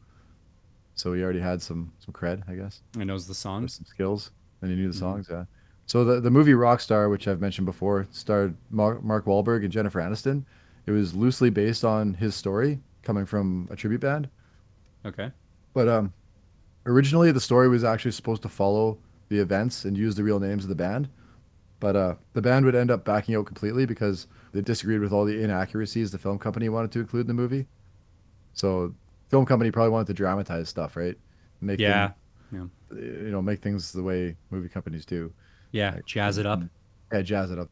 So 0.96 1.14
he 1.14 1.24
already 1.24 1.40
had 1.40 1.62
some 1.62 1.94
some 2.00 2.14
cred, 2.14 2.44
I 2.50 2.56
guess. 2.56 2.82
I 2.98 3.04
knows 3.04 3.28
the 3.28 3.34
songs. 3.34 3.76
some 3.76 3.86
skills, 3.86 4.32
and 4.62 4.70
he 4.72 4.76
knew 4.78 4.90
the 4.92 4.96
Mhm. 4.96 5.00
songs. 5.00 5.28
Yeah. 5.32 5.46
So 5.86 6.04
the 6.04 6.20
the 6.22 6.30
movie 6.32 6.52
Rockstar, 6.54 7.10
which 7.10 7.28
I've 7.28 7.42
mentioned 7.42 7.66
before, 7.66 8.08
starred 8.12 8.56
Mark, 8.70 9.04
Mark 9.04 9.26
Wahlberg 9.26 9.64
and 9.64 9.72
Jennifer 9.72 10.00
Aniston. 10.00 10.44
It 10.86 10.92
was 10.92 11.14
loosely 11.16 11.50
based 11.50 11.84
on 11.86 12.14
his 12.16 12.36
story, 12.36 12.80
coming 13.04 13.26
from 13.26 13.68
a 13.72 13.76
tribute 13.76 14.02
band. 14.02 14.30
Okay. 15.06 15.32
But 15.74 15.88
um, 15.88 16.14
originally 16.86 17.32
the 17.32 17.40
story 17.40 17.68
was 17.70 17.84
actually 17.84 18.12
supposed 18.12 18.42
to 18.44 18.50
follow 18.50 18.98
the 19.30 19.40
events 19.40 19.86
and 19.86 19.98
use 19.98 20.16
the 20.16 20.24
real 20.24 20.40
names 20.40 20.64
of 20.64 20.70
the 20.70 20.76
band. 20.76 21.10
But 21.80 21.96
uh, 21.96 22.16
the 22.34 22.42
band 22.42 22.66
would 22.66 22.76
end 22.76 22.92
up 22.92 23.06
backing 23.06 23.36
out 23.36 23.46
completely 23.48 23.86
because 23.86 24.28
they 24.52 24.62
disagreed 24.62 25.02
with 25.02 25.12
all 25.12 25.26
the 25.26 25.42
inaccuracies 25.42 26.12
the 26.12 26.18
film 26.20 26.38
company 26.38 26.70
wanted 26.70 26.92
to 26.92 27.00
include 27.00 27.22
in 27.22 27.28
the 27.28 27.34
movie. 27.34 27.66
So, 28.54 28.94
film 29.30 29.46
company 29.46 29.72
probably 29.72 29.92
wanted 29.92 30.08
to 30.08 30.14
dramatize 30.14 30.70
stuff, 30.70 30.96
right? 30.96 31.18
Make 31.62 31.80
them- 31.80 31.90
Yeah. 31.90 32.12
Yeah. 32.52 32.66
you 33.00 33.32
know 33.32 33.42
make 33.42 33.62
things 33.62 33.94
the 33.94 34.04
way 34.04 34.36
movie 34.50 34.68
companies 34.68 35.06
do 35.06 35.32
Yeah, 35.72 36.00
jazz 36.06 36.38
it 36.38 36.46
up. 36.46 36.62
Yeah, 37.14 37.22
jazz 37.22 37.50
it 37.50 37.58
up. 37.58 37.70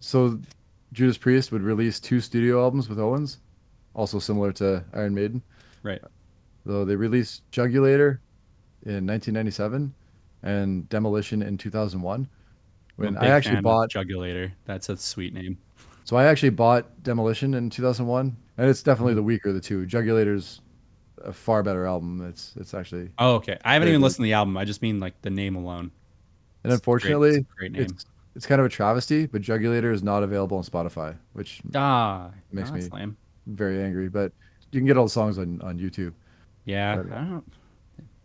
So 0.00 0.40
Judas 0.92 1.16
Priest 1.16 1.52
would 1.52 1.62
release 1.62 2.00
two 2.00 2.20
studio 2.20 2.60
albums 2.60 2.88
with 2.88 2.98
Owens, 2.98 3.38
also 3.94 4.18
similar 4.18 4.50
to 4.54 4.84
Iron 4.94 5.14
Maiden. 5.14 5.42
Right. 5.84 6.02
So 6.66 6.84
they 6.84 6.96
released 6.96 7.48
Jugulator 7.52 8.18
in 8.84 9.06
1997 9.06 9.94
and 10.42 10.88
Demolition 10.88 11.42
in 11.42 11.58
2001. 11.58 12.28
When 12.96 13.16
I 13.16 13.28
actually 13.28 13.60
bought, 13.60 13.90
Jugulator. 13.90 14.52
That's 14.66 14.88
a 14.88 14.96
sweet 14.96 15.32
name. 15.34 15.58
so 16.04 16.16
I 16.16 16.24
actually 16.26 16.50
bought 16.50 17.02
Demolition 17.02 17.54
in 17.54 17.70
2001, 17.70 18.36
and 18.58 18.68
it's 18.70 18.82
definitely 18.82 19.14
the 19.14 19.22
weaker 19.22 19.48
of 19.50 19.54
the 19.54 19.60
two. 19.60 19.86
Jugulator's 19.86 20.60
a 21.24 21.32
far 21.32 21.62
better 21.62 21.86
album. 21.86 22.26
It's 22.28 22.54
it's 22.56 22.74
actually, 22.74 23.10
Oh, 23.18 23.34
okay. 23.36 23.58
I 23.64 23.74
haven't 23.74 23.88
even 23.88 24.00
good. 24.00 24.04
listened 24.04 24.24
to 24.24 24.28
the 24.28 24.32
album. 24.34 24.56
I 24.56 24.64
just 24.64 24.82
mean 24.82 25.00
like 25.00 25.20
the 25.22 25.30
name 25.30 25.56
alone. 25.56 25.90
and 26.62 26.72
It's 26.72 26.72
great- 26.72 26.74
unfortunately, 26.74 27.28
it's 27.30 27.38
a 27.38 27.56
great 27.56 27.72
name. 27.72 27.82
it's 27.82 28.06
it's 28.36 28.46
kind 28.46 28.60
of 28.60 28.66
a 28.66 28.70
travesty. 28.70 29.26
But 29.26 29.42
Jugulator 29.42 29.92
is 29.92 30.02
not 30.02 30.22
available 30.22 30.56
on 30.58 30.62
Spotify, 30.64 31.16
which 31.32 31.60
Ah, 31.74 32.30
Makes 32.52 32.70
makes 32.70 32.84
me- 32.90 32.98
lame. 32.98 33.16
very 33.46 33.82
angry. 33.82 34.08
But 34.10 34.32
you 34.72 34.80
can 34.80 34.86
get 34.86 34.96
all 34.98 35.04
the 35.04 35.10
songs 35.10 35.38
on 35.38 35.60
on 35.62 35.78
YouTube. 35.78 36.12
Yeah, 36.66 36.96
But- 36.96 37.12
I 37.12 37.24
don't. 37.24 37.52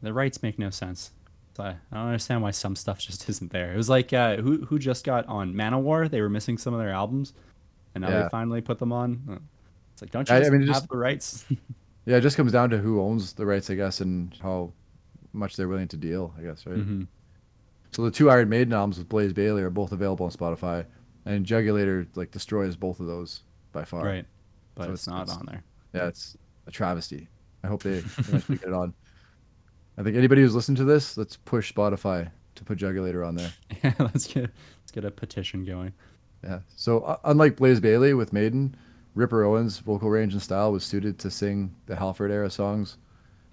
The 0.05 0.13
rights 0.13 0.41
make 0.43 0.57
no 0.59 0.69
sense. 0.69 1.11
So 1.57 1.63
I 1.63 1.69
I 1.91 1.95
don't 1.97 2.07
understand 2.07 2.41
why 2.41 2.51
some 2.51 2.75
stuff 2.75 2.99
just 2.99 3.27
isn't 3.29 3.51
there. 3.51 3.73
It 3.73 3.77
was 3.77 3.89
like 3.89 4.13
uh, 4.13 4.37
who 4.37 4.65
who 4.65 4.79
just 4.79 5.03
got 5.05 5.25
on 5.27 5.53
Manowar? 5.53 6.09
They 6.09 6.21
were 6.21 6.29
missing 6.29 6.57
some 6.57 6.73
of 6.73 6.79
their 6.79 6.91
albums, 6.91 7.33
and 7.93 8.01
now 8.03 8.09
Yeah. 8.09 8.23
they 8.23 8.29
finally 8.29 8.61
put 8.61 8.79
them 8.79 8.91
on. 8.91 9.21
Uh, 9.29 9.37
It's 9.93 10.01
like 10.01 10.11
don't 10.11 10.27
you 10.29 10.35
I- 10.35 10.45
I 10.45 10.49
mean, 10.49 10.61
have 10.67 10.75
just- 10.75 10.89
the 10.89 10.97
rights? 10.97 11.45
Yeah, 12.07 12.17
it 12.17 12.21
just 12.21 12.37
comes 12.37 12.51
down 12.51 12.69
to 12.69 12.77
who 12.77 13.01
owns 13.01 13.33
the 13.33 13.47
rights, 13.47 13.67
I 13.71 13.73
guess, 13.75 13.99
and 13.99 14.31
how 14.39 14.71
much 15.33 15.55
they're 15.55 15.67
willing 15.67 15.87
to 15.87 15.97
deal, 15.97 16.35
I 16.37 16.43
guess, 16.43 16.63
right? 16.67 16.77
hmm 16.77 17.03
So 17.91 18.03
the 18.03 18.11
two 18.11 18.29
Iron 18.29 18.47
Maiden 18.47 18.73
albums 18.73 18.99
with 18.99 19.09
Blaze 19.09 19.33
Bayley 19.33 19.63
are 19.63 19.71
both 19.71 19.91
available 19.91 20.23
on 20.27 20.31
Spotify, 20.31 20.85
and 21.25 21.47
Jugulator 21.47 22.05
like 22.13 22.29
destroys 22.29 22.75
both 22.75 22.99
of 22.99 23.07
those 23.07 23.41
by 23.71 23.85
far. 23.85 24.05
Right, 24.05 24.25
but 24.75 24.85
So 24.85 24.91
it's, 24.91 25.07
it's- 25.07 25.15
not 25.15 25.23
it's- 25.23 25.37
on 25.39 25.45
there. 25.47 25.63
Yeah, 25.93 26.07
it's 26.09 26.37
a 26.67 26.71
travesty. 26.71 27.27
I 27.63 27.67
hope 27.69 27.81
they 27.81 27.93
eventually 28.19 28.59
get 28.59 28.67
it 28.67 28.73
on. 28.75 28.93
I 29.97 30.03
think 30.03 30.15
anybody 30.17 30.41
who's 30.41 30.55
listened 30.55 30.77
to 30.77 30.83
this, 30.83 31.17
let's 31.17 31.37
push 31.37 31.73
Spotify 31.73 32.29
to 32.55 32.63
put 32.63 32.77
Jugulator 32.79 33.25
on 33.27 33.35
there. 33.35 33.51
Yeah, 33.83 33.93
let's 33.99 34.27
get 34.27 34.49
let's 34.81 34.91
get 34.91 35.05
a 35.05 35.11
petition 35.11 35.63
going. 35.65 35.93
Yeah. 36.43 36.59
So 36.75 37.01
uh, 37.01 37.17
unlike 37.25 37.55
Blaze 37.57 37.79
Bayley 37.79 38.13
with 38.13 38.33
Maiden, 38.33 38.75
Ripper 39.13 39.43
Owens' 39.43 39.77
vocal 39.79 40.09
range 40.09 40.33
and 40.33 40.41
style 40.41 40.71
was 40.71 40.83
suited 40.83 41.19
to 41.19 41.31
sing 41.31 41.75
the 41.85 41.95
Halford 41.95 42.31
era 42.31 42.49
songs. 42.49 42.97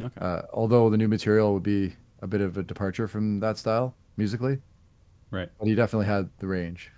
Okay. 0.00 0.14
Uh, 0.20 0.42
although 0.52 0.90
the 0.90 0.96
new 0.96 1.08
material 1.08 1.52
would 1.54 1.62
be 1.62 1.94
a 2.20 2.26
bit 2.26 2.40
of 2.40 2.56
a 2.56 2.62
departure 2.62 3.06
from 3.08 3.40
that 3.40 3.58
style 3.58 3.94
musically, 4.16 4.58
right. 5.30 5.48
but 5.58 5.68
he 5.68 5.74
definitely 5.74 6.06
had 6.06 6.28
the 6.38 6.46
range. 6.46 6.90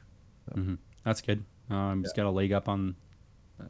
hmm 0.53 0.75
That's 1.05 1.21
good. 1.21 1.45
Um, 1.71 2.03
he's 2.03 2.13
got 2.13 2.27
a 2.27 2.31
leg 2.31 2.53
up 2.53 2.69
on 2.69 2.95
uh, 3.61 3.65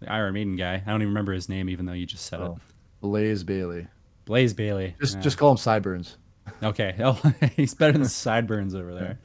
the 0.00 0.10
Iron 0.10 0.34
Maiden 0.34 0.56
guy. 0.56 0.74
I 0.74 0.90
don't 0.90 1.02
even 1.02 1.08
remember 1.08 1.32
his 1.32 1.48
name, 1.48 1.68
even 1.68 1.86
though 1.86 1.92
you 1.92 2.06
just 2.06 2.26
said 2.26 2.40
Oh, 2.40 2.52
it. 2.56 2.62
Blaze 3.00 3.44
Bayley. 3.44 3.88
Blaze 4.24 4.54
Bayley. 4.54 4.94
Just 5.00 5.16
Yeah. 5.16 5.20
just 5.22 5.38
call 5.38 5.50
him 5.50 5.56
Sideburns. 5.56 6.16
okay. 6.62 6.94
Oh, 7.00 7.20
he's 7.56 7.74
better 7.74 7.92
than 7.92 8.06
Sideburns 8.08 8.74
over 8.74 8.94
there. 8.94 9.18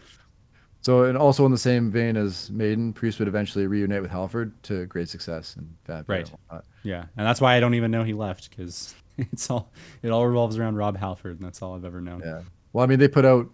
So 0.81 1.03
and 1.03 1.17
also 1.17 1.45
in 1.45 1.51
the 1.51 1.57
same 1.57 1.91
vein 1.91 2.15
as 2.15 2.49
Maiden, 2.51 2.93
Priest 2.93 3.19
would 3.19 3.27
eventually 3.27 3.67
reunite 3.67 4.01
with 4.01 4.11
Halford 4.11 4.51
to 4.63 4.85
great 4.85 5.09
success 5.09 5.55
and 5.55 5.75
fanfare 5.83 6.17
Right. 6.17 6.31
and. 6.51 6.61
Yeah, 6.83 7.05
and 7.17 7.27
that's 7.27 7.41
why 7.41 7.55
I 7.55 7.59
don't 7.59 7.73
even 7.73 7.91
know 7.91 8.03
he 8.03 8.13
left 8.13 8.49
because 8.49 8.95
it's 9.17 9.49
all 9.49 9.71
it 10.01 10.09
all 10.11 10.25
revolves 10.25 10.57
around 10.57 10.75
Rob 10.75 10.95
Halford, 10.97 11.37
and 11.39 11.45
that's 11.45 11.61
all 11.61 11.75
I've 11.75 11.83
ever 11.85 11.99
known. 11.99 12.21
Yeah. 12.23 12.41
Well, 12.73 12.83
I 12.83 12.87
mean, 12.87 12.99
they 12.99 13.07
put 13.07 13.25
out. 13.25 13.49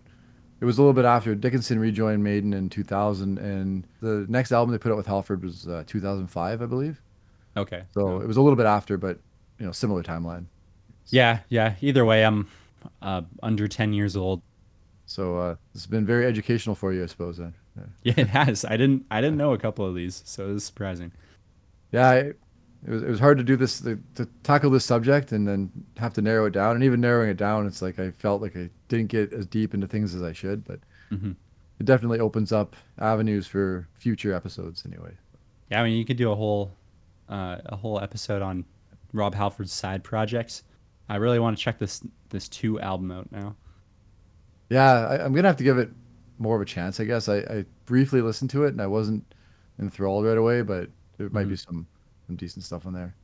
It 0.61 0.65
was 0.65 0.77
a 0.77 0.81
little 0.81 0.93
bit 0.93 1.03
after 1.05 1.35
Dickinson 1.35 1.77
rejoined 1.79 2.23
Maiden 2.23 2.53
in 2.53 2.69
2000, 2.69 3.37
and 3.37 3.85
the 4.01 4.25
next 4.29 4.51
album 4.53 4.71
they 4.71 4.77
put 4.77 4.91
out 4.91 4.97
with 4.97 5.07
Halford 5.07 5.43
was 5.43 5.67
uh, 5.67 5.83
2005, 5.87 6.61
I 6.61 6.65
believe. 6.65 7.01
Okay. 7.57 7.83
So 7.93 8.21
it 8.21 8.27
was 8.27 8.37
a 8.37 8.41
little 8.41 8.55
bit 8.55 8.65
after, 8.65 8.97
but 8.97 9.19
you 9.59 9.65
know, 9.65 9.71
similar 9.73 10.03
timeline. 10.03 10.45
Yeah, 11.09 11.39
yeah. 11.49 11.75
Either 11.81 12.05
way, 12.05 12.25
I'm 12.25 12.47
uh, 13.01 13.21
under 13.41 13.67
ten 13.67 13.93
years 13.93 14.15
old. 14.15 14.41
So 15.05 15.37
uh, 15.37 15.55
this 15.73 15.83
has 15.83 15.87
been 15.87 16.05
very 16.05 16.25
educational 16.25 16.75
for 16.75 16.93
you, 16.93 17.03
I 17.03 17.07
suppose. 17.07 17.37
Then. 17.37 17.53
Yeah. 17.77 17.83
Yeah, 18.03 18.13
it 18.17 18.27
has. 18.27 18.65
I 18.65 18.77
didn't 18.77 19.05
I 19.09 19.21
didn't 19.21 19.37
know 19.37 19.53
a 19.53 19.57
couple 19.57 19.85
of 19.85 19.95
these, 19.95 20.21
so 20.25 20.49
it 20.49 20.53
was 20.53 20.63
surprising. 20.63 21.11
Yeah, 21.91 22.09
I, 22.09 22.15
it 22.17 22.37
was 22.87 23.03
it 23.03 23.09
was 23.09 23.19
hard 23.19 23.37
to 23.37 23.43
do 23.43 23.55
this 23.55 23.79
to, 23.81 23.99
to 24.15 24.25
tackle 24.43 24.69
this 24.69 24.85
subject 24.85 25.31
and 25.31 25.47
then 25.47 25.71
have 25.97 26.13
to 26.13 26.21
narrow 26.21 26.45
it 26.45 26.51
down. 26.51 26.75
And 26.75 26.83
even 26.83 27.01
narrowing 27.01 27.29
it 27.29 27.37
down, 27.37 27.67
it's 27.67 27.81
like 27.81 27.99
I 27.99 28.11
felt 28.11 28.41
like 28.41 28.55
I 28.55 28.69
didn't 28.89 29.07
get 29.07 29.33
as 29.33 29.45
deep 29.45 29.73
into 29.73 29.87
things 29.87 30.13
as 30.15 30.23
I 30.23 30.33
should, 30.33 30.63
but 30.65 30.79
hmm 31.09 31.33
it 31.79 31.85
definitely 31.85 32.19
opens 32.19 32.51
up 32.51 32.75
avenues 32.99 33.47
for 33.47 33.87
future 33.95 34.33
episodes 34.33 34.83
anyway. 34.85 35.11
Yeah, 35.69 35.81
I 35.81 35.83
mean, 35.83 35.97
you 35.97 36.05
could 36.05 36.17
do 36.17 36.31
a 36.31 36.35
whole 36.35 36.71
uh, 37.29 37.57
a 37.65 37.75
whole 37.75 37.99
episode 37.99 38.41
on 38.41 38.65
Rob 39.11 39.35
Halford's 39.35 39.71
side 39.73 40.03
projects. 40.03 40.63
I 41.09 41.17
really 41.17 41.39
want 41.39 41.57
to 41.57 41.63
check 41.63 41.77
this 41.77 42.01
this 42.29 42.47
two 42.47 42.79
album 42.79 43.11
out 43.11 43.31
now. 43.31 43.55
Yeah, 44.69 45.07
I, 45.07 45.23
I'm 45.23 45.33
gonna 45.33 45.47
have 45.47 45.57
to 45.57 45.63
give 45.63 45.77
it 45.77 45.89
more 46.39 46.55
of 46.55 46.61
a 46.61 46.65
chance, 46.65 46.99
I 46.99 47.05
guess. 47.05 47.29
I, 47.29 47.37
I 47.37 47.65
briefly 47.85 48.21
listened 48.21 48.49
to 48.51 48.63
it 48.63 48.69
and 48.69 48.81
I 48.81 48.87
wasn't 48.87 49.23
enthralled 49.79 50.25
right 50.25 50.37
away, 50.37 50.61
but 50.61 50.89
there 51.17 51.29
might 51.29 51.47
be 51.47 51.55
some 51.55 51.87
some 52.27 52.35
decent 52.35 52.63
stuff 52.65 52.85
on 52.85 52.93
there. 52.93 53.15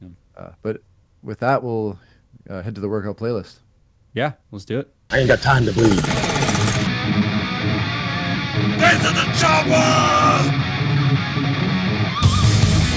Yeah. 0.00 0.08
Uh, 0.36 0.50
but 0.62 0.82
with 1.22 1.38
that, 1.40 1.62
we'll 1.62 1.98
uh, 2.48 2.62
head 2.62 2.74
to 2.74 2.80
the 2.80 2.88
workout 2.88 3.16
playlist. 3.16 3.58
Yeah, 4.14 4.32
let's 4.50 4.64
do 4.64 4.78
it. 4.78 4.92
I 5.10 5.18
ain't 5.18 5.28
got 5.28 5.40
time 5.40 5.64
to 5.66 5.72
bleed. 5.72 6.02
Get 8.78 8.96
to 9.02 9.10
the 9.12 9.26
chopper! 9.38 10.58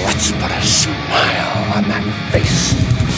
Let's 0.04 0.32
put 0.32 0.52
a 0.52 0.62
smile 0.62 1.76
on 1.76 1.84
that 1.88 2.30
face. 2.32 3.11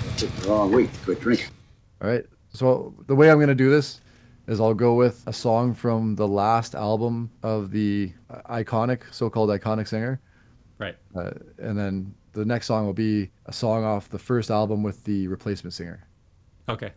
I 0.00 0.12
picked 0.18 0.36
the 0.42 0.48
wrong 0.48 0.72
week 0.72 0.92
to 0.92 0.98
quit 1.00 1.20
drinking. 1.20 1.46
All 2.02 2.08
right. 2.08 2.24
So 2.52 2.94
the 3.06 3.14
way 3.14 3.30
I'm 3.30 3.38
gonna 3.38 3.54
do 3.54 3.70
this 3.70 4.00
is 4.46 4.60
I'll 4.60 4.74
go 4.74 4.94
with 4.94 5.22
a 5.26 5.32
song 5.32 5.74
from 5.74 6.16
the 6.16 6.26
last 6.26 6.74
album 6.74 7.30
of 7.42 7.70
the 7.70 8.12
uh, 8.30 8.40
iconic, 8.62 9.02
so-called 9.12 9.50
iconic 9.50 9.86
singer, 9.86 10.20
Right. 10.78 10.96
uh, 11.14 11.30
and 11.58 11.78
then 11.78 12.14
the 12.32 12.44
next 12.44 12.66
song 12.66 12.86
will 12.86 12.92
be 12.94 13.30
a 13.46 13.52
song 13.52 13.84
off 13.84 14.08
the 14.08 14.18
first 14.18 14.50
album 14.50 14.82
with 14.82 15.04
the 15.04 15.28
replacement 15.28 15.72
singer. 15.74 16.04
Okay. 16.68 16.92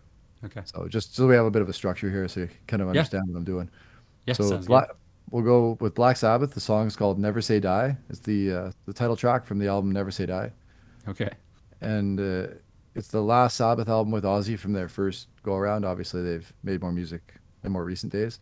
Okay. 0.46 0.62
So 0.66 0.88
just 0.88 1.16
so 1.16 1.28
we 1.28 1.36
have 1.36 1.46
a 1.46 1.52
bit 1.52 1.62
of 1.62 1.70
a 1.70 1.74
structure 1.74 2.10
here, 2.10 2.28
so 2.28 2.42
you 2.42 2.50
kind 2.68 2.82
of 2.82 2.88
Yeah. 2.88 2.92
understand 3.02 3.24
what 3.28 3.38
I'm 3.38 3.44
doing. 3.44 3.70
Yeah. 4.26 4.34
so 4.34 4.50
sounds 4.50 4.68
Bla- 4.68 4.88
good. 4.88 4.96
we'll 5.32 5.44
go 5.44 5.78
with 5.80 5.94
Black 5.96 6.18
Sabbath. 6.18 6.54
The 6.54 6.60
song 6.62 6.88
is 6.88 6.96
called 6.96 7.20
"Never 7.20 7.42
Say 7.42 7.60
Die." 7.60 7.98
It's 8.10 8.20
the 8.20 8.52
uh, 8.52 8.72
the 8.86 8.94
title 8.94 9.16
track 9.16 9.46
from 9.46 9.60
the 9.60 9.68
album 9.68 9.92
"Never 9.92 10.12
Say 10.12 10.26
Die," 10.26 10.52
Okay. 11.08 11.30
and 11.82 12.20
uh, 12.20 12.48
it's 12.96 13.08
the 13.10 13.22
last 13.22 13.58
Sabbath 13.58 13.88
album 13.90 14.12
with 14.12 14.24
Ozzy 14.24 14.58
from 14.58 14.74
their 14.74 14.88
first 14.90 15.28
go 15.44 15.56
around. 15.56 15.86
Obviously, 15.86 16.22
they've 16.22 16.52
made 16.64 16.82
more 16.82 16.92
music 16.92 17.36
in 17.64 17.72
more 17.72 17.84
recent 17.86 18.12
days. 18.12 18.40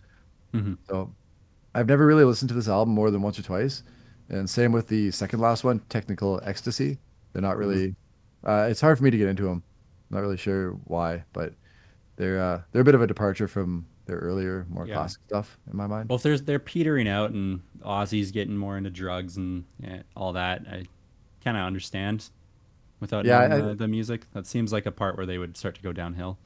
Mhm. 0.53 0.77
So 0.89 1.13
I've 1.73 1.87
never 1.87 2.05
really 2.05 2.23
listened 2.25 2.49
to 2.49 2.55
this 2.55 2.67
album 2.67 2.93
more 2.93 3.11
than 3.11 3.21
once 3.21 3.39
or 3.39 3.43
twice, 3.43 3.83
and 4.29 4.49
same 4.49 4.71
with 4.71 4.87
the 4.87 5.11
second 5.11 5.39
last 5.39 5.63
one, 5.63 5.79
"Technical 5.89 6.41
Ecstasy." 6.43 6.97
They're 7.33 7.41
not 7.41 7.57
really. 7.57 7.95
Uh, 8.43 8.67
it's 8.69 8.81
hard 8.81 8.97
for 8.97 9.03
me 9.03 9.11
to 9.11 9.17
get 9.17 9.27
into 9.27 9.43
them. 9.43 9.63
Not 10.09 10.19
really 10.19 10.35
sure 10.37 10.71
why, 10.85 11.23
but 11.31 11.53
they're 12.17 12.41
uh, 12.41 12.61
they're 12.71 12.81
a 12.81 12.85
bit 12.85 12.95
of 12.95 13.01
a 13.01 13.07
departure 13.07 13.47
from 13.47 13.85
their 14.07 14.17
earlier, 14.17 14.65
more 14.69 14.85
Yeah. 14.85 14.95
classic 14.95 15.21
stuff 15.27 15.57
in 15.71 15.77
my 15.77 15.87
mind. 15.87 16.09
Well, 16.09 16.17
if 16.17 16.23
there's 16.23 16.41
they're 16.41 16.59
petering 16.59 17.07
out 17.07 17.31
and 17.31 17.61
Ozzy's 17.85 18.31
getting 18.31 18.57
more 18.57 18.77
into 18.77 18.89
drugs 18.89 19.37
and 19.37 19.63
yeah, 19.79 20.01
all 20.17 20.33
that, 20.33 20.65
I 20.67 20.83
kind 21.43 21.55
of 21.55 21.63
understand. 21.63 22.29
Without 23.01 23.25
Yeah, 23.25 23.39
I- 23.41 23.47
the, 23.59 23.75
the 23.75 23.87
music, 23.89 24.27
that 24.31 24.45
seems 24.47 24.71
like 24.71 24.85
a 24.85 24.91
part 24.91 25.17
where 25.17 25.25
they 25.25 25.37
would 25.37 25.57
start 25.57 25.75
to 25.75 25.81
go 25.81 25.91
downhill. 25.91 26.37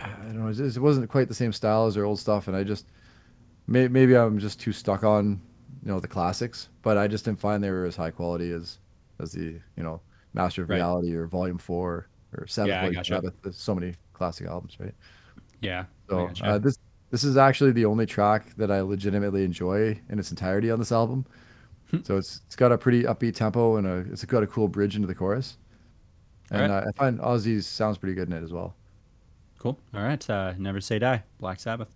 I 0.00 0.08
don't 0.08 0.40
know. 0.40 0.48
It, 0.48 0.54
just, 0.54 0.76
it 0.76 0.80
wasn't 0.80 1.08
quite 1.08 1.28
the 1.28 1.34
same 1.34 1.52
style 1.52 1.86
as 1.86 1.94
their 1.94 2.04
old 2.04 2.18
stuff, 2.18 2.48
and 2.48 2.56
I 2.56 2.64
just 2.64 2.86
may, 3.68 3.86
maybe 3.86 4.16
I'm 4.16 4.40
just 4.40 4.58
too 4.58 4.72
stuck 4.72 5.04
on 5.04 5.40
you 5.84 5.92
know 5.92 6.00
the 6.00 6.08
classics, 6.08 6.68
but 6.82 6.98
I 6.98 7.06
just 7.06 7.24
didn't 7.26 7.38
find 7.38 7.62
they 7.62 7.70
were 7.70 7.84
as 7.84 7.94
high 7.94 8.10
quality 8.10 8.50
as 8.50 8.78
as 9.20 9.30
the 9.32 9.60
you 9.76 9.82
know 9.84 10.00
Master 10.32 10.62
of 10.62 10.70
Right. 10.70 10.76
Reality 10.76 11.14
or 11.14 11.26
Volume 11.26 11.58
Four 11.58 12.08
or 12.36 12.46
Sabbath. 12.48 12.70
Yeah, 12.70 12.90
gotcha. 12.90 13.14
Sabbath. 13.14 13.34
There's 13.42 13.56
so 13.56 13.72
many 13.74 13.94
classic 14.14 14.48
albums, 14.48 14.76
right? 14.80 14.94
Yeah. 15.60 15.84
So 16.10 16.28
uh, 16.42 16.58
this 16.58 16.76
this 17.10 17.22
is 17.22 17.36
actually 17.36 17.70
the 17.70 17.84
only 17.84 18.06
track 18.06 18.56
that 18.56 18.72
I 18.72 18.80
legitimately 18.80 19.44
enjoy 19.44 20.00
in 20.08 20.18
its 20.18 20.30
entirety 20.30 20.70
on 20.72 20.78
this 20.80 20.90
album. 20.90 21.24
Hmm. 21.90 21.98
so 22.02 22.16
it's 22.16 22.40
it's 22.46 22.56
got 22.56 22.72
a 22.72 22.78
pretty 22.78 23.04
upbeat 23.04 23.34
tempo 23.36 23.76
and 23.76 23.86
a 23.86 23.98
it's 24.10 24.24
got 24.24 24.42
a 24.42 24.46
cool 24.48 24.66
bridge 24.66 24.96
into 24.96 25.06
the 25.06 25.14
chorus, 25.14 25.58
and 26.50 26.72
Alright. 26.72 26.86
uh, 26.86 26.88
I 26.88 26.92
find 26.92 27.18
Ozzy's 27.20 27.66
sounds 27.66 27.98
pretty 27.98 28.14
good 28.14 28.28
in 28.28 28.34
it 28.34 28.42
as 28.42 28.52
well. 28.52 28.74
cool. 29.58 29.78
All 29.94 30.02
right. 30.02 30.28
Uh, 30.28 30.54
Never 30.58 30.80
say 30.80 30.98
die. 30.98 31.22
Black 31.38 31.58
Sabbath. 31.60 31.94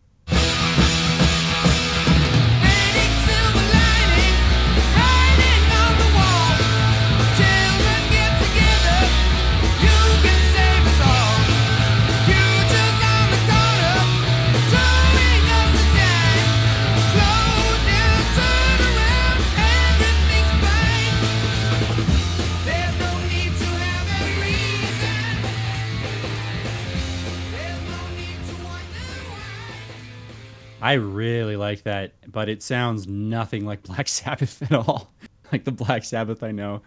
I 30.89 30.95
really 30.95 31.57
like 31.57 31.83
that, 31.83 32.13
but 32.31 32.49
it 32.49 32.63
sounds 32.63 33.07
nothing 33.07 33.65
like 33.67 33.83
Black 33.83 34.09
Sabbath 34.19 34.63
at 34.63 34.73
all. 34.73 35.13
like 35.53 35.65
the 35.65 35.73
Black 35.73 36.05
Sabbath 36.05 36.43
I 36.43 36.51
know. 36.51 36.83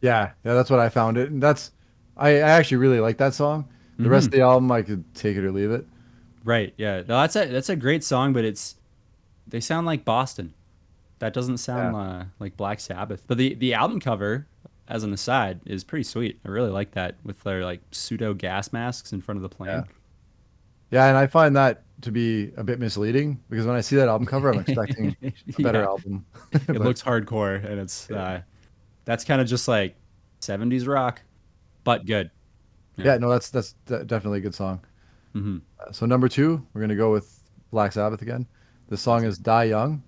Yeah, 0.00 0.30
yeah, 0.44 0.54
that's 0.54 0.70
what 0.70 0.80
I 0.80 0.88
found 0.88 1.16
it, 1.18 1.30
and 1.30 1.42
that's 1.42 1.72
I, 2.16 2.30
I 2.30 2.50
actually 2.50 2.78
really 2.78 3.00
like 3.00 3.18
that 3.18 3.34
song. 3.34 3.68
The 3.98 4.08
rest 4.08 4.26
of 4.26 4.30
the 4.32 4.40
album, 4.42 4.70
I 4.70 4.82
could 4.82 5.12
take 5.14 5.36
it 5.36 5.44
or 5.44 5.50
leave 5.50 5.72
it. 5.72 5.84
Right. 6.44 6.72
Yeah. 6.76 6.98
No, 7.00 7.20
that's 7.20 7.34
a 7.34 7.46
that's 7.46 7.68
a 7.68 7.74
great 7.76 8.04
song, 8.04 8.32
but 8.32 8.44
it's 8.44 8.76
they 9.46 9.58
sound 9.60 9.86
like 9.86 10.04
Boston. 10.04 10.54
That 11.18 11.32
doesn't 11.32 11.58
sound 11.58 11.94
Yeah. 11.96 12.00
uh, 12.00 12.24
like 12.38 12.56
Black 12.56 12.78
Sabbath. 12.78 13.24
But 13.26 13.38
the 13.38 13.54
the 13.54 13.74
album 13.74 13.98
cover, 13.98 14.46
as 14.86 15.02
an 15.02 15.12
aside, 15.12 15.60
is 15.66 15.82
pretty 15.82 16.04
sweet. 16.04 16.38
I 16.44 16.48
really 16.48 16.70
like 16.70 16.92
that 16.92 17.16
with 17.24 17.42
their 17.42 17.64
like 17.64 17.80
pseudo 17.90 18.34
gas 18.34 18.72
masks 18.72 19.12
in 19.12 19.20
front 19.20 19.38
of 19.38 19.42
the 19.42 19.48
plane. 19.48 19.70
Yeah. 19.70 19.84
Yeah, 20.90 21.08
and 21.08 21.16
I 21.18 21.26
find 21.26 21.56
that 21.56 21.82
to 22.02 22.12
be 22.12 22.52
a 22.56 22.62
bit 22.64 22.78
misleading 22.78 23.40
because 23.50 23.66
when 23.66 23.74
I 23.76 23.80
see 23.80 23.96
that 23.96 24.08
album 24.08 24.26
cover, 24.26 24.50
I'm 24.52 24.60
expecting 24.60 25.16
a 25.22 25.62
better 25.62 25.80
Yeah. 25.80 25.86
album. 25.86 26.24
It 26.52 26.62
But- 26.66 26.76
looks 26.80 27.02
hardcore, 27.02 27.56
and 27.64 27.80
it's 27.80 28.10
uh, 28.10 28.42
that's 29.04 29.24
kind 29.24 29.40
of 29.40 29.46
just 29.48 29.66
like 29.68 29.96
'70s 30.40 30.86
rock, 30.86 31.22
but 31.84 32.06
good. 32.06 32.30
yeah, 32.96 33.16
no, 33.18 33.28
that's 33.30 33.50
that's 33.50 33.72
de- 33.86 34.04
definitely 34.04 34.38
a 34.38 34.42
good 34.42 34.54
song. 34.54 34.80
Mhm. 35.34 35.60
Uh, 35.80 35.92
so 35.92 36.06
number 36.06 36.28
two, 36.28 36.64
we're 36.72 36.80
gonna 36.80 36.96
go 36.96 37.10
with 37.12 37.42
Black 37.70 37.92
Sabbath 37.92 38.22
again. 38.22 38.46
The 38.88 38.96
song 38.96 39.24
is 39.24 39.36
"Die 39.38 39.64
Young," 39.64 40.02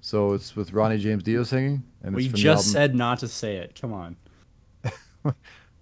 so 0.00 0.32
it's 0.34 0.54
with 0.56 0.72
Ronnie 0.72 0.98
James 0.98 1.22
Dio 1.22 1.42
singing, 1.42 1.82
and 2.02 2.14
We 2.14 2.22
it's 2.24 2.30
from 2.32 2.38
the 2.38 2.42
just 2.42 2.70
said 2.70 2.94
not 2.94 3.18
to 3.20 3.28
say 3.28 3.56
it. 3.56 3.78
Come 3.80 3.92
on. 3.92 4.16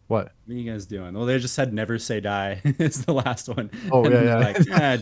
what? 0.09 0.33
What 0.47 0.55
are 0.55 0.59
you 0.59 0.71
guys 0.71 0.85
doing? 0.87 1.15
Well, 1.15 1.25
they 1.27 1.39
just 1.39 1.55
said 1.55 1.73
never 1.73 1.99
say 1.99 2.21
die 2.21 2.61
is 2.65 3.05
the 3.05 3.13
last 3.15 3.49
one. 3.49 3.71
Oh, 3.93 4.05
And 4.05 4.15
yeah, 4.15 4.23
yeah. 4.23 4.37
Like, 4.39 4.71
eh, 4.71 4.99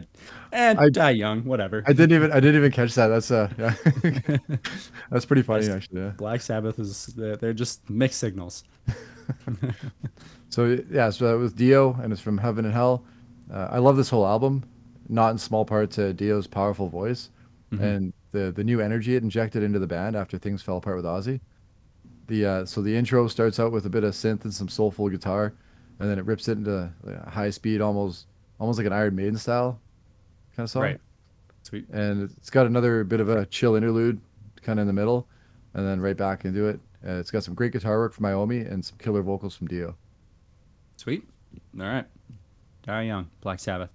and 0.53 0.79
I- 0.87 0.91
die 0.91 1.11
young, 1.11 1.45
whatever. 1.45 1.83
I 1.87 1.93
didn't 1.93 2.13
even 2.17 2.33
I 2.33 2.41
didn't 2.41 2.57
even 2.57 2.71
catch 2.73 2.95
that. 2.97 3.07
That's 3.09 3.31
uh, 3.31 3.49
yeah. 3.59 4.47
that's 5.11 5.25
pretty 5.25 5.43
funny 5.43 5.69
actually. 5.69 6.03
Yeah. 6.03 6.11
Black 6.19 6.41
Sabbath 6.43 6.79
is 6.79 7.07
they're 7.17 7.53
just 7.55 7.89
mixed 7.89 8.19
signals. 8.21 8.65
So 10.49 10.79
yeah, 10.91 11.11
so 11.11 11.35
it 11.35 11.39
was 11.39 11.53
Dio, 11.53 11.95
and 12.03 12.13
it's 12.13 12.23
from 12.23 12.39
Heaven 12.39 12.65
and 12.65 12.73
Hell. 12.73 13.05
Uh, 13.53 13.69
I 13.71 13.79
love 13.79 13.97
this 13.97 14.09
whole 14.09 14.27
album, 14.27 14.65
not 15.09 15.31
in 15.31 15.39
small 15.39 15.65
part 15.65 15.91
to 15.93 16.13
Dio's 16.15 16.47
powerful 16.47 16.89
voice 16.89 17.31
and 17.79 18.13
the 18.33 18.53
the 18.53 18.65
new 18.65 18.81
energy 18.81 19.17
it 19.17 19.23
injected 19.23 19.63
into 19.63 19.79
the 19.79 19.87
band 19.87 20.17
after 20.17 20.39
things 20.39 20.63
fell 20.63 20.79
apart 20.79 20.97
with 20.97 21.05
Ozzy. 21.05 21.41
The 22.27 22.47
uh, 22.47 22.65
so 22.65 22.83
the 22.83 22.95
intro 22.95 23.29
starts 23.29 23.61
out 23.61 23.73
with 23.73 23.87
a 23.87 23.91
bit 23.91 24.05
of 24.05 24.15
synth 24.15 24.45
and 24.45 24.53
some 24.53 24.69
soulful 24.69 25.09
guitar, 25.09 25.53
and 26.01 26.11
then 26.11 26.19
it 26.19 26.25
rips 26.25 26.49
it 26.49 26.59
into 26.59 26.91
high 27.29 27.51
speed, 27.51 27.81
almost 27.81 28.27
almost 28.59 28.79
like 28.79 28.87
an 28.87 28.93
Iron 28.93 29.15
Maiden 29.15 29.37
style 29.37 29.81
kind 30.57 30.65
of 30.65 30.71
song. 30.71 30.83
Right. 30.83 31.01
Sweet. 31.63 31.89
And 31.91 32.31
it's 32.39 32.51
got 32.51 32.67
another 32.67 33.05
bit 33.05 33.21
of 33.21 33.29
a 33.29 33.47
chill 33.47 33.75
interlude, 33.75 34.21
kind 34.63 34.79
of 34.79 34.83
in 34.83 34.87
the 34.87 34.93
middle, 34.93 35.27
and 35.75 35.87
then 35.87 36.01
right 36.01 36.17
back 36.17 36.45
into 36.45 36.67
it. 36.69 36.81
Uh, 37.07 37.15
it's 37.15 37.31
got 37.31 37.45
some 37.45 37.55
great 37.55 37.73
guitar 37.73 37.99
work 37.99 38.13
from 38.13 38.25
Iommi 38.25 38.71
and 38.71 38.85
some 38.85 38.99
killer 38.99 39.23
vocals 39.23 39.55
from 39.55 39.69
Dio. 39.69 39.97
Sweet. 40.97 41.29
All 41.79 41.87
right. 41.87 42.07
Die 42.83 43.03
young. 43.03 43.29
Black 43.41 43.61
Sabbath. 43.61 43.91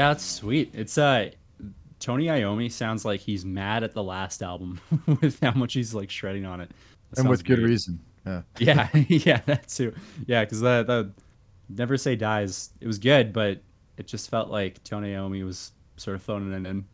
Yeah, 0.00 0.12
it's 0.12 0.24
sweet. 0.24 0.70
It's 0.72 0.96
uh 0.96 1.28
Tony 1.98 2.24
Iommi 2.24 2.72
sounds 2.72 3.04
like 3.04 3.20
he's 3.20 3.44
mad 3.44 3.84
at 3.84 3.92
the 3.92 4.02
last 4.02 4.42
album 4.42 4.80
with 5.20 5.38
how 5.40 5.52
much 5.52 5.74
he's 5.74 5.94
like 5.94 6.08
shredding 6.10 6.46
on 6.46 6.62
it. 6.62 6.70
That 7.10 7.20
and 7.20 7.28
with 7.28 7.44
good 7.44 7.58
great. 7.58 7.68
reason. 7.68 8.00
Yeah. 8.26 8.42
Yeah, 8.58 8.88
yeah, 9.08 9.42
that 9.44 9.68
too. 9.68 9.94
Yeah, 10.26 10.42
because 10.44 10.60
the 10.60 10.84
the 10.84 11.12
Never 11.68 11.98
Say 11.98 12.16
Dies, 12.16 12.70
it 12.80 12.86
was 12.86 12.98
good, 12.98 13.34
but 13.34 13.60
it 13.98 14.06
just 14.06 14.30
felt 14.30 14.48
like 14.48 14.82
Tony 14.84 15.12
Iommi 15.12 15.44
was 15.44 15.72
sort 15.98 16.14
of 16.14 16.22
phoning 16.22 16.50
it 16.64 16.66
in. 16.66 16.86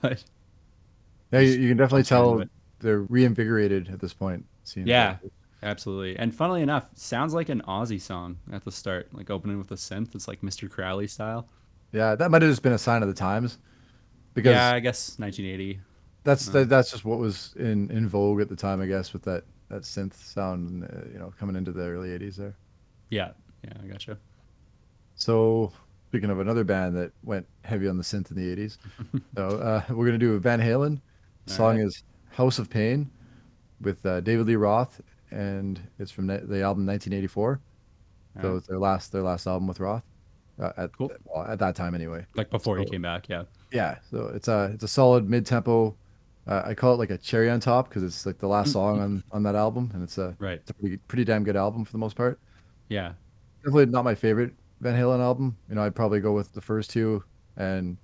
but 0.00 0.22
Yeah, 1.32 1.40
you, 1.40 1.50
you 1.60 1.68
can 1.70 1.76
definitely 1.76 2.02
I'm 2.02 2.04
fine 2.04 2.30
with 2.30 2.40
tell 2.40 2.48
they're 2.78 3.00
reinvigorated 3.00 3.88
at 3.88 3.98
this 3.98 4.14
point. 4.14 4.46
yeah, 4.76 5.16
absolutely. 5.60 6.16
And 6.16 6.32
funnily 6.32 6.62
enough, 6.62 6.88
sounds 6.94 7.34
like 7.34 7.48
an 7.48 7.62
Ozzy 7.66 8.00
song 8.00 8.38
at 8.52 8.64
the 8.64 8.70
start, 8.70 9.12
like 9.12 9.28
opening 9.28 9.58
with 9.58 9.72
a 9.72 9.76
synth. 9.76 10.14
It's 10.14 10.28
like 10.28 10.42
Mr. 10.42 10.70
Crowley 10.70 11.08
style. 11.08 11.48
Yeah, 11.94 12.14
that 12.16 12.30
might 12.30 12.42
have 12.42 12.50
just 12.50 12.62
been 12.62 12.72
a 12.72 12.78
sign 12.78 13.02
of 13.02 13.08
the 13.08 13.14
times, 13.14 13.58
because 14.34 14.54
yeah, 14.54 14.72
I 14.72 14.80
guess 14.80 15.18
1980. 15.18 15.80
that's 16.24 16.46
that, 16.46 16.68
that's 16.68 16.90
just 16.90 17.04
what 17.04 17.18
was 17.18 17.54
in 17.56 17.90
in 17.90 18.08
vogue 18.08 18.40
at 18.40 18.48
the 18.48 18.56
time, 18.56 18.80
I 18.80 18.86
guess, 18.86 19.12
with 19.12 19.22
that 19.22 19.44
that 19.68 19.82
synth 19.82 20.14
sound, 20.14 20.84
uh, 20.84 21.08
you 21.12 21.18
know, 21.18 21.32
coming 21.38 21.56
into 21.56 21.72
the 21.72 21.82
early 21.84 22.08
'80s 22.10 22.36
there. 22.36 22.56
Yeah, 23.10 23.30
yeah, 23.62 23.72
I 23.82 23.86
gotcha. 23.86 24.18
So 25.14 25.72
speaking 26.08 26.30
of 26.30 26.40
another 26.40 26.64
band 26.64 26.96
that 26.96 27.12
went 27.22 27.46
heavy 27.62 27.88
on 27.88 27.96
the 27.96 28.02
synth 28.04 28.30
in 28.30 28.36
the 28.36 28.56
'80s, 28.56 28.78
so 29.36 29.48
uh, 29.58 29.82
we're 29.94 30.06
gonna 30.06 30.18
do 30.18 30.38
Van 30.38 30.60
Halen. 30.60 31.00
The 31.46 31.52
All 31.52 31.56
song 31.56 31.76
right. 31.76 31.86
is 31.86 32.02
"House 32.30 32.58
of 32.58 32.68
Pain" 32.70 33.10
with 33.80 34.04
uh, 34.04 34.20
David 34.20 34.46
Lee 34.46 34.56
Roth, 34.56 35.00
and 35.30 35.80
it's 35.98 36.10
from 36.10 36.26
the 36.26 36.38
the 36.38 36.62
album 36.62 36.86
1984. 36.86 37.60
So 38.40 38.48
Alright. 38.48 38.58
it's 38.58 38.66
their 38.66 38.78
last 38.78 39.12
their 39.12 39.22
last 39.22 39.46
album 39.46 39.68
with 39.68 39.78
Roth. 39.78 40.04
Uh, 40.58 40.72
at 40.76 40.96
Cool. 40.96 41.10
well, 41.24 41.44
at 41.46 41.58
that 41.58 41.74
time 41.74 41.94
anyway. 41.94 42.24
Like 42.36 42.50
before 42.50 42.78
he 42.78 42.84
came 42.84 43.02
back, 43.02 43.28
yeah. 43.28 43.42
Yeah, 43.72 43.98
so 44.10 44.26
it's 44.34 44.46
a 44.48 44.70
it's 44.74 44.84
a 44.84 44.88
solid 44.88 45.28
mid 45.28 45.44
tempo. 45.46 45.96
Uh, 46.46 46.62
I 46.66 46.74
call 46.74 46.94
it 46.94 46.98
like 46.98 47.10
a 47.10 47.18
cherry 47.18 47.50
on 47.50 47.58
top 47.58 47.88
because 47.88 48.02
it's 48.02 48.24
like 48.26 48.38
the 48.38 48.46
last 48.46 48.70
song 48.72 49.00
on 49.00 49.24
on 49.32 49.42
that 49.44 49.54
album, 49.56 49.90
and 49.94 50.02
it's 50.02 50.18
a 50.18 50.36
Right. 50.38 50.60
it's 50.60 50.70
a 50.70 50.74
pretty 50.74 50.96
pretty 50.98 51.24
damn 51.24 51.42
good 51.42 51.56
album 51.56 51.84
for 51.84 51.90
the 51.92 51.98
most 51.98 52.16
part. 52.16 52.38
Yeah. 52.88 53.14
Definitely 53.64 53.86
not 53.86 54.04
my 54.04 54.14
favorite 54.14 54.52
Van 54.80 54.94
Halen 54.94 55.20
album. 55.20 55.56
You 55.68 55.74
know, 55.76 55.82
I'd 55.82 55.94
probably 55.94 56.20
go 56.20 56.32
with 56.32 56.52
the 56.52 56.60
first 56.60 56.90
two 56.90 57.24
and 57.56 57.96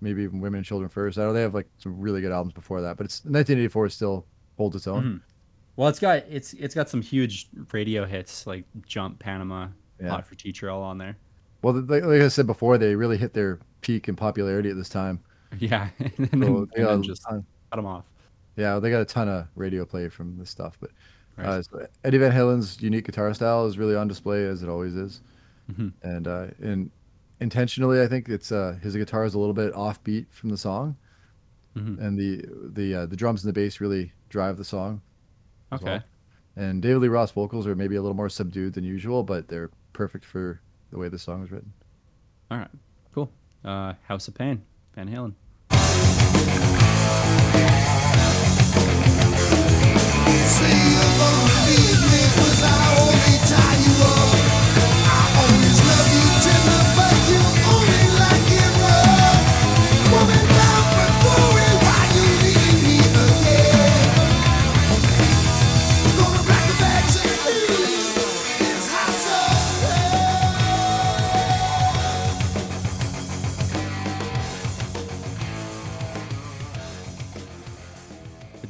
maybe 0.00 0.22
even 0.22 0.40
Women 0.40 0.58
and 0.58 0.64
Children 0.66 0.88
first. 0.88 1.18
I 1.18 1.22
don't 1.22 1.30
know 1.30 1.34
they 1.34 1.42
have 1.42 1.54
like 1.54 1.66
some 1.78 1.98
really 2.00 2.20
good 2.20 2.30
albums 2.32 2.54
before 2.54 2.80
that, 2.82 2.96
but 2.96 3.04
it's 3.04 3.24
1984 3.24 3.88
still 3.90 4.24
holds 4.56 4.76
its 4.76 4.86
own. 4.86 5.02
Mhm. 5.04 5.20
Well, 5.76 5.88
it's 5.88 5.98
got 5.98 6.18
it's 6.30 6.54
it's 6.54 6.74
got 6.74 6.88
some 6.88 7.02
huge 7.02 7.48
radio 7.72 8.06
hits 8.06 8.46
like 8.46 8.64
Jump, 8.86 9.18
Panama, 9.18 9.68
Yeah. 10.00 10.10
Hot 10.10 10.26
for 10.26 10.36
Teacher 10.36 10.70
all 10.70 10.82
on 10.82 10.96
there. 10.98 11.16
Well, 11.64 11.74
like, 11.88 12.04
like 12.04 12.20
I 12.20 12.28
said 12.28 12.46
before, 12.46 12.78
they 12.78 12.94
really 12.94 13.16
hit 13.16 13.32
their 13.32 13.58
peak 13.80 14.08
in 14.08 14.16
popularity 14.16 14.70
at 14.70 14.76
this 14.76 14.88
time. 14.88 15.20
Yeah, 15.58 15.88
and 15.98 16.28
then, 16.30 16.42
So 16.42 16.66
they 16.74 16.82
got 16.82 17.00
just 17.02 17.22
ton- 17.22 17.46
cut 17.70 17.76
them 17.76 17.86
off. 17.86 18.04
Yeah, 18.56 18.80
they 18.80 18.90
got 18.90 19.00
a 19.02 19.04
ton 19.04 19.28
of 19.28 19.46
radio 19.54 19.84
play 19.84 20.08
from 20.08 20.36
this 20.36 20.50
stuff, 20.50 20.76
but 20.80 20.90
Right. 21.36 21.46
uh, 21.46 21.62
so 21.62 21.86
Eddie 22.04 22.18
Van 22.18 22.32
Halen's 22.32 22.80
unique 22.82 23.04
guitar 23.06 23.32
style 23.34 23.66
is 23.66 23.78
really 23.78 23.94
on 23.96 24.06
display 24.08 24.44
as 24.46 24.62
it 24.64 24.68
always 24.68 24.94
is, 24.96 25.20
Mhm. 25.72 25.92
and 26.02 26.26
uh, 26.28 26.46
and 26.60 26.90
intentionally, 27.40 28.00
I 28.02 28.06
think 28.08 28.28
it's 28.28 28.50
uh, 28.52 28.78
his 28.82 28.96
guitar 28.96 29.24
is 29.24 29.34
a 29.34 29.38
little 29.38 29.54
bit 29.54 29.72
offbeat 29.74 30.26
from 30.30 30.50
the 30.50 30.56
song, 30.58 30.96
Mhm. 31.76 31.98
and 32.00 32.18
the 32.18 32.44
the 32.72 32.94
uh, 33.02 33.06
the 33.06 33.16
drums 33.16 33.44
and 33.44 33.48
the 33.48 33.60
bass 33.60 33.80
really 33.80 34.12
drive 34.30 34.56
the 34.56 34.64
song. 34.64 35.02
Okay. 35.72 35.84
well. 35.84 36.04
And 36.56 36.82
David 36.82 36.98
Lee 37.02 37.08
Roth's 37.08 37.32
vocals 37.32 37.66
are 37.66 37.74
maybe 37.76 37.94
a 37.96 38.02
little 38.02 38.16
more 38.16 38.28
subdued 38.28 38.74
than 38.74 38.82
usual, 38.84 39.22
but 39.24 39.46
they're 39.48 39.70
perfect 39.92 40.24
for 40.24 40.60
the 40.94 41.00
way 41.00 41.08
the 41.08 41.18
song 41.18 41.42
is 41.42 41.50
written. 41.50 41.72
All 42.52 42.58
right. 42.58 42.70
Cool. 43.12 43.28
Uh, 43.64 43.94
House 44.06 44.28
of 44.28 44.34
Pain, 44.34 44.62
Van 44.94 45.08
Halen. 45.08 45.34
It 50.36 50.50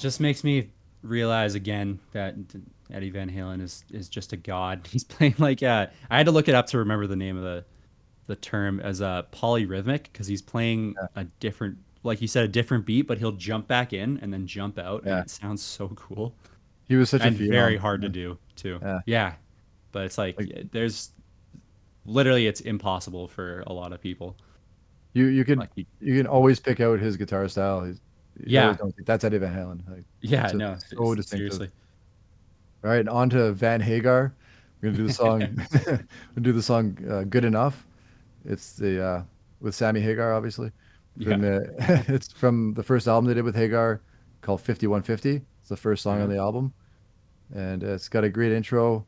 just 0.04 0.20
makes 0.20 0.44
me 0.44 0.70
realize 1.02 1.54
again 1.54 1.98
that 2.12 2.34
Eddie 2.92 3.08
Van 3.10 3.30
Halen 3.30 3.60
is 3.62 3.84
is 3.90 4.08
just 4.10 4.32
a 4.34 4.36
god. 4.36 4.86
He's 4.92 5.02
playing 5.02 5.34
like 5.38 5.62
uh, 5.62 5.86
I 6.10 6.18
had 6.18 6.26
to 6.26 6.32
look 6.32 6.46
it 6.48 6.54
up 6.54 6.66
to 6.68 6.78
remember 6.78 7.06
the 7.06 7.16
name 7.16 7.36
of 7.38 7.42
the 7.42 7.64
the 8.26 8.36
term 8.36 8.80
as 8.80 9.00
a 9.00 9.26
polyrhythmic 9.32 10.04
because 10.04 10.26
he's 10.26 10.40
playing 10.40 10.94
a 11.14 11.24
different, 11.40 11.76
like 12.04 12.22
you 12.22 12.28
said, 12.28 12.42
a 12.44 12.48
different 12.48 12.86
beat, 12.86 13.02
but 13.02 13.18
he'll 13.18 13.32
jump 13.32 13.66
back 13.68 13.92
in 13.92 14.18
and 14.22 14.32
then 14.32 14.46
jump 14.46 14.78
out, 14.78 15.02
Yeah. 15.04 15.16
and 15.18 15.26
it 15.26 15.30
sounds 15.30 15.62
so 15.62 15.88
cool 15.88 16.34
He 16.88 16.96
was 16.96 17.10
such 17.10 17.20
and 17.22 17.36
a 17.36 17.38
phenom. 17.38 17.50
very 17.50 17.76
hard 17.76 18.00
to 18.02 18.08
do 18.08 18.38
too. 18.56 18.78
Yeah. 18.82 19.00
Yeah, 19.04 19.34
but 19.92 20.04
it's 20.06 20.16
like, 20.16 20.38
there's 20.72 21.10
literally 22.06 22.46
it's 22.46 22.60
impossible 22.62 23.28
for 23.28 23.62
a 23.66 23.72
lot 23.74 23.92
of 23.92 24.00
people. 24.00 24.36
You 25.12 25.26
you 25.26 25.44
can 25.44 25.58
Like, 25.58 25.70
you- 25.74 25.84
you 26.00 26.16
can 26.16 26.26
always 26.26 26.60
pick 26.60 26.80
out 26.80 27.00
his 27.00 27.16
guitar 27.18 27.46
style. 27.48 27.84
He's, 27.84 28.00
Yeah. 28.44 28.76
that's 29.04 29.24
Eddie 29.24 29.38
Van 29.38 29.54
Halen. 29.54 29.88
Like, 29.90 30.04
Yeah, 30.20 30.48
a- 30.50 30.54
no, 30.54 30.76
so 30.78 31.14
distinctive. 31.14 31.52
seriously. 31.52 31.70
All 32.82 32.90
right, 32.90 33.06
on 33.08 33.30
to 33.30 33.52
Van 33.52 33.80
Hagar. 33.80 34.34
We're 34.82 34.90
gonna 34.90 34.96
do 34.98 35.06
the 35.06 35.12
song. 35.22 35.40
we're 35.86 36.42
do 36.42 36.52
the 36.52 36.62
song 36.62 36.98
uh, 37.10 37.22
"Good 37.24 37.44
Enough." 37.44 37.86
It's 38.44 38.74
the 38.74 39.02
uh, 39.02 39.22
with 39.60 39.74
Sammy 39.74 40.00
Hagar, 40.00 40.34
obviously. 40.34 40.70
From 41.22 41.40
the, 41.42 41.74
it's 42.08 42.32
from 42.32 42.74
the 42.74 42.82
first 42.82 43.06
album 43.06 43.26
they 43.28 43.34
did 43.34 43.44
with 43.44 43.54
Hagar, 43.56 44.00
called 44.42 44.60
"5150." 44.62 45.42
It's 45.60 45.68
the 45.70 45.76
first 45.76 46.02
song 46.02 46.20
on 46.20 46.28
the 46.28 46.36
album, 46.36 46.74
and 47.54 47.82
uh, 47.84 47.88
it's 47.94 48.08
got 48.08 48.24
a 48.24 48.28
great 48.28 48.52
intro. 48.52 49.06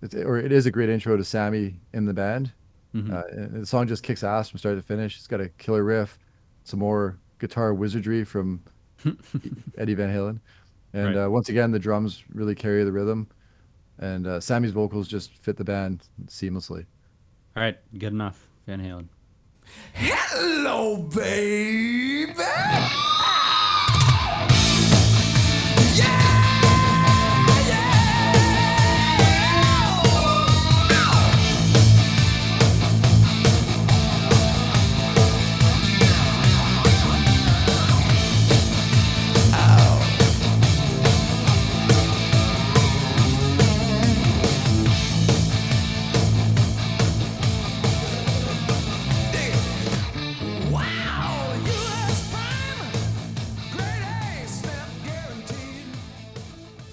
It's, 0.00 0.14
or 0.14 0.38
it 0.38 0.52
is 0.52 0.66
a 0.66 0.70
great 0.70 0.88
intro 0.88 1.16
to 1.16 1.24
Sammy 1.24 1.80
in 1.92 2.06
the 2.06 2.14
band. 2.14 2.52
Mhm. 2.94 3.12
Uh, 3.12 3.22
and 3.32 3.62
the 3.62 3.66
song 3.66 3.86
just 3.86 4.02
kicks 4.02 4.22
ass 4.24 4.48
from 4.50 4.58
start 4.58 4.76
to 4.76 4.82
finish. 4.82 5.16
It's 5.18 5.26
got 5.26 5.40
a 5.40 5.48
killer 5.50 5.82
riff, 5.84 6.18
some 6.64 6.78
more 6.80 7.18
guitar 7.42 7.74
wizardry 7.74 8.24
from 8.24 8.62
Eddie 9.76 9.94
Van 9.94 10.08
Halen, 10.08 10.38
and 10.94 11.14
Right. 11.16 11.24
uh, 11.26 11.28
once 11.30 11.48
again 11.50 11.72
the 11.72 11.78
drums 11.78 12.22
really 12.32 12.54
carry 12.54 12.84
the 12.84 12.92
rhythm, 12.92 13.26
and 13.98 14.26
uh, 14.26 14.40
Sammy's 14.40 14.70
vocals 14.70 15.08
just 15.08 15.36
fit 15.36 15.56
the 15.56 15.64
band 15.64 16.04
seamlessly. 16.26 16.86
All 17.56 17.62
right, 17.62 17.76
good 17.98 18.12
enough, 18.12 18.48
Van 18.66 18.80
Halen. 18.80 19.08
Hello, 19.92 21.02
baby. 21.02 22.32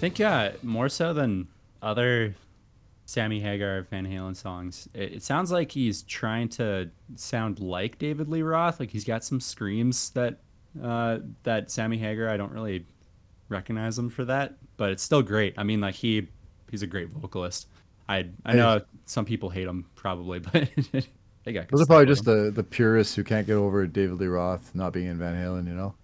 Think 0.00 0.20
uh, 0.20 0.52
more 0.62 0.88
so 0.88 1.12
than 1.12 1.48
other 1.82 2.34
Sammy 3.04 3.40
Hagar 3.40 3.82
Van 3.82 4.06
Halen 4.06 4.34
songs, 4.34 4.88
it, 4.94 5.14
it 5.14 5.22
sounds 5.22 5.52
like 5.52 5.72
he's 5.72 6.02
trying 6.02 6.48
to 6.50 6.90
sound 7.16 7.60
like 7.60 7.98
David 7.98 8.28
Lee 8.28 8.42
Roth. 8.42 8.80
Like 8.80 8.90
he's 8.90 9.04
got 9.04 9.22
some 9.22 9.40
screams 9.40 10.10
that 10.10 10.38
uh, 10.82 11.18
that 11.42 11.70
Sammy 11.70 11.98
Hagar. 11.98 12.28
I 12.28 12.36
don't 12.36 12.52
really 12.52 12.86
recognize 13.48 13.98
him 13.98 14.08
for 14.08 14.24
that, 14.24 14.54
but 14.76 14.90
it's 14.90 15.02
still 15.02 15.22
great. 15.22 15.54
I 15.58 15.64
mean, 15.64 15.80
like 15.80 15.96
he 15.96 16.28
he's 16.70 16.82
a 16.82 16.86
great 16.86 17.10
vocalist. 17.10 17.68
I 18.08 18.30
I 18.44 18.54
know 18.54 18.80
some 19.04 19.24
people 19.24 19.50
hate 19.50 19.66
him 19.66 19.86
probably, 19.94 20.38
but 20.92 21.06
they 21.44 21.52
got 21.52 21.68
Those 21.68 21.82
are 21.82 21.86
probably 21.86 22.06
just 22.06 22.26
him. 22.26 22.44
the 22.46 22.50
the 22.50 22.64
purists 22.64 23.14
who 23.14 23.22
can't 23.22 23.46
get 23.46 23.54
over 23.54 23.86
David 23.86 24.18
Lee 24.18 24.26
Roth 24.28 24.74
not 24.74 24.92
being 24.92 25.06
in 25.06 25.18
Van 25.18 25.34
Halen. 25.34 25.66
You 25.66 25.74
know, 25.74 25.94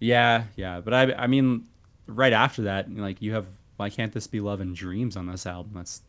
yeah 0.00 0.44
yeah. 0.56 0.80
But 0.80 0.92
I 0.92 1.12
I 1.14 1.26
mean, 1.26 1.66
right 2.08 2.32
after 2.32 2.62
that, 2.62 2.92
like 2.94 3.22
you 3.22 3.34
have 3.34 3.46
why 3.76 3.90
can't 3.90 4.12
this 4.12 4.26
be 4.26 4.40
Love 4.40 4.60
and 4.60 4.74
Dreams 4.74 5.16
on 5.16 5.26
this 5.26 5.46
album? 5.46 5.72
That's 5.76 6.02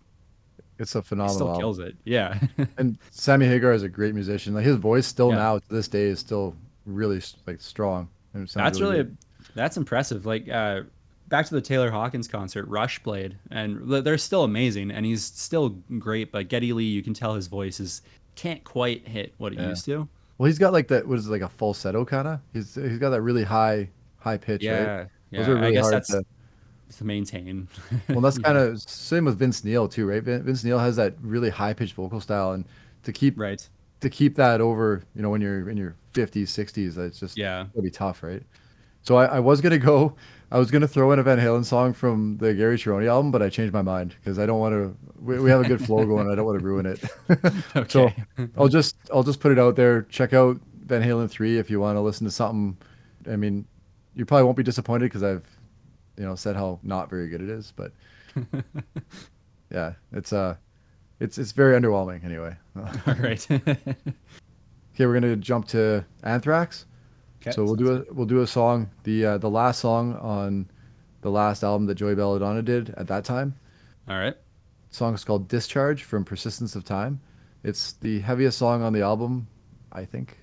it's 0.79 0.95
a 0.95 0.99
he 1.01 1.03
phenomenal. 1.07 1.35
still 1.35 1.47
album. 1.49 1.61
kills 1.61 1.79
it. 1.79 1.95
Yeah. 2.05 2.39
And 2.77 2.97
Sammy 3.11 3.45
Hagar 3.45 3.73
is 3.73 3.83
a 3.83 3.89
great 3.89 4.15
musician. 4.15 4.53
Like 4.53 4.65
his 4.65 4.77
voice 4.77 5.05
still 5.05 5.29
Yeah. 5.29 5.35
now 5.35 5.59
to 5.59 5.69
this 5.69 5.87
day 5.87 6.05
is 6.05 6.19
still 6.19 6.55
really 6.85 7.21
like 7.45 7.61
strong. 7.61 8.07
and 8.33 8.47
that's 8.47 8.79
really 8.81 8.97
good. 8.97 9.17
that's 9.55 9.77
impressive 9.77 10.25
like 10.25 10.47
uh 10.49 10.81
back 11.27 11.45
to 11.45 11.53
the 11.53 11.61
taylor 11.61 11.89
hawkins 11.91 12.27
concert 12.27 12.65
rush 12.67 13.01
played 13.03 13.37
and 13.51 13.87
they're 14.03 14.17
still 14.17 14.43
amazing 14.43 14.89
and 14.91 15.05
he's 15.05 15.23
still 15.23 15.69
great 15.99 16.31
but 16.31 16.47
Geddy 16.47 16.73
Lee 16.73 16.85
you 16.85 17.03
can 17.03 17.13
tell 17.13 17.35
his 17.35 17.45
voice 17.47 17.79
is 17.79 18.01
can't 18.35 18.63
quite 18.63 19.07
hit 19.07 19.33
what 19.37 19.53
it 19.53 19.59
Yeah. 19.59 19.69
used 19.69 19.85
to 19.85 20.07
well. 20.37 20.47
He's 20.47 20.57
got 20.57 20.71
like 20.73 20.87
that. 20.87 21.07
What 21.07 21.19
is 21.19 21.27
it, 21.27 21.31
like 21.31 21.41
a 21.41 21.49
falsetto 21.49 22.05
kind 22.05 22.27
of? 22.27 22.39
He's 22.53 22.73
he's 22.75 22.97
got 22.97 23.09
that 23.11 23.21
really 23.21 23.43
high 23.43 23.89
high 24.19 24.37
pitch. 24.37 24.63
yeah 24.63 24.83
right? 24.99 25.07
Yeah 25.31 25.39
Those 25.39 25.49
are 25.49 25.57
i 25.63 25.71
guess 25.71 25.83
hard 25.85 25.93
that's 25.95 26.09
to- 26.09 26.25
to 26.97 27.03
maintain 27.05 27.67
Well, 28.09 28.21
that's 28.21 28.39
kind 28.39 28.57
of 28.57 28.81
same 28.81 29.25
with 29.25 29.37
Vince 29.37 29.63
Neil 29.63 29.87
too, 29.87 30.07
right? 30.07 30.23
Vince 30.23 30.63
Neil 30.63 30.79
has 30.79 30.95
that 30.95 31.13
really 31.21 31.51
high 31.51 31.71
pitched 31.73 31.93
vocal 31.93 32.19
style, 32.19 32.53
and 32.53 32.65
to 33.03 33.11
keep 33.13 33.37
right 33.39 33.67
to 33.99 34.09
keep 34.09 34.35
that 34.37 34.59
over, 34.59 35.03
you 35.13 35.21
know, 35.21 35.29
when 35.29 35.39
you're 35.39 35.69
in 35.69 35.77
your 35.77 35.93
50s, 36.15 36.43
60s, 36.47 36.97
it's 36.97 37.19
just 37.19 37.37
Yeah. 37.37 37.65
it'll 37.71 37.83
be 37.83 37.91
tough, 37.91 38.23
right? 38.23 38.41
So 39.03 39.17
I, 39.17 39.25
I 39.25 39.39
was 39.39 39.61
gonna 39.61 39.77
go, 39.77 40.15
I 40.51 40.57
was 40.57 40.71
gonna 40.71 40.87
throw 40.87 41.11
in 41.11 41.19
a 41.19 41.23
Van 41.23 41.37
Halen 41.37 41.63
song 41.63 41.93
from 41.93 42.37
the 42.37 42.55
Gary 42.55 42.75
Cherone 42.77 43.07
album, 43.07 43.29
but 43.31 43.43
I 43.43 43.49
changed 43.49 43.71
my 43.73 43.83
mind 43.83 44.15
because 44.19 44.39
I 44.39 44.47
don't 44.47 44.59
want 44.59 44.73
to. 44.73 44.95
We, 45.21 45.37
we 45.39 45.49
have 45.51 45.61
a 45.61 45.67
good 45.67 45.85
flow 45.85 46.03
going. 46.07 46.27
I 46.31 46.33
don't 46.33 46.45
want 46.45 46.57
to 46.59 46.65
ruin 46.65 46.87
it. 46.87 47.03
so 47.91 48.05
Okay. 48.05 48.25
I'll 48.57 48.67
just 48.67 48.95
I'll 49.13 49.23
just 49.23 49.39
put 49.39 49.51
it 49.51 49.59
out 49.59 49.75
there. 49.75 50.01
Check 50.09 50.33
out 50.33 50.59
Van 50.87 51.03
Halen 51.03 51.29
three 51.29 51.59
if 51.59 51.69
you 51.69 51.79
want 51.79 51.97
to 51.97 52.01
listen 52.01 52.25
to 52.25 52.31
something. 52.31 52.77
I 53.31 53.35
mean, 53.35 53.65
you 54.19 54.25
probably 54.25 54.43
won't 54.43 54.57
be 54.57 54.63
disappointed 54.63 55.05
because 55.05 55.23
I've, 55.23 55.47
you 56.17 56.25
know, 56.25 56.35
said 56.35 56.57
how 56.57 56.79
not 56.83 57.09
very 57.09 57.29
good 57.29 57.41
it 57.41 57.49
is, 57.49 57.71
but 57.73 57.93
yeah, 59.71 59.93
it's 60.11 60.33
uh, 60.33 60.57
it's 61.21 61.37
it's 61.37 61.53
very 61.53 61.79
underwhelming 61.79 62.25
anyway. 62.25 62.55
all 62.75 63.13
right 63.15 63.47
Okay, 64.93 65.05
we're 65.05 65.13
gonna 65.13 65.37
jump 65.37 65.69
to 65.69 66.03
Anthrax. 66.23 66.85
Okay, 67.41 67.51
so 67.51 67.63
we'll 67.63 67.75
do 67.75 67.93
a 67.93 68.13
we'll 68.13 68.25
do 68.25 68.41
a 68.41 68.47
song 68.47 68.89
the 69.03 69.25
uh, 69.25 69.37
the 69.37 69.49
last 69.49 69.79
song 69.79 70.17
on 70.17 70.69
the 71.21 71.31
last 71.31 71.63
album 71.63 71.87
that 71.87 71.95
Joey 71.95 72.15
Belladonna 72.15 72.61
did 72.61 72.93
at 72.97 73.07
that 73.07 73.23
time. 73.23 73.55
all 74.09 74.17
right 74.17 74.35
The 74.89 74.95
song 74.95 75.13
is 75.13 75.23
called 75.23 75.47
Discharge 75.47 76.03
from 76.03 76.25
Persistence 76.25 76.75
of 76.75 76.83
Time. 76.83 77.21
It's 77.63 77.93
the 77.93 78.19
heaviest 78.19 78.57
song 78.57 78.83
on 78.83 78.91
the 78.91 79.01
album, 79.01 79.47
I 79.93 80.03
think, 80.03 80.37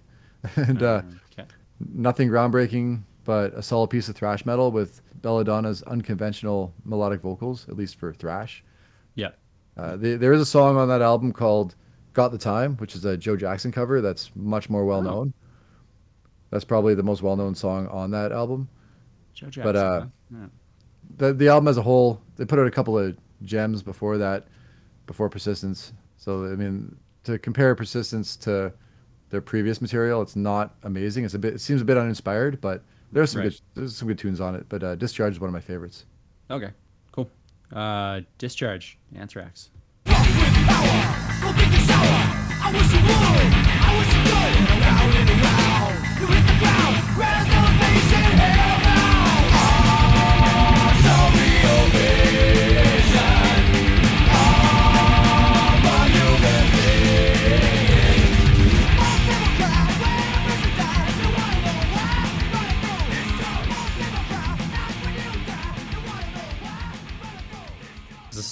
and 0.57 0.83
uh, 0.83 1.03
okay 1.39 1.47
nothing 1.81 2.29
groundbreaking, 2.29 3.03
but 3.27 3.53
a 3.55 3.63
solid 3.63 3.91
piece 3.91 4.09
of 4.09 4.17
thrash 4.17 4.47
metal 4.47 4.73
with 4.73 5.03
Belladonna's 5.21 5.83
unconventional 5.83 6.73
melodic 6.85 7.21
vocals, 7.21 7.69
at 7.69 7.77
least 7.77 7.97
for 7.97 8.15
thrash. 8.15 8.65
yeah 9.17 9.31
Uh, 9.77 9.97
the, 9.97 10.15
there 10.17 10.33
is 10.33 10.41
a 10.41 10.47
song 10.47 10.77
on 10.79 10.89
that 10.89 11.03
album 11.03 11.33
called 11.33 11.75
"Got 12.15 12.31
the 12.33 12.39
Time," 12.39 12.77
which 12.77 12.95
is 12.95 13.05
a 13.05 13.17
Joe 13.17 13.37
Jackson 13.37 13.71
cover. 13.73 14.01
That's 14.01 14.31
much 14.35 14.71
more 14.71 14.87
well 14.87 15.03
known. 15.03 15.35
That's 16.51 16.65
probably 16.65 16.95
the 16.95 17.03
most 17.03 17.21
well 17.23 17.37
known 17.37 17.55
song 17.55 17.89
on 17.89 18.11
that 18.13 18.33
album. 18.33 18.69
joe 19.35 19.47
jackson 19.51 19.63
But, 19.65 19.77
uh? 19.77 20.07
Yeah. 20.33 20.47
The 21.19 21.33
the 21.35 21.49
album 21.49 21.69
as 21.69 21.77
a 21.77 21.83
whole, 21.83 22.21
they 22.37 22.45
put 22.47 22.59
out 22.59 22.67
a 22.67 22.71
couple 22.71 22.99
of 22.99 23.17
gems 23.43 23.83
before 23.83 24.17
that, 24.19 24.47
before 25.07 25.29
Persistence. 25.29 25.93
So 26.17 26.45
I 26.47 26.57
mean, 26.57 26.97
to 27.25 27.39
compare 27.39 27.75
Persistence 27.75 28.37
to 28.39 28.73
their 29.31 29.41
previous 29.41 29.81
material, 29.81 30.23
it's 30.23 30.37
not 30.37 30.75
amazing. 30.85 31.25
It's 31.25 31.35
a 31.35 31.39
bit. 31.39 31.55
It 31.55 31.61
seems 31.61 31.81
a 31.83 31.85
bit 31.85 31.97
uninspired, 31.97 32.61
but 32.61 32.83
there's 33.17 33.31
some 33.33 33.41
Right. 33.41 33.51
good 33.51 33.61
there's 33.75 33.97
some 33.97 34.09
good 34.09 34.19
tunes 34.19 34.41
on 34.41 34.55
it. 34.55 34.67
But 34.69 34.83
uh, 34.85 34.95
Discharge 34.95 35.33
is 35.33 35.41
one 35.41 35.49
of 35.49 35.55
my 35.55 35.61
favorites. 35.61 36.05
okay 36.51 36.71
cool 37.13 37.29
uh 37.73 38.21
discharge 38.39 38.99
anthrax 39.15 39.71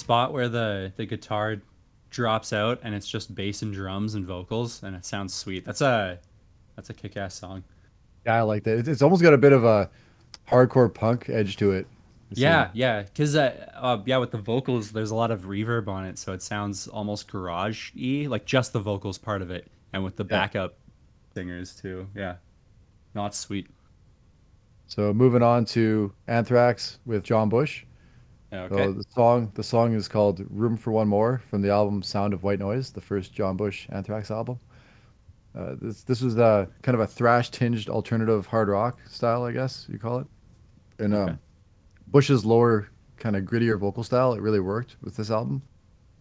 spot 0.04 0.34
where 0.34 0.50
the 0.50 0.92
the 0.96 1.06
guitar 1.06 1.56
drops 2.10 2.52
out 2.52 2.78
and 2.82 2.94
it's 2.94 3.08
just 3.08 3.34
bass 3.34 3.62
and 3.62 3.72
drums 3.72 4.14
and 4.14 4.26
vocals 4.26 4.82
and 4.82 4.94
it 4.94 5.04
sounds 5.04 5.32
sweet. 5.32 5.64
That's 5.64 5.80
a 5.80 6.18
that's 6.76 6.90
a 6.90 6.94
kick-ass 6.94 7.34
song. 7.34 7.64
Yeah, 8.26 8.36
I 8.36 8.42
like 8.42 8.64
that. 8.64 8.78
It's, 8.80 8.88
it's 8.88 9.02
almost 9.02 9.22
got 9.22 9.32
a 9.32 9.38
bit 9.38 9.52
of 9.52 9.64
a 9.64 9.88
hardcore 10.48 10.92
punk 10.92 11.30
edge 11.30 11.56
to 11.56 11.72
it. 11.72 11.86
Yeah, 12.30 12.68
yeah, 12.74 13.02
because 13.02 13.34
uh, 13.34 13.70
uh, 13.74 14.02
yeah, 14.04 14.18
with 14.18 14.30
the 14.30 14.38
vocals, 14.38 14.90
there's 14.90 15.10
a 15.12 15.14
lot 15.14 15.30
of 15.30 15.42
reverb 15.42 15.88
on 15.88 16.04
it, 16.04 16.18
so 16.18 16.32
it 16.32 16.42
sounds 16.42 16.88
almost 16.88 17.30
garage-y, 17.30 18.26
like 18.28 18.44
just 18.44 18.72
the 18.72 18.80
vocals 18.80 19.18
part 19.18 19.40
of 19.40 19.52
it, 19.52 19.70
and 19.92 20.02
with 20.02 20.16
the 20.16 20.24
backup 20.24 20.74
singers 21.32 21.76
too. 21.76 22.08
Yeah, 22.14 22.36
not 23.14 23.36
sweet. 23.36 23.68
So 24.88 25.14
moving 25.14 25.42
on 25.42 25.64
to 25.66 26.12
Anthrax 26.26 26.98
with 27.06 27.22
John 27.22 27.48
Bush. 27.48 27.84
Yeah, 28.54 28.68
So 28.68 28.92
the 28.92 29.04
song 29.10 29.50
the 29.54 29.62
song 29.64 29.94
is 29.94 30.06
called 30.08 30.44
"Room 30.48 30.76
for 30.76 30.92
One 30.92 31.08
More" 31.08 31.42
from 31.50 31.60
the 31.62 31.70
album 31.70 32.02
"Sound 32.02 32.32
of 32.32 32.42
White 32.44 32.60
Noise," 32.60 32.92
the 32.92 33.00
first 33.00 33.32
John 33.34 33.56
Bush 33.56 33.86
Anthrax 33.90 34.30
album. 34.30 34.60
Uh, 35.56 35.74
this 35.80 36.04
this 36.04 36.20
was 36.20 36.38
uh, 36.38 36.66
kind 36.82 36.94
of 36.94 37.00
a 37.00 37.06
thrash 37.06 37.50
tinged 37.50 37.88
alternative 37.88 38.46
hard 38.46 38.68
rock 38.68 39.00
style, 39.08 39.42
I 39.44 39.52
guess 39.52 39.86
you 39.90 39.98
call 39.98 40.18
it. 40.20 40.26
And 41.00 41.14
um, 41.14 41.38
Bush's 42.08 42.44
lower 42.44 42.88
kind 43.16 43.34
of 43.36 43.42
grittier 43.44 43.78
vocal 43.78 44.04
style, 44.04 44.34
it 44.34 44.40
really 44.40 44.60
worked 44.60 44.96
with 45.02 45.16
this 45.16 45.30
album. 45.30 45.62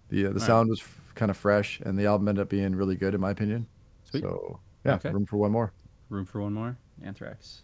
The 0.10 0.26
uh, 0.26 0.30
the 0.30 0.34
Right. 0.36 0.42
sound 0.42 0.70
was 0.70 0.80
f- 0.82 1.02
kind 1.16 1.30
of 1.30 1.38
fresh, 1.38 1.80
and 1.86 1.98
the 1.98 2.06
album 2.08 2.28
ended 2.28 2.42
up 2.42 2.50
being 2.50 2.76
really 2.76 2.96
good 2.96 3.14
in 3.14 3.22
my 3.22 3.30
opinion. 3.32 3.68
Sweet. 4.06 4.24
So 4.24 4.60
yeah, 4.86 4.96
Okay. 4.96 5.12
room 5.12 5.26
for 5.28 5.38
one 5.38 5.52
more. 5.52 5.72
room 6.10 6.26
for 6.26 6.42
one 6.42 6.54
more. 6.54 6.78
Anthrax. 7.04 7.62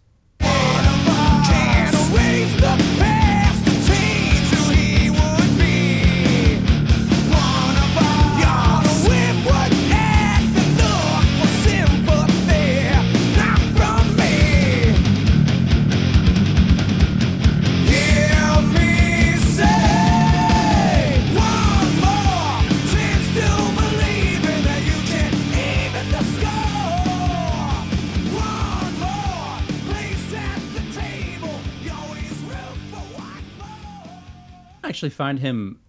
Actually 35.00 35.08
find 35.10 35.38
him 35.38 35.80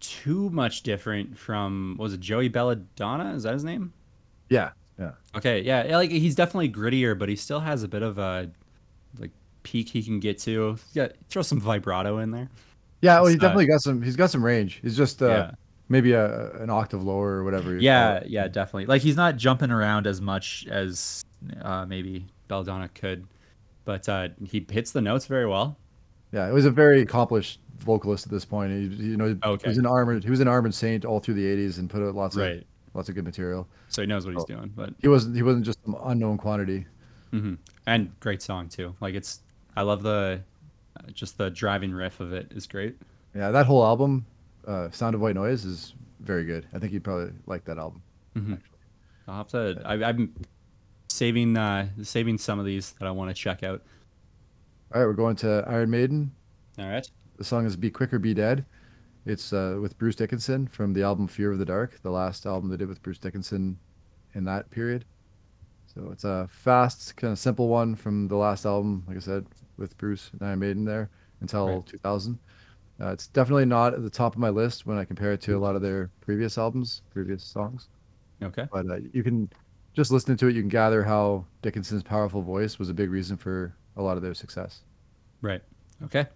too 0.00 0.50
much 0.50 0.82
different 0.82 1.38
from 1.38 1.96
was 1.98 2.12
it 2.12 2.20
Joey 2.20 2.48
Belladonna? 2.48 3.32
Is 3.32 3.44
that 3.44 3.54
his 3.54 3.64
name? 3.64 3.94
Yeah, 4.50 4.72
yeah. 4.98 5.12
Okay, 5.34 5.62
yeah, 5.62 5.96
like 5.96 6.10
he's 6.10 6.34
definitely 6.34 6.70
grittier, 6.70 7.18
but 7.18 7.30
he 7.30 7.36
still 7.36 7.60
has 7.60 7.82
a 7.82 7.88
bit 7.88 8.02
of 8.02 8.18
a 8.18 8.50
like 9.18 9.30
peak 9.62 9.88
he 9.88 10.02
can 10.02 10.20
get 10.20 10.38
to. 10.40 10.76
Yeah, 10.92 11.08
throw 11.30 11.40
some 11.40 11.58
vibrato 11.58 12.18
in 12.18 12.32
there. 12.32 12.50
Yeah, 13.00 13.14
well, 13.20 13.26
he's 13.28 13.36
It's, 13.36 13.44
uh, 13.44 13.46
definitely 13.48 13.66
got 13.66 13.80
some. 13.80 14.02
He's 14.02 14.16
got 14.16 14.28
some 14.30 14.44
range. 14.44 14.80
He's 14.82 14.94
just 14.94 15.22
uh, 15.22 15.28
Yeah. 15.28 15.50
maybe 15.88 16.12
a 16.12 16.52
an 16.62 16.68
octave 16.68 17.02
lower 17.02 17.30
or 17.36 17.44
whatever. 17.44 17.78
Yeah, 17.78 18.22
yeah, 18.26 18.46
definitely. 18.48 18.86
Like 18.86 19.00
he's 19.00 19.16
not 19.16 19.38
jumping 19.38 19.70
around 19.70 20.06
as 20.06 20.20
much 20.20 20.66
as 20.70 21.22
uh, 21.62 21.86
maybe 21.86 22.26
Belladonna 22.48 22.90
could, 22.90 23.26
but 23.86 24.06
uh, 24.06 24.28
he 24.44 24.66
hits 24.70 24.90
the 24.92 25.00
notes 25.00 25.24
very 25.24 25.46
well. 25.46 25.78
yeah. 26.30 26.46
It 26.46 26.52
was 26.52 26.66
a 26.66 26.70
very 26.70 27.00
accomplished 27.00 27.58
vocalist 27.82 28.26
at 28.26 28.32
this 28.32 28.44
point. 28.44 28.72
He, 28.72 29.04
you 29.06 29.16
know, 29.16 29.36
Okay. 29.44 29.64
he 29.64 29.68
was 29.70 29.78
an 29.78 29.86
armored. 29.86 30.24
He 30.24 30.30
was 30.30 30.40
an 30.40 30.48
armored 30.48 30.74
saint 30.74 31.04
all 31.04 31.20
through 31.20 31.34
the 31.34 31.44
'80s 31.44 31.78
and 31.78 31.88
put 31.90 32.02
out 32.02 32.14
lots 32.14 32.36
of 32.36 32.62
lots 32.94 33.08
of 33.08 33.14
good 33.14 33.24
material. 33.24 33.68
So 33.88 34.02
he 34.02 34.06
knows 34.06 34.24
what 34.26 34.34
he's 34.34 34.42
Oh. 34.44 34.46
doing, 34.46 34.72
but 34.74 34.94
He 35.00 35.08
wasn't. 35.08 35.36
He 35.36 35.42
wasn't 35.42 35.64
just 35.64 35.82
some 35.84 35.96
unknown 36.04 36.38
quantity. 36.38 36.86
and 37.86 38.18
great 38.20 38.42
song 38.42 38.68
too. 38.68 38.94
Like 39.00 39.14
it's, 39.14 39.40
I 39.76 39.82
love 39.82 40.02
the, 40.02 40.40
uh, 40.96 41.10
just 41.12 41.38
the 41.38 41.48
driving 41.50 41.92
riff 41.92 42.18
of 42.20 42.32
it 42.32 42.50
is 42.52 42.66
great. 42.66 42.96
Yeah, 43.34 43.50
that 43.52 43.66
whole 43.66 43.84
album, 43.84 44.26
uh, 44.66 44.90
"Sound 44.90 45.14
of 45.14 45.20
White 45.20 45.36
Noise," 45.36 45.64
is 45.64 45.94
very 46.20 46.44
good. 46.44 46.66
I 46.74 46.78
think 46.80 46.92
you'd 46.92 47.04
probably 47.04 47.32
like 47.46 47.64
that 47.66 47.78
album. 47.78 48.02
I'll 49.28 49.36
have 49.36 49.48
to. 49.48 49.80
I, 49.84 49.94
I'm 50.08 50.34
saving, 51.08 51.56
uh, 51.56 51.88
saving 52.02 52.38
some 52.38 52.58
of 52.58 52.64
these 52.66 52.92
that 52.92 53.06
I 53.06 53.10
want 53.12 53.30
to 53.30 53.34
check 53.34 53.62
out. 53.62 53.82
All 54.92 55.00
right, 55.00 55.06
we're 55.06 55.12
going 55.12 55.36
to 55.36 55.64
Iron 55.68 55.90
Maiden. 55.90 56.32
All 56.78 56.88
right. 56.88 57.08
The 57.40 57.44
song 57.44 57.64
is 57.64 57.74
"Be 57.74 57.90
Quick 57.90 58.12
or 58.12 58.18
Be 58.18 58.34
Dead." 58.34 58.66
It's 59.24 59.54
uh, 59.54 59.78
with 59.80 59.96
Bruce 59.96 60.14
Dickinson 60.14 60.66
from 60.66 60.92
the 60.92 61.02
album 61.02 61.26
"Fear 61.26 61.52
of 61.52 61.58
the 61.58 61.64
Dark," 61.64 61.98
the 62.02 62.10
last 62.10 62.44
album 62.44 62.68
they 62.68 62.76
did 62.76 62.86
with 62.86 63.02
Bruce 63.02 63.16
Dickinson 63.16 63.78
in 64.34 64.44
that 64.44 64.70
period. 64.70 65.06
So 65.86 66.10
it's 66.12 66.24
a 66.24 66.46
fast, 66.50 67.16
kind 67.16 67.32
of 67.32 67.38
simple 67.38 67.68
one 67.68 67.94
from 67.94 68.28
the 68.28 68.36
last 68.36 68.66
album, 68.66 69.04
like 69.08 69.16
I 69.16 69.20
said, 69.20 69.46
with 69.78 69.96
Bruce 69.96 70.28
and 70.34 70.42
Iron 70.42 70.58
Maiden 70.58 70.84
there 70.84 71.08
until 71.40 71.66
Right. 71.66 71.86
2000. 71.86 72.38
Uh, 73.00 73.08
it's 73.08 73.28
definitely 73.28 73.64
not 73.64 73.94
at 73.94 74.02
the 74.02 74.10
top 74.10 74.34
of 74.34 74.38
my 74.38 74.50
list 74.50 74.84
when 74.84 74.98
I 74.98 75.06
compare 75.06 75.32
it 75.32 75.40
to 75.40 75.56
a 75.56 75.58
lot 75.58 75.74
of 75.74 75.80
their 75.80 76.10
previous 76.20 76.58
albums, 76.58 77.00
previous 77.10 77.42
songs. 77.42 77.88
Okay. 78.42 78.66
But 78.70 78.84
uh, 78.90 78.98
you 79.14 79.22
can 79.22 79.48
just 79.94 80.10
listening 80.10 80.36
to 80.36 80.48
it, 80.48 80.54
you 80.54 80.60
can 80.60 80.68
gather 80.68 81.02
how 81.02 81.46
Dickinson's 81.62 82.02
powerful 82.02 82.42
voice 82.42 82.78
was 82.78 82.90
a 82.90 82.94
big 82.94 83.10
reason 83.10 83.38
for 83.38 83.74
a 83.96 84.02
lot 84.02 84.18
of 84.18 84.22
their 84.22 84.34
success. 84.34 84.82
Right. 85.40 85.62
Okay. 86.04 86.26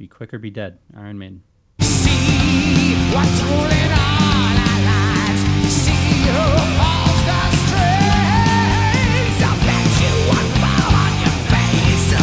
Be 0.00 0.08
quick 0.08 0.32
or 0.32 0.38
be 0.38 0.48
dead. 0.48 0.78
Iron 0.96 1.18
Maiden. 1.18 1.42
See 1.82 2.94
what's 3.12 3.42
ruling 3.42 3.92
all 3.92 4.56
our 4.64 4.80
lives. 4.88 5.42
See 5.68 6.24
who 6.24 6.40
pulls 6.80 7.20
the 7.28 7.40
strings. 7.60 9.36
I'll 9.44 9.60
bet 9.60 9.88
you 10.00 10.14
fall 10.56 10.94
on 11.04 11.12
your 11.20 11.36
face. 11.52 12.16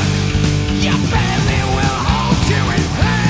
Will 1.78 2.00
hold 2.02 2.42
you 2.50 2.64
in 2.74 2.82
place. 2.98 3.22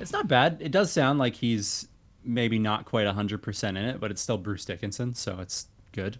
It's 0.00 0.12
not 0.12 0.28
bad. 0.28 0.58
It 0.60 0.70
does 0.70 0.92
sound 0.92 1.18
like 1.18 1.36
he's 1.36 1.88
maybe 2.26 2.58
not 2.58 2.84
quite 2.84 3.06
100% 3.06 3.68
in 3.70 3.76
it, 3.76 4.00
but 4.00 4.10
it's 4.10 4.20
still 4.20 4.38
Bruce 4.38 4.64
Dickinson, 4.64 5.14
so 5.14 5.38
it's 5.40 5.68
good. 5.92 6.18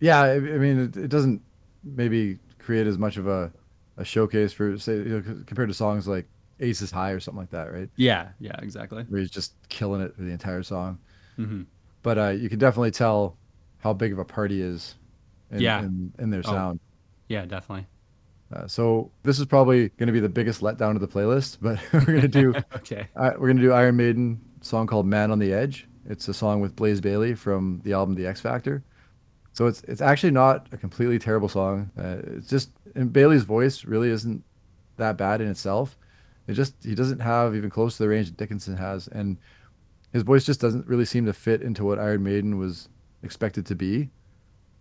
Yeah, 0.00 0.20
I, 0.20 0.34
I 0.34 0.38
mean, 0.40 0.78
it, 0.80 0.96
it 0.96 1.08
doesn't 1.08 1.42
maybe 1.84 2.38
create 2.58 2.86
as 2.86 2.98
much 2.98 3.16
of 3.16 3.26
a, 3.26 3.52
a 3.96 4.04
showcase 4.04 4.52
for 4.52 4.78
say 4.78 4.96
you 4.96 5.04
know, 5.26 5.42
compared 5.46 5.68
to 5.68 5.74
songs 5.74 6.06
like 6.06 6.26
Aces 6.60 6.90
High 6.90 7.10
or 7.10 7.20
something 7.20 7.40
like 7.40 7.50
that, 7.50 7.72
right? 7.72 7.88
Yeah, 7.96 8.28
yeah, 8.38 8.56
exactly. 8.60 9.04
Where 9.08 9.20
he's 9.20 9.30
just 9.30 9.54
killing 9.68 10.00
it 10.00 10.14
for 10.14 10.22
the 10.22 10.30
entire 10.30 10.62
song. 10.62 10.98
Mhm. 11.38 11.66
But 12.02 12.18
uh, 12.18 12.28
you 12.30 12.48
can 12.48 12.58
definitely 12.58 12.90
tell 12.90 13.36
how 13.78 13.92
big 13.92 14.12
of 14.12 14.18
a 14.18 14.24
party 14.24 14.60
is 14.62 14.94
in, 15.50 15.60
Yeah. 15.60 15.80
in, 15.82 16.12
in 16.18 16.30
their 16.30 16.42
Oh. 16.44 16.50
sound. 16.50 16.80
Yeah, 17.28 17.46
definitely. 17.46 17.86
Uh, 18.52 18.66
so 18.66 19.10
this 19.22 19.38
is 19.38 19.46
probably 19.46 19.88
going 19.90 20.08
to 20.08 20.12
be 20.12 20.20
the 20.20 20.28
biggest 20.28 20.60
letdown 20.60 20.94
of 20.94 21.00
the 21.00 21.08
playlist, 21.08 21.58
but 21.62 21.80
we're 21.92 22.04
going 22.04 22.20
to 22.22 22.28
do 22.28 22.54
Okay. 22.76 23.08
uh, 23.16 23.30
we're 23.38 23.46
going 23.48 23.56
to 23.56 23.62
do 23.62 23.72
Iron 23.72 23.96
Maiden 23.96 24.40
song 24.62 24.86
called 24.86 25.06
"Man 25.06 25.30
on 25.30 25.38
the 25.38 25.52
Edge." 25.52 25.86
It's 26.08 26.26
a 26.28 26.34
song 26.34 26.60
with 26.60 26.74
Blaze 26.74 27.00
Bayley 27.00 27.34
from 27.34 27.80
the 27.84 27.92
album 27.92 28.14
The 28.14 28.26
X 28.26 28.40
Factor. 28.40 28.82
So 29.52 29.66
it's 29.66 29.82
it's 29.82 30.00
actually 30.00 30.32
not 30.32 30.66
a 30.72 30.76
completely 30.76 31.18
terrible 31.18 31.48
song. 31.48 31.90
Uh, 31.98 32.16
it's 32.36 32.48
just 32.48 32.70
and 32.94 33.12
Bayley's 33.12 33.44
voice 33.44 33.84
really 33.84 34.08
isn't 34.10 34.42
that 34.96 35.16
bad 35.16 35.40
in 35.40 35.48
itself. 35.48 35.96
It 36.46 36.54
just 36.54 36.74
he 36.82 36.94
doesn't 36.94 37.20
have 37.20 37.54
even 37.54 37.70
close 37.70 37.96
to 37.96 38.02
the 38.02 38.08
range 38.08 38.28
that 38.28 38.36
Dickinson 38.36 38.76
has, 38.76 39.08
and 39.08 39.36
his 40.12 40.22
voice 40.22 40.44
just 40.44 40.60
doesn't 40.60 40.86
really 40.86 41.04
seem 41.04 41.26
to 41.26 41.32
fit 41.32 41.62
into 41.62 41.84
what 41.84 41.98
Iron 41.98 42.22
Maiden 42.22 42.58
was 42.58 42.88
expected 43.22 43.64
to 43.66 43.74
be. 43.74 44.10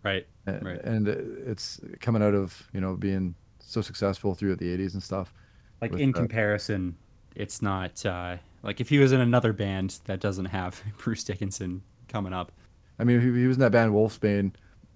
Right. 0.04 0.26
A- 0.48 0.60
Right. 0.60 0.82
And 0.84 1.08
it's 1.08 1.80
coming 2.00 2.24
out 2.24 2.34
of 2.34 2.68
you 2.74 2.82
know 2.82 2.96
being 2.96 3.36
so 3.60 3.82
successful 3.82 4.34
throughout 4.34 4.58
the 4.58 4.76
'80s 4.76 4.94
and 4.94 5.04
stuff. 5.04 5.34
Like 5.82 5.94
in 5.94 6.14
comparison, 6.14 6.96
it's 7.36 7.62
not 7.62 8.06
uh 8.06 8.38
like 8.64 8.80
if 8.82 8.90
he 8.90 9.00
was 9.00 9.12
in 9.12 9.20
another 9.22 9.54
band 9.54 10.00
that 10.06 10.20
doesn't 10.20 10.46
have 10.46 10.82
Bruce 10.98 11.24
Dickinson 11.24 11.82
coming 12.08 12.34
up. 12.34 12.52
I 13.00 13.04
mean, 13.04 13.18
if 13.18 13.24
he 13.24 13.48
was 13.48 13.58
in 13.58 13.62
that 13.62 13.72
band 13.72 13.92
Wolfsbane. 13.94 14.54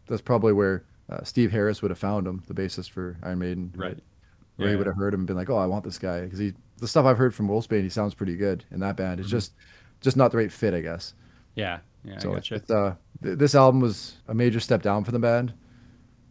That's 0.07 0.21
probably 0.21 0.53
where 0.53 0.83
uh, 1.09 1.23
Steve 1.23 1.51
Harris 1.51 1.81
would 1.81 1.89
have 1.89 1.97
found 1.97 2.27
him, 2.27 2.43
the 2.47 2.53
bassist 2.53 2.91
for 2.91 3.17
Iron 3.23 3.39
Maiden. 3.39 3.73
Right. 3.75 3.97
Where 4.57 4.69
he 4.69 4.75
would 4.75 4.85
have 4.85 4.95
heard 4.95 5.13
him 5.15 5.21
and 5.21 5.27
been 5.27 5.35
like, 5.35 5.49
"Oh, 5.49 5.57
I 5.57 5.65
want 5.65 5.83
this 5.83 5.97
guy," 5.97 6.21
because 6.21 6.37
he 6.39 6.53
the 6.77 6.87
stuff 6.87 7.05
I've 7.07 7.17
heard 7.17 7.33
from 7.33 7.47
Wolfsbane, 7.49 7.81
he 7.81 7.89
sounds 7.89 8.13
pretty 8.13 8.35
good 8.35 8.63
in 8.71 8.79
that 8.81 8.95
band. 8.97 9.19
It's 9.19 9.27
Mm-hmm. 9.29 9.37
just 9.37 9.53
just 10.01 10.15
not 10.15 10.31
the 10.31 10.37
right 10.37 10.51
fit, 10.51 10.73
I 10.75 10.81
guess. 10.81 11.13
Yeah. 11.55 11.79
Yeah, 12.03 12.19
so 12.19 12.31
I 12.31 12.35
gotcha. 12.35 12.55
it's, 12.55 12.69
uh, 12.69 12.93
th- 13.23 13.39
this 13.39 13.55
album 13.55 13.81
was 13.81 14.17
a 14.27 14.33
major 14.35 14.59
step 14.59 14.83
down 14.83 15.03
for 15.03 15.11
the 15.11 15.17
band. 15.17 15.53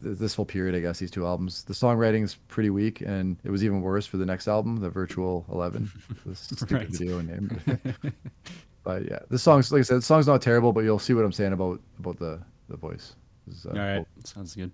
Th- 0.05 0.17
This 0.19 0.35
whole 0.35 0.45
period, 0.45 0.75
I 0.77 0.81
guess, 0.81 0.99
these 1.01 1.11
two 1.11 1.27
albums. 1.27 1.65
The 1.65 1.75
songwriting 1.75 2.23
is 2.23 2.37
pretty 2.49 2.71
weak, 2.71 3.01
and 3.01 3.37
it 3.45 3.51
was 3.51 3.65
even 3.65 3.81
worse 3.81 4.07
for 4.07 4.17
the 4.19 4.27
next 4.27 4.47
album, 4.47 4.77
the 4.81 4.91
Virtual 4.91 5.45
Eleven, 5.51 5.91
the 6.27 6.35
stupid 6.37 6.73
Right. 6.73 6.89
video 6.89 7.21
name. 7.21 7.61
but 8.85 9.05
yeah, 9.11 9.19
the 9.31 9.39
song's 9.39 9.73
like 9.73 9.81
I 9.81 9.83
said, 9.83 9.99
the 9.99 10.03
song's 10.03 10.27
not 10.27 10.43
terrible, 10.43 10.73
but 10.73 10.81
you'll 10.85 10.99
see 10.99 11.15
what 11.15 11.25
I'm 11.25 11.33
saying 11.33 11.53
about 11.53 11.81
about 11.99 12.19
the 12.19 12.41
the 12.69 12.77
voice. 12.77 13.15
It's, 13.49 13.67
uh, 13.67 13.71
All 13.71 13.77
right. 13.77 14.07
Sounds 14.25 14.55
good. 14.55 14.71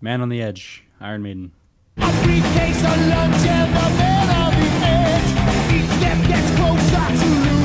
Man 0.00 0.20
on 0.20 0.28
the 0.28 0.42
Edge, 0.42 0.84
Iron 1.00 1.22
Maiden. 1.22 1.52
A 1.98 2.00
briefcase, 2.22 2.82
a 2.82 2.96
lunch, 3.08 3.46
and 3.46 3.70
the 3.76 3.88
man 3.98 4.28
on 4.30 4.52
the 4.60 4.70
edge. 4.86 5.30
Each 5.76 5.90
step 5.98 6.18
gets 6.28 6.50
closer 6.56 7.06
to 7.20 7.59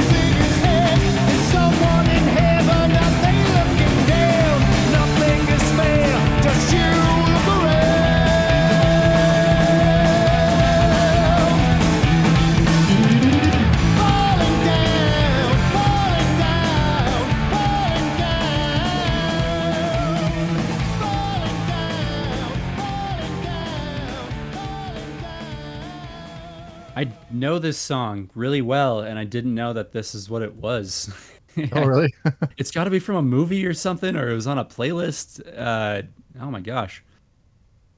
know 27.35 27.59
this 27.59 27.77
song 27.77 28.29
really 28.35 28.61
well, 28.61 29.01
and 29.01 29.19
I 29.19 29.23
didn't 29.25 29.55
know 29.55 29.73
that 29.73 29.91
this 29.91 30.15
is 30.15 30.29
what 30.29 30.41
it 30.41 30.55
was. 30.55 31.13
Oh, 31.71 31.85
really? 31.85 32.13
it's 32.57 32.69
got 32.71 32.83
to 32.83 32.89
be 32.89 32.99
from 32.99 33.15
a 33.15 33.21
movie 33.21 33.65
or 33.65 33.73
something, 33.73 34.17
or 34.17 34.29
it 34.29 34.33
was 34.35 34.45
on 34.45 34.57
a 34.57 34.65
playlist. 34.65 35.39
Uh, 35.57 36.01
oh 36.41 36.51
my 36.51 36.59
gosh. 36.59 37.01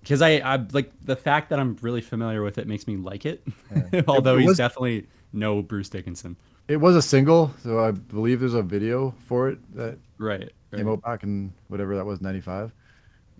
Because 0.01 0.21
I, 0.21 0.37
I 0.37 0.55
like 0.71 0.91
the 1.03 1.15
fact 1.15 1.49
that 1.49 1.59
I'm 1.59 1.75
really 1.81 2.01
familiar 2.01 2.43
with 2.43 2.57
it 2.57 2.67
makes 2.67 2.87
me 2.87 2.97
like 2.97 3.25
it, 3.25 3.45
although 4.07 4.37
It 4.37 4.41
he's 4.41 4.55
definitely 4.55 5.07
no 5.33 5.61
Bruce 5.61 5.89
Dickinson. 5.89 6.37
it 6.67 6.77
was 6.77 6.95
a 6.95 7.01
single, 7.01 7.53
so 7.63 7.79
I 7.83 7.91
believe 7.91 8.39
there's 8.39 8.53
a 8.53 8.61
video 8.63 9.11
for 9.19 9.49
it 9.49 9.59
that 9.75 9.97
Right. 10.17 10.51
came 10.75 10.87
right. 10.87 10.87
out 10.87 11.01
back 11.01 11.23
in 11.23 11.53
whatever 11.67 11.95
that 11.95 12.05
was, 12.05 12.21
95. 12.21 12.73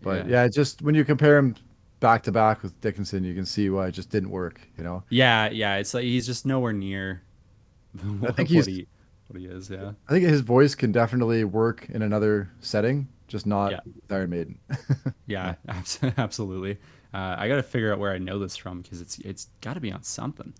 But 0.01 0.25
Yeah. 0.27 0.27
yeah, 0.27 0.47
just 0.47 0.81
when 0.81 0.95
you 0.95 1.05
compare 1.05 1.37
him 1.37 1.55
back 1.99 2.23
to 2.23 2.31
back 2.31 2.63
with 2.63 2.79
Dickinson, 2.81 3.23
you 3.23 3.33
can 3.33 3.45
see 3.45 3.69
why 3.69 3.87
it 3.87 3.91
just 3.91 4.09
didn't 4.09 4.29
work, 4.29 4.61
you 4.77 4.83
know? 4.83 5.03
Yeah, 5.09 5.49
yeah. 5.49 5.75
It's 5.77 5.93
like 5.93 6.03
he's 6.03 6.25
just 6.25 6.45
nowhere 6.45 6.73
near. 6.73 7.23
what, 8.19 8.35
think 8.35 8.49
what 8.49 8.53
he's- 8.53 8.65
he, 8.67 8.87
what 9.27 9.39
he 9.39 9.45
is. 9.47 9.69
Yeah. 9.69 9.91
I 10.07 10.11
think 10.11 10.25
his 10.25 10.41
voice 10.41 10.75
can 10.75 10.91
definitely 10.91 11.43
work 11.43 11.87
in 11.89 12.01
another 12.01 12.49
setting, 12.61 13.07
just 13.27 13.45
not 13.45 13.71
Yeah. 13.71 13.79
Iron 14.09 14.29
Maiden. 14.29 14.59
Yeah. 15.25 15.55
Absolutely. 16.17 16.77
Uh, 17.13 17.35
I 17.37 17.47
got 17.49 17.55
to 17.57 17.63
figure 17.63 17.91
out 17.91 17.99
where 17.99 18.13
I 18.13 18.17
know 18.17 18.39
this 18.39 18.55
from 18.55 18.81
because 18.81 19.01
it's 19.01 19.19
it's 19.19 19.47
got 19.61 19.73
to 19.73 19.79
be 19.81 19.91
on 19.91 20.03
something. 20.03 20.53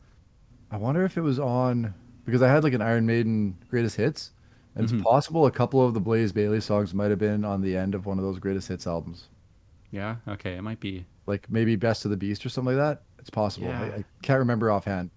I 0.71 0.75
wonder 0.77 1.03
if 1.05 1.17
it 1.17 1.21
was 1.21 1.39
on 1.39 1.93
because 2.25 2.41
I 2.41 2.49
had 2.49 2.63
like 2.65 2.73
an 2.73 2.81
Iron 2.81 3.05
Maiden 3.05 3.57
greatest 3.69 3.95
hits, 3.95 4.31
and 4.75 4.85
Mm-hmm. 4.87 4.97
it's 4.97 5.03
possible 5.05 5.45
a 5.45 5.51
couple 5.51 5.85
of 5.85 5.93
the 5.93 5.99
Blaze 6.01 6.31
Bayley 6.33 6.59
songs 6.59 6.93
might 6.93 7.09
have 7.09 7.19
been 7.19 7.45
on 7.45 7.61
the 7.61 7.77
end 7.77 7.95
of 7.95 8.05
one 8.05 8.17
of 8.17 8.23
those 8.25 8.39
greatest 8.39 8.67
hits 8.67 8.85
albums, 8.87 9.27
Yeah. 9.91 10.17
Okay. 10.27 10.55
It 10.55 10.61
might 10.61 10.79
be. 10.81 11.05
Like 11.27 11.49
maybe 11.49 11.75
Best 11.75 12.05
of 12.05 12.11
the 12.11 12.17
Beast 12.17 12.45
or 12.45 12.49
something 12.49 12.75
like 12.75 12.83
that. 12.83 13.03
It's 13.19 13.29
possible. 13.29 13.67
Yeah. 13.67 13.81
I, 13.81 13.85
I 13.85 14.03
can't 14.21 14.39
remember 14.39 14.71
offhand. 14.71 15.11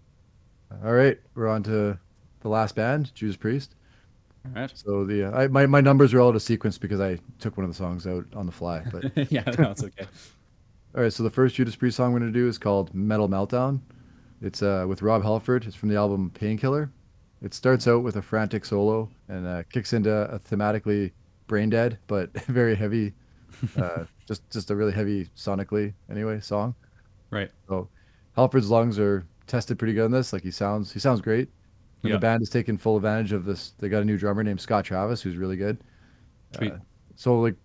All 0.84 0.92
right, 0.92 1.18
we're 1.34 1.48
on 1.48 1.62
to 1.64 1.98
the 2.40 2.48
last 2.48 2.76
band, 2.76 3.14
Judas 3.14 3.36
Priest. 3.36 3.74
All 4.44 4.60
right. 4.62 4.72
So 4.74 5.04
the 5.04 5.24
uh, 5.24 5.42
I, 5.42 5.48
my 5.48 5.66
my 5.66 5.80
numbers 5.80 6.14
are 6.14 6.20
all 6.20 6.28
out 6.28 6.36
of 6.36 6.42
sequence 6.42 6.78
because 6.78 7.00
I 7.00 7.18
took 7.38 7.56
one 7.56 7.64
of 7.64 7.70
the 7.70 7.76
songs 7.76 8.06
out 8.06 8.24
on 8.34 8.46
the 8.46 8.52
fly. 8.52 8.82
But 8.90 9.12
yeah. 9.32 9.42
No, 9.58 9.70
it's 9.70 9.82
okay. 9.82 10.06
all 10.94 11.02
right, 11.02 11.12
so 11.12 11.22
the 11.22 11.30
first 11.30 11.56
Judas 11.56 11.76
Priest 11.76 11.96
song 11.96 12.12
we're 12.12 12.20
gonna 12.20 12.32
do 12.32 12.48
is 12.48 12.58
called 12.58 12.94
Metal 12.94 13.28
Meltdown. 13.28 13.80
It's 14.42 14.62
uh, 14.62 14.86
with 14.88 15.02
Rob 15.02 15.22
Halford. 15.22 15.66
It's 15.66 15.76
from 15.76 15.88
the 15.88 15.96
album 15.96 16.30
Painkiller. 16.30 16.90
It 17.42 17.54
starts 17.54 17.88
out 17.88 18.02
with 18.02 18.16
a 18.16 18.22
frantic 18.22 18.64
solo 18.64 19.08
and 19.28 19.46
uh, 19.46 19.62
kicks 19.70 19.92
into 19.92 20.10
a 20.12 20.38
thematically 20.38 21.12
brain 21.46 21.70
dead 21.70 21.98
but 22.06 22.32
very 22.46 22.74
heavy, 22.74 23.12
uh, 23.76 24.04
just 24.26 24.48
just 24.50 24.70
a 24.70 24.76
really 24.76 24.92
heavy 24.92 25.26
sonically 25.36 25.92
anyway 26.10 26.40
song. 26.40 26.74
Right. 27.30 27.50
So 27.68 27.88
Halford's 28.36 28.70
lungs 28.70 28.98
are 28.98 29.26
tested 29.46 29.78
pretty 29.78 29.94
good 29.94 30.04
on 30.04 30.10
this. 30.10 30.32
Like 30.32 30.42
he 30.42 30.50
sounds 30.50 30.92
he 30.92 30.98
sounds 30.98 31.20
great. 31.20 31.48
And 32.02 32.10
Yeah. 32.10 32.16
the 32.16 32.20
band 32.20 32.40
has 32.40 32.50
taken 32.50 32.78
full 32.78 32.96
advantage 32.96 33.32
of 33.32 33.44
this. 33.44 33.72
They 33.78 33.88
got 33.88 34.02
a 34.02 34.04
new 34.04 34.16
drummer 34.16 34.42
named 34.42 34.60
Scott 34.60 34.84
Travis 34.84 35.20
who's 35.22 35.36
really 35.36 35.56
good. 35.56 35.78
Sweet. 36.56 36.72
Uh, 36.72 36.78
so 37.14 37.40
like 37.40 37.56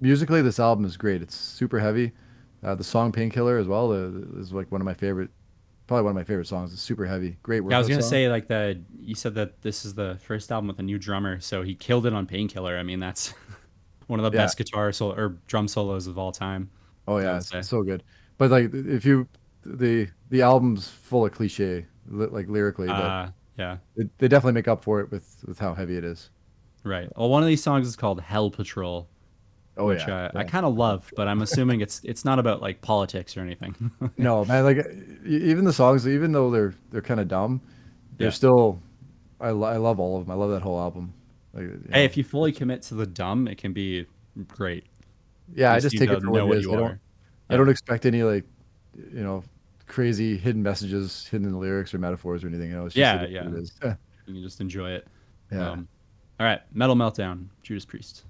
musically 0.00 0.42
this 0.42 0.60
album 0.60 0.84
is 0.84 0.96
great. 0.96 1.22
It's 1.22 1.34
super 1.34 1.78
heavy. 1.78 2.12
Uh, 2.62 2.74
the 2.74 2.84
song 2.84 3.10
Painkiller 3.10 3.58
as 3.58 3.66
well 3.66 3.90
uh, 3.92 4.38
is 4.40 4.52
like 4.52 4.70
one 4.70 4.80
of 4.80 4.84
my 4.84 4.94
favorite 4.94 5.30
probably 5.88 6.04
one 6.04 6.10
of 6.12 6.16
my 6.16 6.24
favorite 6.24 6.46
songs. 6.46 6.72
It's 6.72 6.80
super 6.80 7.04
heavy. 7.04 7.36
Great 7.42 7.60
work. 7.60 7.72
Yeah, 7.72 7.76
I 7.76 7.80
was 7.80 7.88
gonna 7.88 8.02
say 8.02 8.28
like 8.28 8.46
the 8.46 8.80
you 9.00 9.14
said 9.14 9.34
that 9.34 9.60
this 9.62 9.84
is 9.84 9.94
the 9.94 10.18
first 10.22 10.50
album 10.52 10.68
with 10.68 10.78
a 10.78 10.82
new 10.82 10.98
drummer, 10.98 11.40
so 11.40 11.62
he 11.62 11.74
killed 11.74 12.06
it 12.06 12.12
on 12.14 12.26
Painkiller. 12.26 12.78
I 12.78 12.82
mean, 12.82 13.00
that's 13.00 13.34
one 14.06 14.20
of 14.20 14.24
the 14.30 14.36
Yeah. 14.36 14.44
best 14.44 14.56
guitar 14.58 14.92
solo 14.92 15.14
or 15.14 15.38
drum 15.46 15.68
solos 15.68 16.06
of 16.06 16.18
all 16.18 16.32
time. 16.32 16.70
Oh 17.08 17.18
yeah, 17.18 17.38
it's, 17.38 17.68
so 17.68 17.82
good. 17.82 18.02
But 18.38 18.50
like 18.50 18.70
if 18.72 19.04
you 19.04 19.26
the 19.64 20.08
the 20.30 20.42
album's 20.42 20.88
full 20.88 21.26
of 21.26 21.32
cliche 21.32 21.86
li- 22.08 22.26
like 22.30 22.48
lyrically, 22.48 22.86
but 22.88 22.94
Uh, 22.94 23.30
yeah, 23.58 23.76
it, 23.96 24.08
they 24.18 24.28
definitely 24.28 24.54
make 24.54 24.68
up 24.68 24.82
for 24.82 25.00
it 25.00 25.10
with 25.10 25.44
with 25.46 25.58
how 25.58 25.74
heavy 25.74 25.96
it 25.96 26.04
is. 26.04 26.30
right. 26.84 27.08
Well, 27.16 27.28
one 27.28 27.42
of 27.42 27.48
these 27.48 27.62
songs 27.62 27.86
is 27.86 27.96
called 27.96 28.20
Hell 28.20 28.50
Patrol, 28.50 29.08
Oh 29.76 29.86
which 29.86 30.06
yeah. 30.06 30.24
uh, 30.26 30.30
I 30.34 30.40
yeah. 30.42 30.44
kind 30.48 30.66
of 30.66 30.74
love, 30.74 31.12
but 31.16 31.28
I'm 31.28 31.42
assuming 31.42 31.80
it's 31.80 32.00
it's 32.04 32.24
not 32.24 32.38
about 32.38 32.60
like 32.62 32.80
politics 32.80 33.36
or 33.36 33.40
anything. 33.40 33.74
No, 34.18 34.44
man, 34.44 34.64
like 34.64 34.78
even 35.26 35.64
the 35.64 35.72
songs, 35.72 36.06
even 36.08 36.32
though 36.32 36.50
they're 36.50 36.74
they're 36.90 37.02
kind 37.02 37.20
of 37.20 37.28
dumb, 37.28 37.60
they're 38.18 38.28
Yeah. 38.28 38.30
still. 38.32 38.80
I, 39.40 39.50
lo- 39.50 39.66
I 39.68 39.76
love 39.76 39.98
all 39.98 40.18
of 40.18 40.24
them. 40.26 40.30
I 40.30 40.36
love 40.38 40.50
that 40.50 40.62
whole 40.62 40.78
album. 40.80 41.14
Like, 41.52 41.64
you 41.64 41.82
hey, 41.92 42.04
if 42.04 42.16
you 42.16 42.24
fully 42.24 42.52
commit 42.52 42.82
to 42.82 42.94
the 42.94 43.06
dumb, 43.06 43.46
it 43.48 43.58
can 43.58 43.72
be 43.72 44.06
great. 44.48 44.86
yeah, 45.54 45.72
I 45.72 45.76
just 45.80 45.92
just 45.92 46.00
take 46.00 46.10
it 46.10 46.20
for 46.22 46.30
what 46.30 46.46
what 46.46 46.56
it 46.56 46.60
is. 46.60 46.64
you 46.66 46.72
I 46.72 46.76
don't, 46.76 46.90
are. 46.92 47.00
I 47.50 47.56
don't 47.56 47.68
expect 47.68 48.06
any 48.06 48.22
like, 48.22 48.44
you 48.96 49.22
know, 49.22 49.44
crazy 49.86 50.36
hidden 50.38 50.62
messages 50.62 51.26
hidden 51.30 51.46
in 51.46 51.52
the 51.52 51.58
lyrics 51.58 51.92
or 51.92 51.98
metaphors 51.98 52.42
or 52.44 52.48
anything. 52.48 52.70
You 52.70 52.76
know, 52.76 52.86
it's 52.86 52.94
just 52.94 53.00
Yeah, 53.00 53.20
like, 53.22 53.30
yeah. 53.30 53.48
It 53.48 53.54
is. 53.54 53.72
You 53.82 54.34
can 54.34 54.42
just 54.42 54.60
enjoy 54.60 54.92
it. 54.92 55.06
yeah. 55.50 55.70
Um, 55.72 55.88
all 56.40 56.46
right, 56.46 56.60
Metal 56.72 56.96
Meltdown, 56.96 57.46
Judas 57.62 57.84
Priest. 57.84 58.24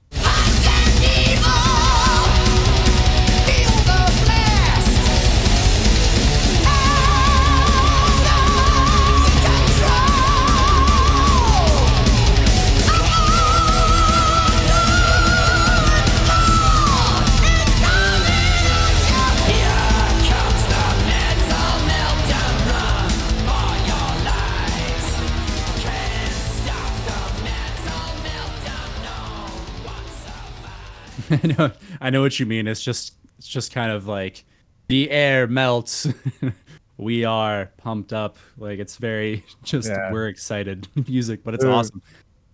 I 31.43 31.47
know, 31.47 31.73
I 32.01 32.11
know 32.11 32.21
what 32.23 32.39
you 32.39 32.47
mean. 32.47 32.67
It's 32.67 32.83
just, 32.83 33.15
it's 33.39 33.49
just 33.49 33.73
kind 33.73 33.91
of 33.93 34.07
like 34.07 34.45
the 34.89 35.11
air 35.11 35.47
melts. 35.47 36.07
we 36.99 37.25
are 37.25 37.71
pumped 37.79 38.13
up. 38.13 38.37
Like 38.59 38.79
it's 38.79 38.97
very 38.97 39.45
just 39.65 39.89
Yeah. 39.89 40.13
we're 40.13 40.29
excited 40.29 40.89
music, 41.09 41.43
but 41.45 41.55
it's 41.55 41.65
Uh, 41.65 41.73
awesome. 41.75 42.03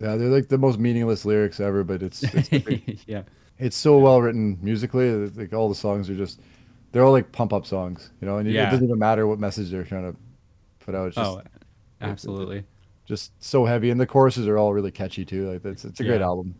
yeah, 0.00 0.16
they're 0.16 0.28
like 0.28 0.48
the 0.48 0.58
most 0.58 0.78
meaningless 0.78 1.24
lyrics 1.24 1.60
ever, 1.60 1.84
but 1.84 2.02
it's 2.02 2.22
it's, 2.22 3.04
yeah, 3.06 3.22
it's 3.58 3.76
so 3.76 3.98
well 3.98 4.22
written 4.22 4.58
musically. 4.62 5.12
Like 5.28 5.52
all 5.52 5.68
the 5.68 5.74
songs 5.74 6.08
are 6.08 6.14
just, 6.14 6.40
they're 6.92 7.04
all 7.04 7.12
like 7.12 7.32
pump 7.32 7.52
up 7.52 7.66
songs, 7.66 8.10
you 8.20 8.26
know. 8.28 8.38
And 8.38 8.48
it- 8.48 8.52
Yeah. 8.52 8.68
it 8.68 8.70
doesn't 8.70 8.86
even 8.86 8.98
matter 8.98 9.26
what 9.26 9.38
message 9.38 9.70
they're 9.70 9.84
trying 9.84 10.10
to 10.12 10.18
put 10.80 10.94
out. 10.94 11.08
It's 11.08 11.16
just 11.16 11.28
oh, 11.38 11.42
absolutely. 12.00 12.64
just 13.06 13.32
so 13.42 13.64
heavy, 13.64 13.90
and 13.90 14.00
the 14.00 14.06
choruses 14.06 14.46
are 14.46 14.56
all 14.56 14.72
really 14.72 14.92
catchy 14.92 15.24
too. 15.24 15.50
Like 15.50 15.64
it's 15.64 15.84
it's 15.84 16.00
a 16.00 16.04
great 16.04 16.22
album. 16.22 16.54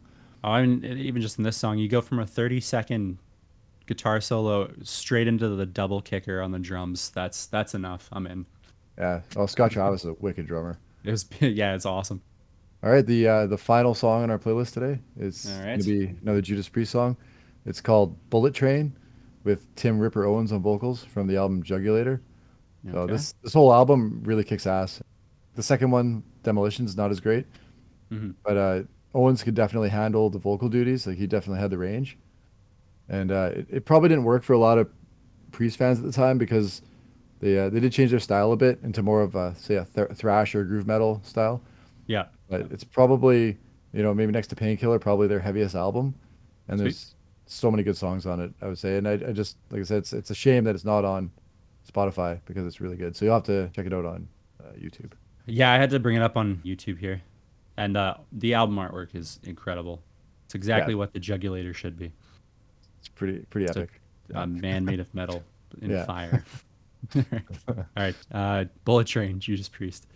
Oh, 0.44 0.50
I 0.50 0.64
mean, 0.64 0.84
even 0.98 1.20
just 1.20 1.38
in 1.38 1.44
this 1.44 1.56
song, 1.56 1.78
you 1.78 1.88
go 1.88 2.00
from 2.00 2.18
a 2.20 2.26
30 2.26 2.60
second 2.60 3.18
guitar 3.86 4.20
solo 4.20 4.70
straight 4.82 5.26
into 5.26 5.48
the 5.48 5.66
double 5.66 6.00
kicker 6.00 6.40
on 6.40 6.52
the 6.52 6.58
drums. 6.58 7.10
That's 7.10 7.46
that's 7.46 7.74
enough. 7.74 8.08
I'm 8.12 8.26
in. 8.26 8.46
Yeah. 8.96 9.20
Oh, 9.36 9.46
Scott 9.46 9.70
Travis 9.72 10.02
is 10.02 10.10
a 10.10 10.14
wicked 10.14 10.46
drummer. 10.46 10.78
It 11.04 11.10
was 11.10 11.26
yeah, 11.40 11.74
it's 11.74 11.86
awesome. 11.86 12.22
All 12.82 12.90
right, 12.90 13.04
the 13.04 13.26
uh, 13.26 13.46
the 13.46 13.58
final 13.58 13.94
song 13.94 14.22
on 14.22 14.30
our 14.30 14.38
playlist 14.38 14.74
today 14.74 15.00
is 15.18 15.50
All 15.58 15.64
going 15.64 15.80
to 15.80 15.84
be 15.84 16.04
another 16.22 16.40
Judas 16.40 16.68
Priest 16.68 16.92
song. 16.92 17.16
It's 17.66 17.80
called 17.80 18.16
"Bullet 18.30 18.54
Train" 18.54 18.96
with 19.42 19.74
Tim 19.74 19.98
Ripper 19.98 20.24
Owens 20.24 20.52
on 20.52 20.62
vocals 20.62 21.02
from 21.04 21.26
the 21.26 21.36
album 21.36 21.62
Jugulator. 21.62 22.20
So 22.92 23.06
this 23.06 23.34
this 23.42 23.52
whole 23.52 23.72
album 23.74 24.22
really 24.24 24.44
kicks 24.44 24.66
ass. 24.66 25.02
The 25.56 25.62
second 25.62 25.90
one, 25.90 26.22
Demolition, 26.44 26.86
is 26.86 26.96
not 26.96 27.10
as 27.10 27.18
great, 27.18 27.46
Mhm. 28.12 28.34
but 28.44 28.56
uh, 28.56 28.82
Owens 29.14 29.42
could 29.42 29.54
definitely 29.54 29.88
handle 29.88 30.30
the 30.30 30.38
vocal 30.38 30.68
duties. 30.68 31.06
Like 31.06 31.16
he 31.18 31.26
definitely 31.26 31.60
had 31.60 31.70
the 31.70 31.78
range, 31.78 32.18
and 33.08 33.30
uh, 33.32 33.50
it, 33.54 33.66
it 33.70 33.84
probably 33.84 34.08
didn't 34.08 34.24
work 34.24 34.42
for 34.42 34.52
a 34.52 34.58
lot 34.58 34.78
of 34.78 34.88
Priest 35.50 35.78
fans 35.78 35.98
at 35.98 36.04
the 36.04 36.12
time 36.12 36.36
because 36.38 36.82
they 37.40 37.58
uh, 37.58 37.70
they 37.70 37.80
did 37.80 37.92
change 37.92 38.10
their 38.10 38.20
style 38.20 38.52
a 38.52 38.56
bit 38.56 38.78
into 38.82 39.02
more 39.02 39.22
of 39.22 39.34
a 39.34 39.54
say 39.56 39.76
a 39.76 39.84
th- 39.86 40.10
thrash 40.10 40.54
or 40.54 40.62
groove 40.64 40.86
metal 40.86 41.20
style 41.24 41.62
Yeah. 42.06 42.26
but 42.50 42.62
it's 42.70 42.84
probably 42.84 43.56
you 43.94 44.02
know 44.02 44.12
maybe 44.12 44.30
next 44.32 44.48
to 44.48 44.56
Painkiller, 44.56 44.98
probably 44.98 45.26
their 45.26 45.40
heaviest 45.40 45.74
album, 45.74 46.14
and 46.68 46.78
Sweet. 46.78 46.84
there's 46.84 47.14
so 47.46 47.70
many 47.70 47.82
good 47.82 47.96
songs 47.96 48.26
on 48.26 48.40
it. 48.40 48.52
I 48.60 48.66
would 48.66 48.76
say, 48.78 48.98
and 48.98 49.08
I, 49.08 49.12
I 49.12 49.32
just 49.32 49.56
like 49.70 49.80
I 49.80 49.84
said, 49.84 49.98
it's 49.98 50.12
it's 50.12 50.30
a 50.30 50.34
shame 50.34 50.64
that 50.64 50.74
it's 50.74 50.84
not 50.84 51.06
on 51.06 51.30
Spotify 51.90 52.40
because 52.44 52.66
it's 52.66 52.78
really 52.82 52.96
good. 52.98 53.16
So 53.16 53.24
you'll 53.24 53.34
have 53.34 53.44
to 53.44 53.70
check 53.70 53.86
it 53.86 53.94
out 53.94 54.04
on 54.04 54.28
uh, 54.62 54.72
YouTube. 54.78 55.12
Yeah, 55.46 55.72
I 55.72 55.78
had 55.78 55.88
to 55.90 55.98
bring 55.98 56.14
it 56.16 56.22
up 56.22 56.36
on 56.36 56.60
YouTube 56.62 56.98
here. 56.98 57.22
And 57.78 57.96
uh, 57.96 58.14
the 58.32 58.54
album 58.54 58.74
artwork 58.76 59.14
is 59.14 59.38
incredible. 59.44 60.02
It's 60.46 60.54
exactly 60.56 60.94
what 60.96 61.12
the 61.12 61.20
Jugulator 61.20 61.72
should 61.74 61.96
be. 61.96 62.10
It's 62.98 63.08
pretty 63.08 63.38
pretty 63.50 63.66
It's 63.66 63.76
a- 63.76 63.82
epic. 63.82 64.00
A 64.34 64.46
man 64.46 64.84
made 64.84 64.98
of 65.00 65.14
metal 65.14 65.42
in 65.80 65.90
Yeah. 65.92 66.04
fire. 66.04 66.44
All 67.68 67.84
right. 67.96 68.14
Uh, 68.32 68.64
Bullet 68.84 69.06
Train, 69.06 69.38
Judas 69.38 69.68
Priest. 69.68 70.06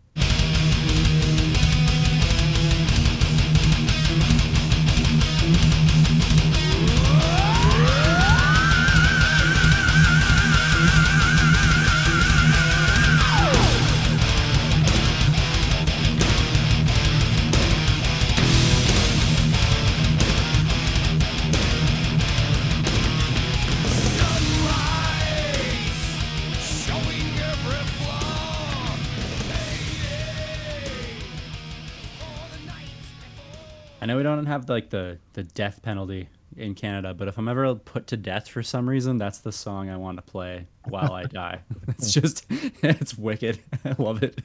We 34.22 34.36
don't 34.36 34.46
have 34.46 34.68
like 34.68 34.90
the 34.90 35.18
the 35.32 35.42
death 35.42 35.82
penalty 35.82 36.28
in 36.56 36.76
Canada, 36.76 37.12
but 37.12 37.26
if 37.26 37.38
I'm 37.38 37.48
ever 37.48 37.74
put 37.74 38.06
to 38.08 38.16
death 38.16 38.48
for 38.48 38.62
some 38.62 38.88
reason, 38.88 39.18
that's 39.18 39.38
the 39.38 39.50
song 39.50 39.90
I 39.90 39.96
want 39.96 40.18
to 40.18 40.22
play 40.22 40.66
while 40.84 41.12
I 41.12 41.24
die. 41.24 41.58
It's 41.88 42.12
just 42.12 42.46
it's 42.50 43.18
wicked. 43.18 43.58
I 43.84 43.96
love 43.98 44.22
it. 44.22 44.40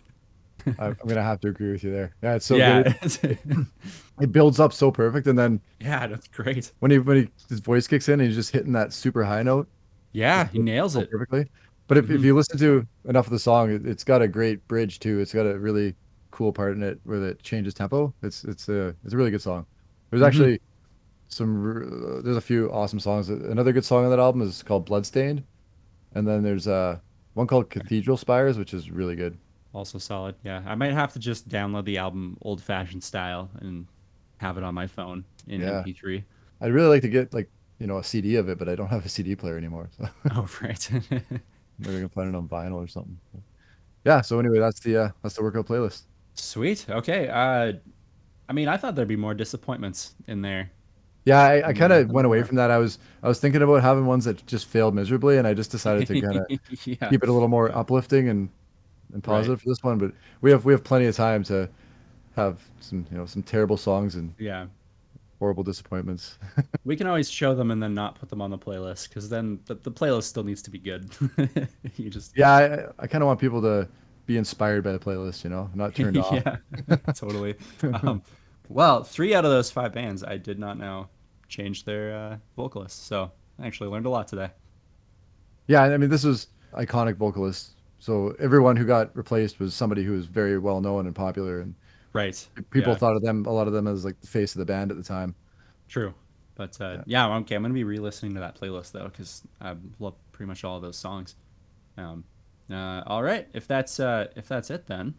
I'm 0.80 0.98
gonna 1.06 1.22
have 1.22 1.40
to 1.42 1.50
agree 1.50 1.72
with 1.72 1.84
you 1.84 1.92
there. 1.92 2.16
Yeah, 2.24 2.36
it's 2.36 2.46
so 2.48 2.56
yeah, 2.56 2.82
good. 2.82 3.68
It 4.20 4.32
builds 4.32 4.60
up 4.60 4.74
so 4.74 4.90
perfect, 4.90 5.28
and 5.28 5.38
then 5.38 5.62
yeah, 5.80 6.08
that's 6.08 6.28
great. 6.28 6.72
when 6.80 6.90
he 6.90 6.98
when 6.98 7.18
he 7.18 7.30
his 7.48 7.60
voice 7.60 7.88
kicks 7.88 8.10
in, 8.10 8.20
and 8.20 8.24
he's 8.24 8.36
just 8.36 8.52
hitting 8.52 8.74
that 8.74 8.94
super 8.94 9.24
high 9.24 9.44
note 9.44 9.70
Yeah, 10.12 10.48
he 10.48 10.58
nails 10.58 10.94
so 10.94 11.02
it. 11.02 11.12
perfectly. 11.12 11.46
But 11.86 12.00
if, 12.00 12.06
if 12.06 12.18
mm-hmm. 12.18 12.26
you 12.26 12.36
listen 12.36 12.58
to 12.58 12.88
enough 13.06 13.28
of 13.28 13.32
the 13.32 13.40
song, 13.40 13.70
it's 13.86 14.04
got 14.04 14.24
a 14.24 14.28
great 14.28 14.68
bridge 14.68 15.00
too. 15.00 15.20
It's 15.20 15.34
got 15.34 15.46
a 15.46 15.58
really 15.58 15.96
cool 16.38 16.54
part 16.54 16.76
in 16.78 16.84
it 16.84 17.00
where 17.04 17.24
it 17.26 17.42
changes 17.42 17.74
tempo. 17.74 18.14
It's 18.22 18.44
it's 18.44 18.70
a 18.70 18.96
it's 19.04 19.14
a 19.14 19.18
really 19.18 19.32
good 19.32 19.42
song. 19.42 19.66
There's 20.12 20.22
actually 20.24 20.62
some 21.30 22.22
there's 22.24 22.38
a 22.38 22.42
few 22.42 22.70
awesome 22.72 23.00
songs. 23.00 23.30
Another 23.30 23.74
good 23.74 23.86
song 23.86 24.06
on 24.06 24.12
that 24.12 24.20
album 24.20 24.42
is 24.42 24.64
called 24.64 24.86
Bloodstained, 24.86 25.44
and 26.16 26.28
then 26.28 26.44
there's 26.44 26.68
uh 26.68 27.00
one 27.34 27.48
called 27.48 27.70
Cathedral 27.70 28.18
Spires, 28.18 28.58
which 28.58 28.74
is 28.74 28.92
really 28.92 29.16
good. 29.16 29.38
Also 29.74 29.98
solid. 30.00 30.36
Yeah, 30.44 30.64
I 30.66 30.76
might 30.76 30.94
have 30.94 31.14
to 31.14 31.20
just 31.20 31.50
download 31.50 31.86
the 31.86 31.98
album 31.98 32.38
old 32.42 32.62
fashioned 32.62 33.04
style 33.04 33.50
and 33.62 33.86
have 34.38 34.58
it 34.58 34.64
on 34.64 34.74
my 34.74 34.88
phone 34.88 35.26
in 35.48 35.62
Yeah. 35.62 35.84
MP3. 35.84 36.24
I'd 36.62 36.72
really 36.74 36.88
like 36.90 37.02
to 37.04 37.10
get 37.10 37.34
like 37.34 37.50
you 37.80 37.88
know 37.88 37.98
a 37.98 38.04
CD 38.04 38.36
of 38.38 38.50
it, 38.50 38.58
but 38.58 38.70
I 38.70 38.76
don't 38.76 38.88
have 38.90 39.06
a 39.06 39.10
CD 39.10 39.36
player 39.36 39.58
anymore. 39.58 39.90
So 39.98 40.08
Oh 40.32 40.48
right. 40.62 40.90
maybe 41.80 41.98
I 41.98 42.00
can 42.02 42.10
find 42.10 42.30
it 42.30 42.36
on 42.38 42.48
vinyl 42.48 42.76
or 42.84 42.88
something. 42.88 43.20
Yeah. 44.06 44.22
So 44.22 44.40
anyway, 44.40 44.60
that's 44.60 44.80
the 44.80 44.98
uh, 44.98 45.12
that's 45.22 45.36
the 45.36 45.44
workout 45.44 45.68
playlist. 45.68 46.04
Sweet. 46.38 46.86
Okay. 46.90 47.28
Uh, 47.28 47.74
I 48.50 48.54
mean, 48.54 48.68
I 48.68 48.78
thought 48.78 48.96
there'd 48.96 49.08
be 49.08 49.16
more 49.16 49.34
disappointments 49.34 50.16
in 50.28 50.42
there. 50.42 50.72
Yeah, 51.26 51.42
I, 51.42 51.68
I 51.70 51.74
kind 51.74 51.92
of 51.92 52.10
went 52.10 52.26
away 52.26 52.42
from 52.44 52.56
that. 52.56 52.72
I 52.72 52.78
was 52.78 53.00
I 53.22 53.28
was 53.28 53.40
thinking 53.40 53.62
about 53.62 53.82
having 53.82 54.06
ones 54.06 54.24
that 54.26 54.46
just 54.48 54.68
failed 54.68 54.96
miserably, 54.96 55.38
and 55.38 55.46
I 55.46 55.54
just 55.54 55.72
decided 55.72 56.08
to 56.08 56.22
kind 56.22 56.38
of 56.38 56.46
yeah. 56.86 57.10
keep 57.10 57.22
it 57.22 57.28
a 57.28 57.34
little 57.34 57.50
more 57.50 57.76
uplifting 57.76 58.30
and 58.30 58.50
and 59.14 59.22
positive 59.22 59.62
for 59.62 59.68
this 59.68 59.84
one. 59.84 59.98
But 59.98 60.14
we 60.40 60.52
have 60.52 60.64
we 60.64 60.72
have 60.72 60.86
plenty 60.86 61.06
of 61.06 61.16
time 61.18 61.44
to 61.46 61.70
have 62.38 62.62
some 62.80 63.06
you 63.12 63.18
know 63.18 63.26
some 63.26 63.44
terrible 63.44 63.76
songs 63.76 64.16
and 64.16 64.34
Yeah. 64.38 64.68
horrible 65.40 65.64
disappointments. 65.64 66.38
We 66.86 66.96
can 66.96 67.08
always 67.08 67.30
show 67.30 67.54
them 67.54 67.72
and 67.72 67.84
then 67.84 67.94
not 67.94 68.16
put 68.18 68.30
them 68.30 68.42
on 68.42 68.50
the 68.50 68.58
playlist 68.58 69.10
because 69.10 69.28
then 69.28 69.60
the, 69.66 69.76
the 69.76 69.92
playlist 69.92 70.24
still 70.24 70.44
needs 70.46 70.62
to 70.62 70.70
be 70.72 70.80
good. 70.80 71.10
you 71.98 72.10
just 72.10 72.38
yeah, 72.38 72.52
I, 73.00 73.04
I 73.04 73.08
kind 73.08 73.22
of 73.22 73.28
want 73.28 73.42
people 73.42 73.62
to 73.64 73.90
be 74.28 74.38
inspired 74.38 74.84
by 74.84 74.92
the 74.92 75.00
playlist, 75.00 75.44
you 75.44 75.50
know, 75.50 75.72
not 75.74 75.96
turned 75.96 76.18
off. 76.20 76.34
yeah, 76.34 76.58
totally. 77.16 77.56
Um, 78.04 78.24
well, 78.70 79.04
three 79.04 79.34
out 79.34 79.46
of 79.46 79.52
those 79.52 79.72
five 79.72 79.94
bands 79.94 80.24
I 80.24 80.38
did 80.38 80.60
not 80.60 80.78
know 80.78 81.10
changed 81.50 81.86
their 81.88 82.16
uh, 82.16 82.38
vocalists, 82.56 83.04
so 83.06 83.32
I 83.60 83.68
actually 83.68 83.90
learned 83.90 84.06
a 84.06 84.10
lot 84.12 84.28
today. 84.28 84.52
Yeah, 85.68 85.84
I 85.84 85.98
mean, 85.98 86.10
this 86.10 86.24
was 86.24 86.48
iconic 86.74 87.16
vocalists. 87.18 87.76
So 88.00 88.36
everyone 88.40 88.76
who 88.78 88.86
got 88.86 89.16
replaced 89.18 89.60
was 89.60 89.74
somebody 89.74 90.04
who 90.04 90.14
was 90.14 90.26
very 90.28 90.58
well 90.60 90.82
known 90.82 91.08
and 91.08 91.16
popular, 91.16 91.62
and 91.62 91.76
Right. 92.14 92.48
people 92.72 92.94
yeah, 92.94 92.98
thought 92.98 93.16
of 93.16 93.22
them 93.22 93.46
a 93.46 93.52
lot 93.52 93.68
of 93.68 93.74
them 93.74 93.88
as 93.88 94.06
like 94.06 94.20
the 94.22 94.28
face 94.28 94.56
of 94.56 94.60
the 94.60 94.66
band 94.66 94.92
at 94.92 94.98
the 94.98 95.04
time. 95.04 95.36
true. 95.88 96.14
But 96.56 96.80
uh, 96.82 97.04
yeah. 97.06 97.28
okay. 97.38 97.56
I'm 97.56 97.62
gonna 97.62 97.74
be 97.74 97.84
re-listening 97.84 98.34
to 98.34 98.40
that 98.40 98.60
playlist 98.60 98.92
though 98.92 99.10
because 99.10 99.44
I 99.62 99.76
love 100.00 100.16
pretty 100.32 100.48
much 100.48 100.64
all 100.64 100.76
of 100.78 100.82
those 100.82 100.98
songs. 100.98 101.36
Um, 101.98 102.24
uh, 102.72 103.04
all 103.08 103.24
right. 103.24 103.48
If 103.54 103.68
that's 103.68 104.00
uh, 104.00 104.28
if 104.36 104.48
that's 104.48 104.70
it, 104.70 104.88
then 104.88 105.16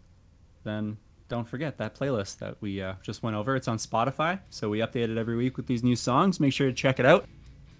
then 0.64 0.98
don't 1.28 1.48
forget 1.48 1.78
that 1.78 1.94
playlist 1.94 2.38
that 2.38 2.56
we 2.60 2.80
uh, 2.80 2.94
just 3.02 3.22
went 3.22 3.36
over. 3.36 3.54
It's 3.56 3.68
on 3.68 3.78
Spotify, 3.78 4.40
so 4.50 4.68
we 4.68 4.78
update 4.78 5.10
it 5.10 5.18
every 5.18 5.36
week 5.36 5.56
with 5.56 5.66
these 5.66 5.82
new 5.82 5.96
songs. 5.96 6.40
Make 6.40 6.52
sure 6.52 6.66
to 6.66 6.72
check 6.72 6.98
it 6.98 7.06
out. 7.06 7.26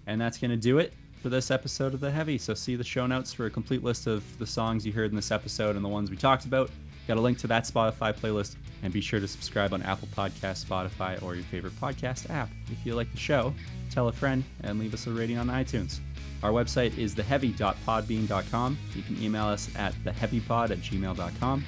And 0.07 0.19
that's 0.19 0.37
to 0.37 0.55
do 0.55 0.79
it 0.79 0.93
for 1.21 1.29
this 1.29 1.51
episode 1.51 1.93
of 1.93 1.99
The 1.99 2.11
Heavy. 2.11 2.37
So 2.37 2.53
see 2.53 2.75
the 2.75 2.83
show 2.83 3.05
notes 3.05 3.33
for 3.33 3.45
a 3.45 3.49
complete 3.49 3.83
list 3.83 4.07
of 4.07 4.23
the 4.39 4.47
songs 4.47 4.85
you 4.85 4.93
heard 4.93 5.09
in 5.09 5.15
this 5.15 5.31
episode 5.31 5.75
and 5.75 5.83
the 5.83 5.89
ones 5.89 6.09
we 6.09 6.17
talked 6.17 6.45
about. 6.45 6.71
Got 7.07 7.17
a 7.17 7.21
link 7.21 7.37
to 7.39 7.47
that 7.47 7.63
Spotify 7.63 8.13
playlist. 8.13 8.55
And 8.81 8.93
be 8.93 9.01
sure 9.01 9.19
to 9.19 9.27
subscribe 9.27 9.73
on 9.73 9.81
Apple 9.81 10.07
Podcast, 10.15 10.65
Spotify, 10.65 11.21
or 11.21 11.35
your 11.35 11.43
favorite 11.45 11.73
podcast 11.81 12.29
app. 12.29 12.49
If 12.71 12.85
you 12.85 12.95
like 12.95 13.11
the 13.11 13.17
show, 13.17 13.53
tell 13.91 14.07
a 14.07 14.13
friend 14.13 14.43
and 14.61 14.79
leave 14.79 14.93
us 14.93 15.05
a 15.05 15.11
rating 15.11 15.37
on 15.37 15.47
iTunes. 15.47 15.99
Our 16.41 16.51
website 16.51 16.97
is 16.97 17.15
theheavy.podbean.com. 17.15 18.77
You 18.95 19.03
can 19.03 19.21
email 19.21 19.45
us 19.45 19.69
at 19.75 19.93
theheavypod 20.05 20.71
at 20.71 20.79
gmail.com. 20.79 21.65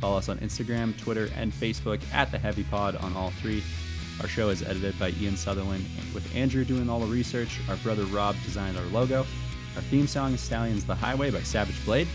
Follow 0.00 0.18
us 0.18 0.28
on 0.28 0.38
Instagram, 0.38 0.98
Twitter, 0.98 1.30
and 1.36 1.52
Facebook 1.52 2.02
at 2.12 2.30
The 2.30 2.38
Heavy 2.38 2.64
Pod 2.64 2.96
on 2.96 3.16
all 3.16 3.30
three. 3.30 3.62
Our 4.20 4.28
show 4.28 4.48
is 4.48 4.62
edited 4.62 4.98
by 4.98 5.10
Ian 5.20 5.36
Sutherland, 5.36 5.84
with 6.14 6.34
Andrew 6.36 6.64
doing 6.64 6.88
all 6.88 7.00
the 7.00 7.06
research. 7.06 7.60
Our 7.68 7.76
brother 7.76 8.04
Rob 8.04 8.36
designed 8.44 8.76
our 8.76 8.84
logo. 8.86 9.26
Our 9.76 9.82
theme 9.82 10.06
song 10.06 10.34
is 10.34 10.40
Stallions 10.40 10.84
the 10.84 10.94
Highway 10.94 11.30
by 11.30 11.40
Savage 11.40 11.82
Blade. 11.84 12.06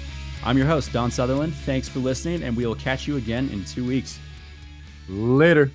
I'm 0.46 0.58
your 0.58 0.68
host, 0.68 0.94
Don 0.94 1.12
Sutherland. 1.12 1.54
Thanks 1.54 1.90
for 1.90 2.00
listening, 2.00 2.44
and 2.44 2.56
we 2.56 2.66
will 2.66 2.76
catch 2.76 3.08
you 3.08 3.18
again 3.18 3.50
in 3.50 3.66
two 3.66 3.86
weeks. 3.86 4.20
Later. 5.10 5.72